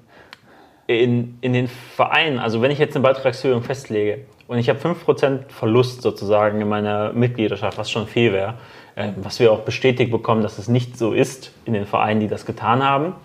in, 0.87 1.37
in 1.41 1.53
den 1.53 1.67
Vereinen, 1.67 2.39
also 2.39 2.61
wenn 2.61 2.71
ich 2.71 2.79
jetzt 2.79 2.95
eine 2.95 3.03
Beitragserhöhung 3.03 3.61
festlege 3.61 4.25
und 4.47 4.57
ich 4.57 4.69
habe 4.69 4.79
5% 4.79 5.49
Verlust 5.49 6.01
sozusagen 6.01 6.61
in 6.61 6.69
meiner 6.69 7.11
Mitgliedschaft, 7.11 7.77
was 7.77 7.91
schon 7.91 8.07
viel 8.07 8.31
wäre, 8.31 8.55
äh, 8.95 9.11
was 9.17 9.39
wir 9.39 9.51
auch 9.51 9.59
bestätigt 9.59 10.11
bekommen, 10.11 10.41
dass 10.41 10.57
es 10.57 10.69
nicht 10.69 10.97
so 10.97 11.13
ist 11.13 11.51
in 11.65 11.73
den 11.73 11.85
Vereinen, 11.85 12.21
die 12.21 12.27
das 12.27 12.45
getan 12.45 12.81
haben, 12.81 13.15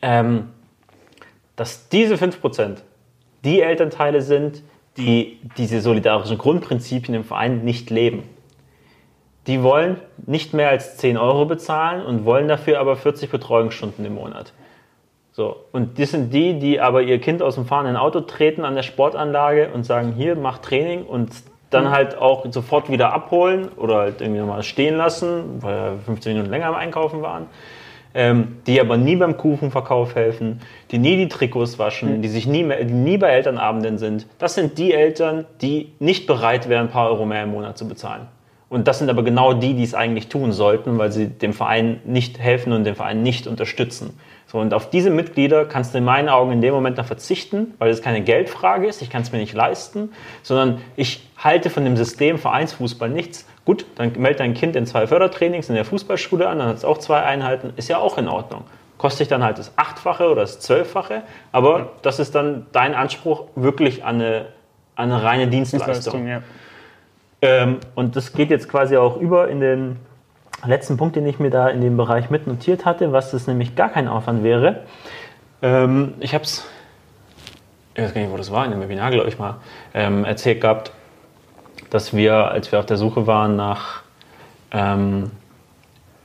ähm, 0.00 0.48
dass 1.54 1.88
diese 1.90 2.14
5% 2.14 2.78
die 3.46 3.62
Elternteile 3.62 4.20
sind, 4.20 4.62
die 4.96 5.38
diese 5.56 5.80
solidarischen 5.80 6.36
Grundprinzipien 6.36 7.14
im 7.14 7.24
Verein 7.24 7.64
nicht 7.64 7.90
leben. 7.90 8.24
Die 9.46 9.62
wollen 9.62 10.00
nicht 10.26 10.52
mehr 10.52 10.70
als 10.70 10.96
10 10.96 11.16
Euro 11.16 11.44
bezahlen 11.44 12.04
und 12.04 12.24
wollen 12.24 12.48
dafür 12.48 12.80
aber 12.80 12.96
40 12.96 13.30
Betreuungsstunden 13.30 14.04
im 14.04 14.16
Monat. 14.16 14.52
So, 15.30 15.56
und 15.70 16.00
das 16.00 16.10
sind 16.10 16.32
die, 16.32 16.58
die 16.58 16.80
aber 16.80 17.02
ihr 17.02 17.20
Kind 17.20 17.42
aus 17.42 17.54
dem 17.54 17.66
fahrenden 17.66 17.96
Auto 17.96 18.20
treten 18.20 18.64
an 18.64 18.74
der 18.74 18.82
Sportanlage 18.82 19.70
und 19.72 19.84
sagen, 19.84 20.14
hier, 20.16 20.34
mach 20.34 20.58
Training 20.58 21.04
und 21.04 21.30
dann 21.70 21.90
halt 21.90 22.18
auch 22.18 22.46
sofort 22.50 22.90
wieder 22.90 23.12
abholen 23.12 23.68
oder 23.76 23.98
halt 23.98 24.20
irgendwie 24.20 24.40
nochmal 24.40 24.62
stehen 24.62 24.96
lassen, 24.96 25.62
weil 25.62 25.92
wir 25.92 25.98
15 26.06 26.32
Minuten 26.32 26.50
länger 26.50 26.66
am 26.66 26.74
Einkaufen 26.74 27.22
waren 27.22 27.46
ähm, 28.16 28.56
die 28.66 28.80
aber 28.80 28.96
nie 28.96 29.14
beim 29.14 29.36
Kuchenverkauf 29.36 30.14
helfen, 30.14 30.60
die 30.90 30.98
nie 30.98 31.16
die 31.16 31.28
Trikots 31.28 31.78
waschen, 31.78 32.16
mhm. 32.16 32.22
die 32.22 32.28
sich 32.28 32.46
nie, 32.46 32.64
mehr, 32.64 32.82
die 32.82 32.94
nie 32.94 33.18
bei 33.18 33.28
Elternabenden 33.28 33.98
sind. 33.98 34.26
Das 34.38 34.54
sind 34.54 34.78
die 34.78 34.92
Eltern, 34.92 35.44
die 35.60 35.92
nicht 35.98 36.26
bereit 36.26 36.68
wären, 36.68 36.86
ein 36.86 36.90
paar 36.90 37.10
Euro 37.10 37.26
mehr 37.26 37.42
im 37.42 37.50
Monat 37.50 37.76
zu 37.76 37.86
bezahlen. 37.86 38.26
Und 38.68 38.88
das 38.88 38.98
sind 38.98 39.08
aber 39.10 39.22
genau 39.22 39.52
die, 39.52 39.74
die 39.74 39.84
es 39.84 39.94
eigentlich 39.94 40.28
tun 40.28 40.52
sollten, 40.52 40.98
weil 40.98 41.12
sie 41.12 41.28
dem 41.28 41.52
Verein 41.52 42.00
nicht 42.04 42.38
helfen 42.38 42.72
und 42.72 42.84
den 42.84 42.96
Verein 42.96 43.22
nicht 43.22 43.46
unterstützen. 43.46 44.18
So, 44.48 44.58
und 44.58 44.74
auf 44.74 44.90
diese 44.90 45.10
Mitglieder 45.10 45.64
kannst 45.64 45.94
du 45.94 45.98
in 45.98 46.04
meinen 46.04 46.28
Augen 46.28 46.52
in 46.52 46.60
dem 46.60 46.74
Moment 46.74 46.98
dann 46.98 47.04
verzichten, 47.04 47.74
weil 47.78 47.90
es 47.90 48.02
keine 48.02 48.22
Geldfrage 48.22 48.86
ist, 48.86 49.02
ich 49.02 49.10
kann 49.10 49.22
es 49.22 49.32
mir 49.32 49.38
nicht 49.38 49.54
leisten, 49.54 50.10
sondern 50.42 50.80
ich 50.96 51.28
halte 51.36 51.70
von 51.70 51.84
dem 51.84 51.96
System 51.96 52.38
Vereinsfußball 52.38 53.08
nichts 53.08 53.46
Gut, 53.66 53.84
dann 53.96 54.12
melde 54.16 54.38
dein 54.38 54.54
Kind 54.54 54.76
in 54.76 54.86
zwei 54.86 55.08
Fördertrainings 55.08 55.68
in 55.68 55.74
der 55.74 55.84
Fußballschule 55.84 56.48
an, 56.48 56.60
dann 56.60 56.68
hat 56.68 56.76
es 56.76 56.84
auch 56.84 56.98
zwei 56.98 57.22
Einheiten, 57.22 57.72
ist 57.74 57.88
ja 57.88 57.98
auch 57.98 58.16
in 58.16 58.28
Ordnung. 58.28 58.62
Kostet 58.96 59.22
dich 59.22 59.28
dann 59.28 59.42
halt 59.42 59.58
das 59.58 59.72
Achtfache 59.76 60.30
oder 60.30 60.42
das 60.42 60.60
Zwölffache, 60.60 61.24
aber 61.50 61.90
das 62.02 62.20
ist 62.20 62.36
dann 62.36 62.66
dein 62.70 62.94
Anspruch 62.94 63.48
wirklich 63.56 64.04
an 64.04 64.20
eine, 64.20 64.46
an 64.94 65.10
eine 65.10 65.22
reine 65.22 65.48
Dienstleistung. 65.48 66.24
Dienstleistung 66.24 66.28
ja. 66.28 66.42
Ähm, 67.42 67.78
und 67.94 68.16
das 68.16 68.32
geht 68.32 68.50
jetzt 68.50 68.68
quasi 68.68 68.96
auch 68.96 69.16
über 69.18 69.48
in 69.48 69.60
den 69.60 69.96
letzten 70.64 70.96
Punkt, 70.96 71.16
den 71.16 71.26
ich 71.26 71.38
mir 71.38 71.50
da 71.50 71.68
in 71.68 71.80
dem 71.80 71.96
Bereich 71.96 72.30
mitnotiert 72.30 72.84
hatte, 72.84 73.12
was 73.12 73.30
das 73.30 73.46
nämlich 73.46 73.76
gar 73.76 73.88
kein 73.88 74.08
Aufwand 74.08 74.42
wäre. 74.42 74.84
Ähm, 75.62 76.14
ich 76.20 76.34
habe 76.34 76.44
es, 76.44 76.66
ich 77.94 78.02
weiß 78.02 78.14
gar 78.14 78.20
nicht, 78.20 78.32
wo 78.32 78.36
das 78.36 78.50
war, 78.50 78.64
in 78.64 78.70
dem 78.70 78.80
Webinar, 78.80 79.10
glaube 79.10 79.28
ich 79.28 79.38
mal, 79.38 79.56
ähm, 79.94 80.24
erzählt 80.24 80.60
gehabt, 80.60 80.92
dass 81.90 82.14
wir, 82.14 82.50
als 82.50 82.72
wir 82.72 82.78
auf 82.78 82.86
der 82.86 82.96
Suche 82.96 83.26
waren 83.26 83.56
nach, 83.56 84.02
ähm, 84.72 85.30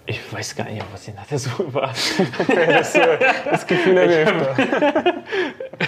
ich 0.06 0.34
weiß 0.34 0.56
gar 0.56 0.66
nicht, 0.66 0.84
was 0.92 1.08
ich 1.08 1.16
nach 1.16 1.28
der 1.28 1.40
Suche 1.40 1.74
war. 1.74 1.94
das, 2.48 2.96
äh, 2.96 3.20
das 3.50 3.68
Gefühl 3.68 3.98
erlebt. 3.98 4.34
ich 5.80 5.88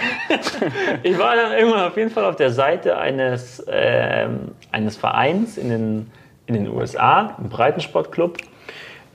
war 1.18 1.36
dann 1.36 1.52
irgendwann 1.52 1.86
auf 1.86 1.96
jeden 1.96 2.10
Fall 2.10 2.24
auf 2.24 2.36
der 2.36 2.50
Seite 2.50 2.98
eines, 2.98 3.60
äh, 3.60 4.28
eines 4.72 4.96
Vereins 4.96 5.56
in 5.56 5.68
den, 5.68 6.10
in 6.46 6.54
den 6.54 6.68
USA, 6.68 7.36
im 7.38 7.48
Breitensportclub, 7.48 8.38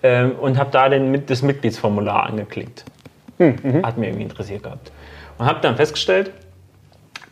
äh, 0.02 0.26
und 0.26 0.58
habe 0.58 0.72
da 0.72 0.90
den, 0.90 1.26
das 1.26 1.42
Mitgliedsformular 1.42 2.26
angeklickt. 2.26 2.86
Mhm. 3.38 3.86
Hat 3.86 3.98
mir 3.98 4.08
irgendwie 4.08 4.24
interessiert 4.24 4.64
gehabt. 4.64 4.92
Und 5.38 5.46
habe 5.46 5.60
dann 5.62 5.76
festgestellt, 5.76 6.32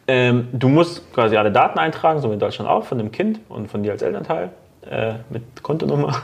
ähm, 0.07 0.47
du 0.53 0.69
musst 0.69 1.13
quasi 1.13 1.35
alle 1.35 1.51
Daten 1.51 1.79
eintragen, 1.79 2.21
so 2.21 2.29
wie 2.29 2.33
in 2.33 2.39
Deutschland 2.39 2.69
auch, 2.69 2.85
von 2.85 2.97
dem 2.97 3.11
Kind 3.11 3.39
und 3.49 3.69
von 3.69 3.83
dir 3.83 3.91
als 3.91 4.01
Elternteil 4.01 4.51
äh, 4.89 5.15
mit 5.29 5.63
Kontonummer. 5.63 6.23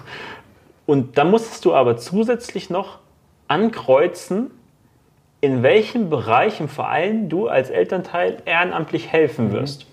Und 0.86 1.18
dann 1.18 1.30
musstest 1.30 1.66
du 1.66 1.74
aber 1.74 1.98
zusätzlich 1.98 2.70
noch 2.70 3.00
ankreuzen, 3.48 4.52
in 5.44 5.62
welchem 5.62 6.10
Bereich 6.10 6.62
im 6.62 6.70
Verein 6.70 7.28
du 7.28 7.50
als 7.50 7.70
Elternteil 7.70 8.38
ehrenamtlich 8.46 9.12
helfen 9.12 9.52
wirst. 9.52 9.88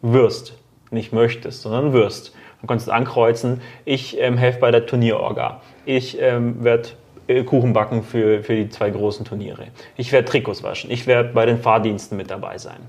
Mhm. 0.00 0.14
Wirst. 0.14 0.54
Nicht 0.90 1.12
möchtest, 1.12 1.60
sondern 1.60 1.92
wirst. 1.92 2.34
Du 2.62 2.66
kannst 2.66 2.88
ankreuzen, 2.88 3.60
ich 3.84 4.18
ähm, 4.18 4.38
helfe 4.38 4.58
bei 4.60 4.70
der 4.70 4.86
Turnierorga. 4.86 5.60
Ich 5.84 6.18
ähm, 6.18 6.64
werde 6.64 6.88
äh, 7.26 7.44
Kuchen 7.44 7.74
backen 7.74 8.04
für, 8.04 8.42
für 8.42 8.56
die 8.56 8.70
zwei 8.70 8.88
großen 8.88 9.26
Turniere. 9.26 9.66
Ich 9.98 10.12
werde 10.12 10.30
Trikots 10.30 10.62
waschen. 10.62 10.90
Ich 10.90 11.06
werde 11.06 11.28
bei 11.28 11.44
den 11.44 11.58
Fahrdiensten 11.58 12.16
mit 12.16 12.30
dabei 12.30 12.56
sein 12.56 12.80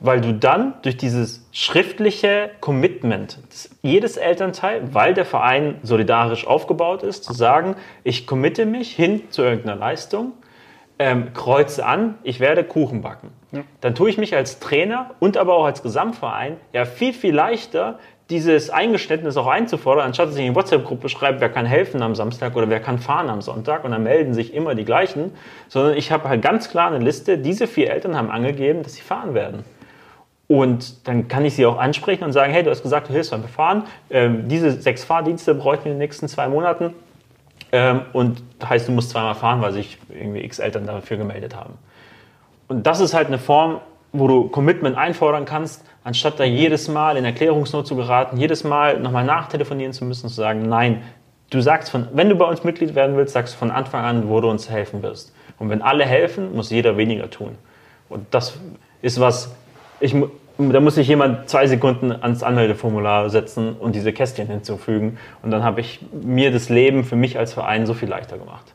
weil 0.00 0.20
du 0.20 0.32
dann 0.32 0.74
durch 0.82 0.96
dieses 0.96 1.44
schriftliche 1.50 2.50
Commitment 2.60 3.40
jedes 3.82 4.16
Elternteil, 4.16 4.94
weil 4.94 5.12
der 5.12 5.24
Verein 5.24 5.74
solidarisch 5.82 6.46
aufgebaut 6.46 7.02
ist, 7.02 7.24
zu 7.24 7.32
sagen, 7.32 7.74
ich 8.04 8.24
committe 8.24 8.64
mich 8.64 8.94
hin 8.94 9.22
zu 9.30 9.42
irgendeiner 9.42 9.74
Leistung, 9.74 10.34
ähm, 10.98 11.32
kreuze 11.32 11.84
an, 11.86 12.16
ich 12.22 12.40
werde 12.40 12.64
Kuchen 12.64 13.02
backen. 13.02 13.30
Ja. 13.52 13.60
Dann 13.80 13.94
tue 13.94 14.10
ich 14.10 14.18
mich 14.18 14.34
als 14.34 14.58
Trainer 14.58 15.10
und 15.20 15.36
aber 15.36 15.54
auch 15.54 15.64
als 15.64 15.82
Gesamtverein 15.82 16.56
ja 16.72 16.84
viel, 16.84 17.12
viel 17.12 17.34
leichter, 17.34 17.98
dieses 18.30 18.68
Eingeständnis 18.68 19.38
auch 19.38 19.46
einzufordern, 19.46 20.04
anstatt 20.04 20.28
dass 20.28 20.36
ich 20.36 20.44
in 20.44 20.52
die 20.52 20.56
WhatsApp-Gruppe 20.56 21.08
schreibe, 21.08 21.40
wer 21.40 21.48
kann 21.48 21.64
helfen 21.64 22.02
am 22.02 22.14
Samstag 22.14 22.54
oder 22.56 22.68
wer 22.68 22.80
kann 22.80 22.98
fahren 22.98 23.30
am 23.30 23.40
Sonntag 23.40 23.84
und 23.84 23.92
dann 23.92 24.02
melden 24.02 24.34
sich 24.34 24.52
immer 24.52 24.74
die 24.74 24.84
gleichen, 24.84 25.32
sondern 25.68 25.96
ich 25.96 26.12
habe 26.12 26.28
halt 26.28 26.42
ganz 26.42 26.68
klar 26.68 26.88
eine 26.88 27.02
Liste, 27.02 27.38
diese 27.38 27.66
vier 27.66 27.90
Eltern 27.90 28.16
haben 28.16 28.30
angegeben, 28.30 28.82
dass 28.82 28.94
sie 28.94 29.02
fahren 29.02 29.32
werden. 29.32 29.64
Und 30.46 31.06
dann 31.06 31.28
kann 31.28 31.44
ich 31.44 31.54
sie 31.54 31.66
auch 31.66 31.78
ansprechen 31.78 32.24
und 32.24 32.32
sagen, 32.32 32.52
hey, 32.52 32.62
du 32.62 32.70
hast 32.70 32.82
gesagt, 32.82 33.08
du 33.08 33.12
hilfst 33.12 33.30
beim 33.30 33.44
Fahren. 33.44 33.84
Ähm, 34.10 34.48
diese 34.48 34.72
sechs 34.72 35.04
Fahrdienste 35.04 35.54
bräuchten 35.54 35.84
wir 35.84 35.92
in 35.92 35.98
den 35.98 36.04
nächsten 36.04 36.26
zwei 36.26 36.48
Monaten. 36.48 36.94
Ähm, 37.70 38.02
und 38.12 38.42
heißt, 38.66 38.88
du 38.88 38.92
musst 38.92 39.10
zweimal 39.10 39.34
fahren, 39.34 39.60
weil 39.60 39.72
sich 39.72 39.98
irgendwie 40.08 40.40
x 40.40 40.58
Eltern 40.58 40.86
dafür 40.86 41.16
gemeldet 41.16 41.54
haben. 41.54 41.74
Und 42.68 42.86
das 42.86 43.00
ist 43.00 43.14
halt 43.14 43.28
eine 43.28 43.38
Form, 43.38 43.80
wo 44.12 44.26
du 44.26 44.48
Commitment 44.48 44.96
einfordern 44.96 45.44
kannst, 45.44 45.84
anstatt 46.04 46.40
da 46.40 46.44
jedes 46.44 46.88
Mal 46.88 47.16
in 47.16 47.24
Erklärungsnot 47.24 47.86
zu 47.86 47.96
geraten, 47.96 48.38
jedes 48.38 48.64
Mal 48.64 49.00
nochmal 49.00 49.24
nachtelefonieren 49.24 49.92
zu 49.92 50.04
müssen, 50.04 50.28
zu 50.28 50.34
sagen, 50.34 50.62
nein, 50.68 51.02
du 51.50 51.60
sagst 51.60 51.90
von, 51.90 52.08
wenn 52.12 52.28
du 52.28 52.34
bei 52.36 52.46
uns 52.46 52.64
Mitglied 52.64 52.94
werden 52.94 53.16
willst, 53.16 53.34
sagst 53.34 53.54
du 53.54 53.58
von 53.58 53.70
Anfang 53.70 54.04
an, 54.04 54.28
wo 54.28 54.40
du 54.40 54.48
uns 54.48 54.70
helfen 54.70 55.02
wirst. 55.02 55.34
Und 55.58 55.70
wenn 55.70 55.82
alle 55.82 56.04
helfen, 56.04 56.54
muss 56.54 56.70
jeder 56.70 56.96
weniger 56.96 57.28
tun. 57.30 57.56
Und 58.08 58.26
das 58.30 58.58
ist 59.02 59.20
was, 59.20 59.54
ich, 60.00 60.14
da 60.58 60.80
muss 60.80 60.96
sich 60.96 61.06
jemand 61.06 61.48
zwei 61.48 61.66
Sekunden 61.66 62.10
ans 62.10 62.42
Anmeldeformular 62.42 63.30
setzen 63.30 63.76
und 63.78 63.94
diese 63.94 64.12
Kästchen 64.12 64.48
hinzufügen. 64.48 65.18
Und 65.42 65.52
dann 65.52 65.62
habe 65.62 65.80
ich 65.80 66.00
mir 66.12 66.50
das 66.50 66.68
Leben 66.68 67.04
für 67.04 67.16
mich 67.16 67.38
als 67.38 67.52
Verein 67.54 67.86
so 67.86 67.94
viel 67.94 68.08
leichter 68.08 68.38
gemacht. 68.38 68.74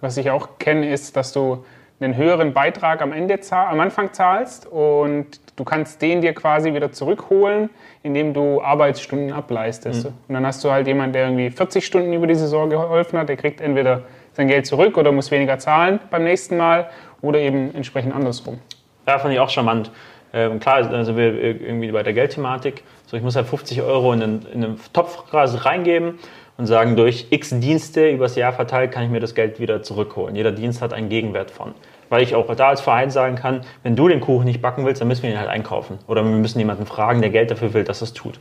Was 0.00 0.16
ich 0.16 0.30
auch 0.30 0.58
kenne, 0.58 0.90
ist, 0.90 1.16
dass 1.16 1.32
du 1.32 1.64
einen 2.00 2.16
höheren 2.16 2.54
Beitrag 2.54 3.02
am, 3.02 3.12
Ende 3.12 3.38
am 3.50 3.80
Anfang 3.80 4.14
zahlst 4.14 4.66
und 4.66 5.26
du 5.56 5.64
kannst 5.64 6.00
den 6.00 6.22
dir 6.22 6.32
quasi 6.32 6.72
wieder 6.72 6.90
zurückholen, 6.92 7.68
indem 8.02 8.32
du 8.32 8.62
Arbeitsstunden 8.62 9.32
ableistest. 9.32 10.04
Mhm. 10.06 10.14
Und 10.28 10.34
dann 10.34 10.46
hast 10.46 10.64
du 10.64 10.70
halt 10.70 10.86
jemanden, 10.86 11.12
der 11.12 11.24
irgendwie 11.24 11.50
40 11.50 11.84
Stunden 11.84 12.14
über 12.14 12.26
die 12.26 12.34
Saison 12.34 12.70
geholfen 12.70 13.18
hat, 13.18 13.28
der 13.28 13.36
kriegt 13.36 13.60
entweder 13.60 14.02
sein 14.32 14.48
Geld 14.48 14.64
zurück 14.66 14.96
oder 14.96 15.12
muss 15.12 15.30
weniger 15.30 15.58
zahlen 15.58 16.00
beim 16.10 16.24
nächsten 16.24 16.56
Mal 16.56 16.88
oder 17.20 17.38
eben 17.38 17.74
entsprechend 17.74 18.14
andersrum. 18.14 18.58
Ja, 19.06 19.18
fand 19.18 19.34
ich 19.34 19.40
auch 19.40 19.50
charmant. 19.50 19.90
Ähm, 20.32 20.60
klar, 20.60 20.76
also 20.92 21.16
wir 21.16 21.34
irgendwie 21.34 21.90
bei 21.90 22.02
der 22.02 22.12
Geldthematik, 22.12 22.82
so 23.06 23.16
ich 23.16 23.22
muss 23.22 23.36
halt 23.36 23.46
50 23.46 23.82
Euro 23.82 24.12
in 24.12 24.22
einen, 24.22 24.46
in 24.52 24.64
einen 24.64 24.80
Topf 24.92 25.24
reingeben 25.32 26.18
und 26.56 26.66
sagen, 26.66 26.94
durch 26.94 27.26
x 27.30 27.50
Dienste 27.58 28.10
übers 28.10 28.36
Jahr 28.36 28.52
verteilt 28.52 28.92
kann 28.92 29.02
ich 29.02 29.10
mir 29.10 29.20
das 29.20 29.34
Geld 29.34 29.58
wieder 29.60 29.82
zurückholen. 29.82 30.36
Jeder 30.36 30.52
Dienst 30.52 30.82
hat 30.82 30.92
einen 30.92 31.08
Gegenwert 31.08 31.50
von. 31.50 31.74
Weil 32.10 32.22
ich 32.22 32.34
auch 32.34 32.54
da 32.54 32.68
als 32.68 32.80
Verein 32.80 33.10
sagen 33.10 33.36
kann, 33.36 33.62
wenn 33.82 33.96
du 33.96 34.08
den 34.08 34.20
Kuchen 34.20 34.44
nicht 34.44 34.60
backen 34.60 34.84
willst, 34.84 35.00
dann 35.00 35.08
müssen 35.08 35.22
wir 35.22 35.30
ihn 35.30 35.38
halt 35.38 35.48
einkaufen. 35.48 35.98
Oder 36.06 36.22
wir 36.22 36.30
müssen 36.30 36.58
jemanden 36.58 36.86
fragen, 36.86 37.20
der 37.20 37.30
Geld 37.30 37.50
dafür 37.50 37.72
will, 37.72 37.84
dass 37.84 38.02
es 38.02 38.12
tut. 38.12 38.40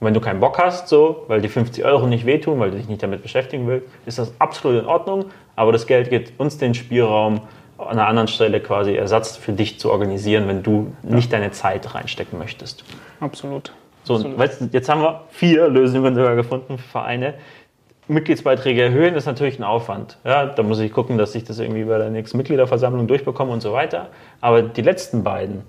Und 0.00 0.06
wenn 0.06 0.14
du 0.14 0.20
keinen 0.20 0.40
Bock 0.40 0.58
hast, 0.58 0.88
so, 0.88 1.24
weil 1.26 1.40
die 1.40 1.48
50 1.48 1.84
Euro 1.84 2.06
nicht 2.06 2.24
wehtun, 2.24 2.60
weil 2.60 2.70
du 2.70 2.76
dich 2.76 2.88
nicht 2.88 3.02
damit 3.02 3.22
beschäftigen 3.22 3.66
willst, 3.66 3.88
ist 4.06 4.18
das 4.18 4.32
absolut 4.38 4.82
in 4.82 4.86
Ordnung. 4.86 5.26
Aber 5.56 5.72
das 5.72 5.86
Geld 5.86 6.08
gibt 6.10 6.38
uns 6.38 6.56
den 6.56 6.74
Spielraum, 6.74 7.40
an 7.78 7.90
einer 7.90 8.06
anderen 8.06 8.28
Stelle 8.28 8.60
quasi 8.60 8.94
Ersatz 8.94 9.36
für 9.36 9.52
dich 9.52 9.78
zu 9.78 9.90
organisieren, 9.90 10.48
wenn 10.48 10.62
du 10.62 10.92
nicht 11.02 11.32
deine 11.32 11.52
Zeit 11.52 11.94
reinstecken 11.94 12.38
möchtest. 12.38 12.84
Absolut. 13.20 13.72
So, 14.04 14.16
Absolut. 14.16 14.38
Weißt, 14.38 14.62
jetzt 14.72 14.88
haben 14.88 15.02
wir 15.02 15.24
vier 15.30 15.68
Lösungen 15.68 16.14
sogar 16.14 16.34
gefunden 16.34 16.78
für 16.78 16.88
Vereine. 16.88 17.34
Mitgliedsbeiträge 18.08 18.82
erhöhen 18.82 19.14
ist 19.14 19.26
natürlich 19.26 19.58
ein 19.58 19.64
Aufwand. 19.64 20.16
Ja, 20.24 20.46
da 20.46 20.62
muss 20.62 20.78
ich 20.80 20.92
gucken, 20.92 21.18
dass 21.18 21.34
ich 21.34 21.44
das 21.44 21.58
irgendwie 21.58 21.84
bei 21.84 21.98
der 21.98 22.10
nächsten 22.10 22.38
Mitgliederversammlung 22.38 23.06
durchbekomme 23.06 23.52
und 23.52 23.60
so 23.60 23.72
weiter. 23.72 24.08
Aber 24.40 24.62
die 24.62 24.82
letzten 24.82 25.22
beiden, 25.22 25.62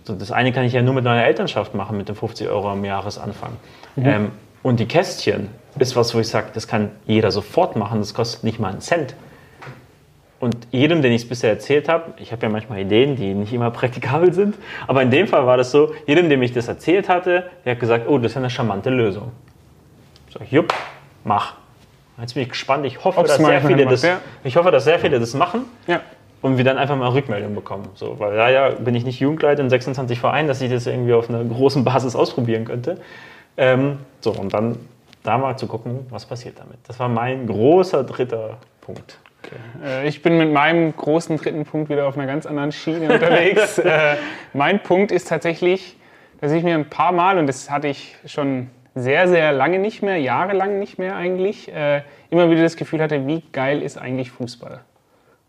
also 0.00 0.14
das 0.14 0.32
eine 0.32 0.52
kann 0.52 0.64
ich 0.64 0.72
ja 0.72 0.82
nur 0.82 0.94
mit 0.94 1.04
meiner 1.04 1.24
Elternschaft 1.24 1.74
machen, 1.74 1.98
mit 1.98 2.08
den 2.08 2.16
50 2.16 2.48
Euro 2.48 2.70
am 2.70 2.84
Jahresanfang. 2.84 3.52
Mhm. 3.96 4.06
Ähm, 4.06 4.30
und 4.62 4.80
die 4.80 4.86
Kästchen 4.86 5.48
ist 5.78 5.94
was, 5.94 6.14
wo 6.14 6.20
ich 6.20 6.28
sage, 6.28 6.48
das 6.54 6.66
kann 6.66 6.90
jeder 7.06 7.30
sofort 7.30 7.76
machen, 7.76 7.98
das 7.98 8.14
kostet 8.14 8.44
nicht 8.44 8.58
mal 8.58 8.68
einen 8.70 8.80
Cent. 8.80 9.14
Und 10.42 10.56
jedem, 10.72 11.02
den 11.02 11.12
ich 11.12 11.22
es 11.22 11.28
bisher 11.28 11.50
erzählt 11.50 11.88
habe, 11.88 12.14
ich 12.16 12.32
habe 12.32 12.42
ja 12.42 12.48
manchmal 12.48 12.80
Ideen, 12.80 13.14
die 13.14 13.32
nicht 13.32 13.52
immer 13.52 13.70
praktikabel 13.80 14.32
sind, 14.32 14.56
aber 14.88 15.00
in 15.00 15.08
dem 15.12 15.28
Fall 15.28 15.46
war 15.46 15.56
das 15.56 15.70
so, 15.70 15.94
jedem, 16.04 16.28
dem 16.28 16.42
ich 16.42 16.52
das 16.52 16.66
erzählt 16.66 17.08
hatte, 17.08 17.44
der 17.64 17.74
hat 17.74 17.80
gesagt, 17.80 18.08
oh, 18.08 18.18
das 18.18 18.32
ist 18.32 18.38
eine 18.38 18.50
charmante 18.50 18.90
Lösung. 18.90 19.30
Ich, 20.40 20.50
jupp, 20.50 20.74
mach. 21.22 21.54
Jetzt 22.20 22.34
bin 22.34 22.42
ich 22.42 22.48
gespannt. 22.48 22.84
Ich 22.86 23.04
hoffe, 23.04 23.22
dass 23.22 23.36
sehr 23.36 23.60
viele 23.60 23.86
das, 23.86 24.02
ja. 24.02 24.18
ich 24.42 24.56
hoffe, 24.56 24.72
dass 24.72 24.82
sehr 24.82 24.98
viele 24.98 25.20
das 25.20 25.32
machen. 25.34 25.66
Ja. 25.86 26.00
Und 26.40 26.56
wir 26.56 26.64
dann 26.64 26.76
einfach 26.76 26.96
mal 26.96 27.10
Rückmeldung 27.10 27.54
bekommen. 27.54 27.90
So, 27.94 28.18
weil 28.18 28.36
ja, 28.36 28.48
ja, 28.50 28.70
bin 28.70 28.96
ich 28.96 29.04
nicht 29.04 29.20
Jugendleiter 29.20 29.62
in 29.62 29.70
26 29.70 30.18
Vereinen, 30.18 30.48
dass 30.48 30.60
ich 30.60 30.72
das 30.72 30.88
irgendwie 30.88 31.12
auf 31.12 31.28
einer 31.28 31.44
großen 31.44 31.84
Basis 31.84 32.16
ausprobieren 32.16 32.64
könnte. 32.64 32.98
Ähm, 33.56 33.98
so, 34.20 34.32
und 34.32 34.52
dann 34.52 34.76
da 35.22 35.38
mal 35.38 35.56
zu 35.56 35.68
gucken, 35.68 36.04
was 36.10 36.26
passiert 36.26 36.58
damit. 36.58 36.78
Das 36.88 36.98
war 36.98 37.08
mein 37.08 37.46
großer 37.46 38.02
dritter 38.02 38.58
Punkt. 38.80 39.18
Okay. 39.44 39.56
Äh, 39.84 40.08
ich 40.08 40.22
bin 40.22 40.38
mit 40.38 40.52
meinem 40.52 40.94
großen 40.94 41.36
dritten 41.36 41.64
Punkt 41.64 41.90
wieder 41.90 42.06
auf 42.06 42.16
einer 42.16 42.26
ganz 42.26 42.46
anderen 42.46 42.72
Schiene 42.72 43.12
unterwegs. 43.12 43.78
äh, 43.78 44.16
mein 44.52 44.82
Punkt 44.82 45.10
ist 45.10 45.28
tatsächlich, 45.28 45.96
dass 46.40 46.52
ich 46.52 46.62
mir 46.62 46.74
ein 46.74 46.88
paar 46.88 47.12
Mal, 47.12 47.38
und 47.38 47.46
das 47.46 47.70
hatte 47.70 47.88
ich 47.88 48.16
schon 48.26 48.70
sehr, 48.94 49.26
sehr 49.28 49.52
lange 49.52 49.78
nicht 49.78 50.02
mehr, 50.02 50.18
jahrelang 50.18 50.78
nicht 50.78 50.98
mehr 50.98 51.16
eigentlich, 51.16 51.72
äh, 51.72 52.02
immer 52.30 52.50
wieder 52.50 52.62
das 52.62 52.76
Gefühl 52.76 53.00
hatte, 53.00 53.26
wie 53.26 53.42
geil 53.52 53.82
ist 53.82 53.98
eigentlich 53.98 54.30
Fußball. 54.30 54.80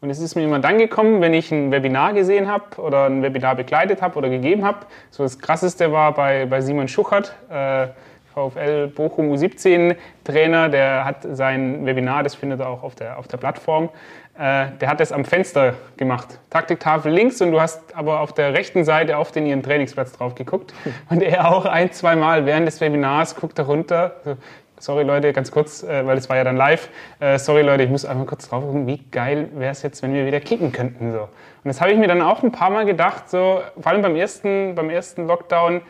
Und 0.02 0.10
es 0.10 0.20
ist 0.20 0.36
mir 0.36 0.44
immer 0.44 0.60
dann 0.60 0.80
gekommen, 0.80 1.22
wenn 1.22 1.34
ich 1.34 1.50
ein 1.52 1.72
Webinar 1.72 2.14
gesehen 2.14 2.50
habe 2.50 2.82
oder 2.82 3.06
ein 3.06 3.24
Webinar 3.24 3.56
begleitet 3.56 4.02
habe 4.02 4.18
oder 4.18 4.28
gegeben 4.30 4.66
habe. 4.66 4.80
So 5.12 5.24
das 5.24 5.40
Krasseste 5.40 5.94
war 5.94 6.14
bei, 6.14 6.46
bei 6.46 6.60
Simon 6.60 6.90
Schuchert, 6.90 7.34
äh, 7.50 7.88
VfL 8.34 8.88
Bochum 8.88 9.32
U17 9.32 9.96
Trainer, 10.24 10.70
der 10.70 11.06
hat 11.06 11.28
sein 11.32 11.86
Webinar, 11.86 12.24
das 12.24 12.36
findet 12.36 12.60
er 12.60 12.70
auch 12.70 12.84
auf 12.84 12.96
der, 12.96 13.20
auf 13.20 13.28
der 13.28 13.38
Plattform, 13.38 13.90
äh, 14.36 14.68
der 14.82 14.90
hat 14.90 15.00
das 15.00 15.12
am 15.12 15.26
Fenster 15.26 15.76
gemacht. 15.96 16.40
Taktiktafel 16.50 17.12
links 17.12 17.40
und 17.42 17.52
du 17.52 17.62
hast 17.62 17.96
aber 17.96 18.20
auf 18.20 18.34
der 18.34 18.54
rechten 18.54 18.84
Seite 18.84 19.18
auf 19.18 19.32
den 19.32 19.46
ihren 19.46 19.62
Trainingsplatz 19.62 20.14
drauf 20.14 20.34
geguckt. 20.34 20.74
Und 21.10 21.22
er 21.22 21.52
auch 21.52 21.66
ein, 21.66 21.92
zwei 21.92 22.16
Mal 22.16 22.48
während 22.48 22.68
des 22.68 22.82
Webinars 22.82 23.36
guckt 23.36 23.60
da 23.60 23.64
runter. 23.64 24.16
So, 24.26 24.38
sorry 24.80 25.04
Leute, 25.04 25.34
ganz 25.34 25.52
kurz, 25.52 25.84
äh, 25.84 26.06
weil 26.08 26.18
es 26.18 26.30
war 26.30 26.38
ja 26.38 26.44
dann 26.44 26.58
live. 26.58 26.90
Äh, 27.20 27.38
sorry 27.38 27.62
Leute, 27.62 27.84
ich 27.84 27.92
muss 27.92 28.06
einfach 28.06 28.26
kurz 28.26 28.50
drauf 28.50 28.64
gucken, 28.64 28.88
wie 28.88 28.98
geil 29.12 29.50
wäre 29.54 29.72
es 29.72 29.84
jetzt, 29.84 30.02
wenn 30.02 30.14
wir 30.16 30.26
wieder 30.26 30.40
kicken 30.40 30.72
könnten. 30.72 31.12
So. 31.12 31.20
Und 31.20 31.30
das 31.66 31.80
habe 31.80 31.92
ich 31.92 31.98
mir 32.00 32.08
dann 32.08 32.24
auch 32.24 32.42
ein 32.42 32.52
paar 32.52 32.72
Mal 32.72 32.86
gedacht, 32.86 33.30
so, 33.30 33.62
vor 33.80 33.92
allem 33.92 34.02
beim 34.02 34.16
ersten, 34.16 34.74
beim 34.74 34.90
ersten 34.90 35.28
Lockdown, 35.28 35.82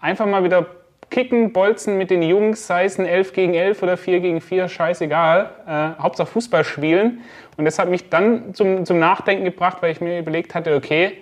einfach 0.00 0.26
mal 0.26 0.42
wieder 0.42 0.66
kicken, 1.10 1.52
bolzen 1.52 1.98
mit 1.98 2.10
den 2.10 2.22
Jungs, 2.22 2.66
sei 2.66 2.84
es 2.84 2.98
ein 2.98 3.06
11 3.06 3.32
gegen 3.32 3.54
11 3.54 3.82
oder 3.82 3.96
4 3.96 4.20
gegen 4.20 4.40
4, 4.40 4.68
scheißegal. 4.68 5.50
Äh, 5.66 6.02
Hauptsache 6.02 6.28
Fußball 6.28 6.64
spielen. 6.64 7.20
Und 7.56 7.64
das 7.64 7.78
hat 7.78 7.88
mich 7.88 8.08
dann 8.08 8.54
zum, 8.54 8.84
zum 8.84 8.98
Nachdenken 8.98 9.44
gebracht, 9.44 9.78
weil 9.80 9.92
ich 9.92 10.00
mir 10.00 10.18
überlegt 10.18 10.54
hatte, 10.54 10.74
okay, 10.74 11.18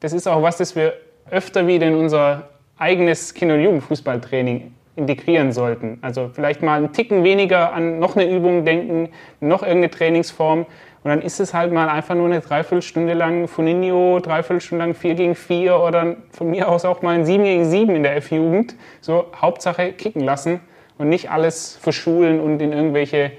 das 0.00 0.12
ist 0.12 0.26
auch 0.26 0.42
was, 0.42 0.56
das 0.56 0.74
wir 0.74 0.94
öfter 1.30 1.66
wieder 1.66 1.86
in 1.86 1.94
unser 1.94 2.48
eigenes 2.78 3.34
Kinder- 3.34 3.54
und 3.54 3.62
Jugendfußballtraining 3.62 4.74
integrieren 4.96 5.52
sollten. 5.52 5.98
Also 6.02 6.30
vielleicht 6.32 6.62
mal 6.62 6.76
einen 6.76 6.92
Ticken 6.92 7.24
weniger 7.24 7.72
an 7.72 7.98
noch 7.98 8.16
eine 8.16 8.30
Übung 8.30 8.64
denken, 8.64 9.08
noch 9.40 9.62
irgendeine 9.62 9.90
Trainingsform. 9.90 10.66
Und 11.04 11.08
dann 11.08 11.20
ist 11.20 11.40
es 11.40 11.52
halt 11.52 11.72
mal 11.72 11.88
einfach 11.88 12.14
nur 12.14 12.26
eine 12.26 12.40
Dreiviertelstunde 12.40 13.14
lang 13.14 13.48
Funinho, 13.48 14.20
Dreiviertelstunde 14.20 14.84
lang 14.84 14.94
4 14.94 15.14
gegen 15.14 15.34
4 15.34 15.80
oder 15.80 16.16
von 16.30 16.50
mir 16.50 16.68
aus 16.68 16.84
auch 16.84 17.02
mal 17.02 17.16
ein 17.16 17.24
7 17.24 17.42
gegen 17.42 17.64
7 17.64 17.96
in 17.96 18.02
der 18.04 18.16
F-Jugend. 18.16 18.76
So 19.00 19.26
Hauptsache 19.40 19.92
kicken 19.92 20.22
lassen 20.22 20.60
und 20.98 21.08
nicht 21.08 21.30
alles 21.30 21.76
verschulen 21.76 22.40
und 22.40 22.62
in 22.62 22.72
irgendwelche 22.72 23.32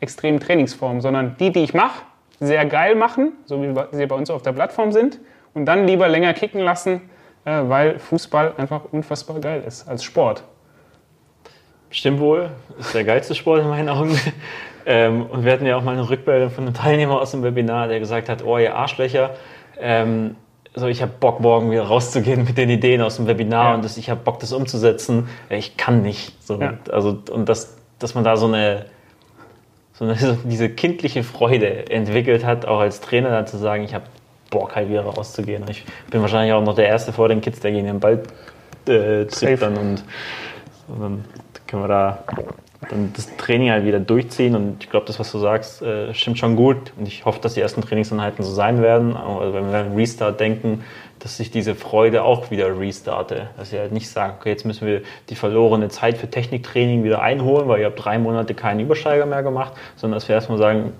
extremen 0.00 0.40
Trainingsformen, 0.40 1.02
sondern 1.02 1.36
die, 1.38 1.52
die 1.52 1.62
ich 1.62 1.74
mache, 1.74 2.02
sehr 2.40 2.64
geil 2.64 2.94
machen, 2.94 3.32
so 3.44 3.62
wie 3.62 3.74
sie 3.92 4.06
bei 4.06 4.14
uns 4.14 4.30
auf 4.30 4.40
der 4.40 4.52
Plattform 4.52 4.92
sind 4.92 5.20
und 5.52 5.66
dann 5.66 5.86
lieber 5.86 6.08
länger 6.08 6.32
kicken 6.32 6.60
lassen, 6.60 7.02
äh, 7.44 7.60
weil 7.64 7.98
Fußball 7.98 8.54
einfach 8.56 8.82
unfassbar 8.92 9.40
geil 9.40 9.62
ist 9.66 9.86
als 9.86 10.02
Sport. 10.02 10.42
Stimmt 11.90 12.20
wohl, 12.20 12.50
ist 12.78 12.94
der 12.94 13.04
geilste 13.04 13.34
Sport 13.34 13.60
in 13.60 13.68
meinen 13.68 13.88
Augen. 13.90 14.18
Ähm, 14.92 15.26
und 15.26 15.44
wir 15.44 15.52
hatten 15.52 15.66
ja 15.66 15.76
auch 15.76 15.84
mal 15.84 15.92
eine 15.92 16.10
Rückmeldung 16.10 16.50
von 16.50 16.64
einem 16.64 16.74
Teilnehmer 16.74 17.20
aus 17.20 17.30
dem 17.30 17.44
Webinar, 17.44 17.86
der 17.86 18.00
gesagt 18.00 18.28
hat, 18.28 18.44
oh 18.44 18.58
ihr 18.58 18.74
Arschlöcher, 18.74 19.30
ähm, 19.78 20.34
so 20.74 20.88
ich 20.88 21.00
habe 21.00 21.12
Bock 21.20 21.38
morgen 21.38 21.70
wieder 21.70 21.84
rauszugehen 21.84 22.42
mit 22.42 22.58
den 22.58 22.70
Ideen 22.70 23.00
aus 23.00 23.14
dem 23.14 23.28
Webinar 23.28 23.66
ja. 23.66 23.74
und 23.74 23.84
das, 23.84 23.96
ich 23.96 24.10
habe 24.10 24.20
Bock 24.24 24.40
das 24.40 24.52
umzusetzen. 24.52 25.28
Ich 25.48 25.76
kann 25.76 26.02
nicht. 26.02 26.44
So. 26.44 26.60
Ja. 26.60 26.74
Also, 26.90 27.22
und 27.30 27.48
das, 27.48 27.76
dass 28.00 28.16
man 28.16 28.24
da 28.24 28.36
so 28.36 28.46
eine, 28.46 28.86
so 29.92 30.06
eine 30.06 30.16
so 30.18 30.36
diese 30.42 30.68
kindliche 30.68 31.22
Freude 31.22 31.88
entwickelt 31.88 32.44
hat, 32.44 32.66
auch 32.66 32.80
als 32.80 33.00
Trainer 33.00 33.30
dann 33.30 33.46
zu 33.46 33.58
sagen, 33.58 33.84
ich 33.84 33.94
habe 33.94 34.06
Bock 34.50 34.74
halt 34.74 34.88
wieder 34.88 35.02
rauszugehen. 35.02 35.62
Ich 35.70 35.84
bin 36.10 36.20
wahrscheinlich 36.20 36.52
auch 36.52 36.64
noch 36.64 36.74
der 36.74 36.88
Erste 36.88 37.12
vor 37.12 37.28
den 37.28 37.40
Kids, 37.40 37.60
der 37.60 37.70
gegen 37.70 37.86
den 37.86 38.00
Ball 38.00 38.24
äh, 38.88 39.24
dann 39.56 39.76
und, 39.76 40.04
und 40.88 41.00
dann 41.00 41.24
können 41.68 41.84
wir 41.84 41.88
da 41.88 42.24
dann 42.88 43.12
das 43.14 43.36
Training 43.36 43.70
halt 43.70 43.84
wieder 43.84 44.00
durchziehen. 44.00 44.54
Und 44.54 44.82
ich 44.82 44.90
glaube, 44.90 45.06
das, 45.06 45.18
was 45.18 45.30
du 45.30 45.38
sagst, 45.38 45.82
äh, 45.82 46.14
stimmt 46.14 46.38
schon 46.38 46.56
gut. 46.56 46.92
Und 46.98 47.06
ich 47.06 47.24
hoffe, 47.24 47.40
dass 47.40 47.54
die 47.54 47.60
ersten 47.60 47.82
Trainingseinheiten 47.82 48.44
so 48.44 48.52
sein 48.52 48.80
werden. 48.80 49.16
Aber 49.16 49.52
wenn 49.52 49.70
wir 49.70 49.78
an 49.78 49.94
Restart 49.94 50.40
denken, 50.40 50.82
dass 51.20 51.38
ich 51.38 51.50
diese 51.50 51.74
Freude 51.74 52.24
auch 52.24 52.50
wieder 52.50 52.78
restarte. 52.78 53.50
Dass 53.56 53.72
ich 53.72 53.78
halt 53.78 53.92
nicht 53.92 54.08
sage, 54.08 54.34
okay, 54.38 54.48
jetzt 54.50 54.64
müssen 54.64 54.86
wir 54.86 55.02
die 55.28 55.34
verlorene 55.34 55.88
Zeit 55.88 56.16
für 56.16 56.28
Techniktraining 56.28 57.04
wieder 57.04 57.22
einholen, 57.22 57.68
weil 57.68 57.80
ihr 57.80 57.86
habt 57.86 58.02
drei 58.02 58.18
Monate 58.18 58.54
keinen 58.54 58.80
Übersteiger 58.80 59.26
mehr 59.26 59.42
gemacht, 59.42 59.74
sondern 59.96 60.16
dass 60.16 60.28
wir 60.28 60.34
erstmal 60.34 60.58
sagen, 60.58 60.94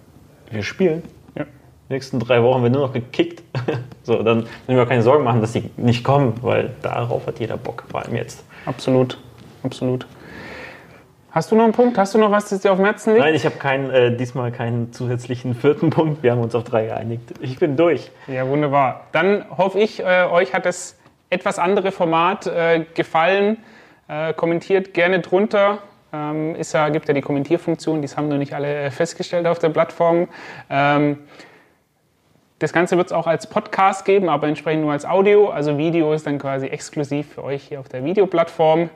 wir 0.50 0.62
spielen. 0.62 1.02
Ja. 1.36 1.44
Die 1.88 1.94
nächsten 1.94 2.20
drei 2.20 2.42
Wochen 2.42 2.62
wird 2.62 2.74
nur 2.74 2.82
noch 2.82 2.92
gekickt. 2.92 3.42
so, 4.02 4.22
dann 4.22 4.40
müssen 4.66 4.76
wir 4.76 4.86
keine 4.86 5.02
Sorgen 5.02 5.24
machen, 5.24 5.40
dass 5.40 5.52
die 5.52 5.70
nicht 5.78 6.04
kommen, 6.04 6.34
weil 6.42 6.70
darauf 6.82 7.26
hat 7.26 7.40
jeder 7.40 7.56
Bock, 7.56 7.84
vor 7.88 8.02
allem 8.02 8.14
jetzt. 8.14 8.44
Absolut, 8.66 9.16
absolut. 9.62 10.06
Hast 11.32 11.52
du 11.52 11.56
noch 11.56 11.64
einen 11.64 11.72
Punkt? 11.72 11.96
Hast 11.96 12.12
du 12.14 12.18
noch 12.18 12.32
was, 12.32 12.48
das 12.48 12.60
dir 12.60 12.72
auf 12.72 12.78
dem 12.78 12.86
Herzen 12.86 13.12
liegt? 13.12 13.24
Nein, 13.24 13.34
ich 13.34 13.44
habe 13.44 13.56
kein, 13.56 13.88
äh, 13.90 14.16
diesmal 14.16 14.50
keinen 14.50 14.92
zusätzlichen 14.92 15.54
vierten 15.54 15.90
Punkt. 15.90 16.24
Wir 16.24 16.32
haben 16.32 16.40
uns 16.40 16.56
auf 16.56 16.64
drei 16.64 16.86
geeinigt. 16.86 17.22
Ich 17.40 17.58
bin 17.58 17.76
durch. 17.76 18.10
Ja, 18.26 18.48
wunderbar. 18.48 19.06
Dann 19.12 19.44
hoffe 19.56 19.78
ich, 19.78 20.00
äh, 20.00 20.24
euch 20.24 20.52
hat 20.54 20.66
das 20.66 20.98
etwas 21.28 21.60
andere 21.60 21.92
Format 21.92 22.48
äh, 22.48 22.84
gefallen. 22.94 23.58
Äh, 24.08 24.34
kommentiert 24.34 24.92
gerne 24.92 25.20
drunter. 25.20 25.78
Ähm, 26.12 26.56
ist 26.56 26.72
ja, 26.72 26.88
gibt 26.88 27.06
ja 27.06 27.14
die 27.14 27.20
Kommentierfunktion, 27.20 28.02
die 28.02 28.08
haben 28.08 28.28
noch 28.28 28.36
nicht 28.36 28.52
alle 28.52 28.74
äh, 28.74 28.90
festgestellt 28.90 29.46
auf 29.46 29.60
der 29.60 29.68
Plattform. 29.68 30.26
Ähm, 30.68 31.18
das 32.58 32.72
Ganze 32.72 32.96
wird 32.96 33.06
es 33.06 33.12
auch 33.12 33.28
als 33.28 33.46
Podcast 33.46 34.04
geben, 34.04 34.28
aber 34.28 34.48
entsprechend 34.48 34.82
nur 34.82 34.90
als 34.90 35.06
Audio. 35.06 35.48
Also 35.48 35.78
Video 35.78 36.12
ist 36.12 36.26
dann 36.26 36.40
quasi 36.40 36.66
exklusiv 36.66 37.34
für 37.34 37.44
euch 37.44 37.62
hier 37.62 37.78
auf 37.78 37.88
der 37.88 38.04
Videoplattform. 38.04 38.90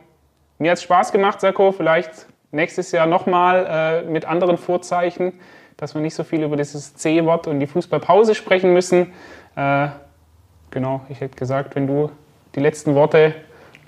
Mir 0.58 0.70
hat 0.70 0.78
es 0.78 0.84
Spaß 0.84 1.12
gemacht, 1.12 1.40
Sako. 1.40 1.72
Vielleicht 1.72 2.26
nächstes 2.52 2.92
Jahr 2.92 3.06
nochmal 3.06 4.04
äh, 4.06 4.10
mit 4.10 4.24
anderen 4.24 4.56
Vorzeichen, 4.56 5.32
dass 5.76 5.94
wir 5.94 6.00
nicht 6.00 6.14
so 6.14 6.22
viel 6.22 6.42
über 6.42 6.56
dieses 6.56 6.94
C-Wort 6.94 7.46
und 7.48 7.60
die 7.60 7.66
Fußballpause 7.66 8.34
sprechen 8.34 8.72
müssen. 8.72 9.12
Äh, 9.56 9.88
genau, 10.70 11.00
ich 11.08 11.20
hätte 11.20 11.36
gesagt, 11.36 11.74
wenn 11.74 11.86
du 11.86 12.10
die 12.54 12.60
letzten 12.60 12.94
Worte 12.94 13.34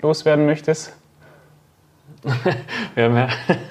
loswerden 0.01 0.45
möchtest. 0.45 0.95
wir 2.95 3.03
haben 3.05 3.15
ja, 3.15 3.29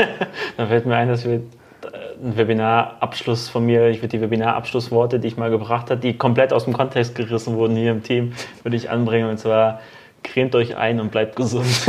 da 0.56 0.66
fällt 0.66 0.86
mir 0.86 0.96
ein, 0.96 1.08
dass 1.08 1.26
wir 1.26 1.34
äh, 1.34 1.40
ein 2.22 2.36
Webinarabschluss 2.38 3.50
von 3.50 3.66
mir, 3.66 3.88
ich 3.88 3.98
würde 3.98 4.08
die 4.08 4.20
Webinarabschlussworte, 4.22 5.20
die 5.20 5.28
ich 5.28 5.36
mal 5.36 5.50
gebracht 5.50 5.90
habe, 5.90 6.00
die 6.00 6.16
komplett 6.16 6.54
aus 6.54 6.64
dem 6.64 6.72
Kontext 6.72 7.14
gerissen 7.14 7.56
wurden 7.56 7.76
hier 7.76 7.90
im 7.90 8.02
Team, 8.02 8.32
würde 8.62 8.76
ich 8.76 8.88
anbringen. 8.88 9.28
Und 9.28 9.38
zwar 9.38 9.80
cremt 10.26 10.54
euch 10.54 10.76
ein 10.76 11.00
und 11.00 11.10
bleibt 11.10 11.36
gesund. 11.36 11.66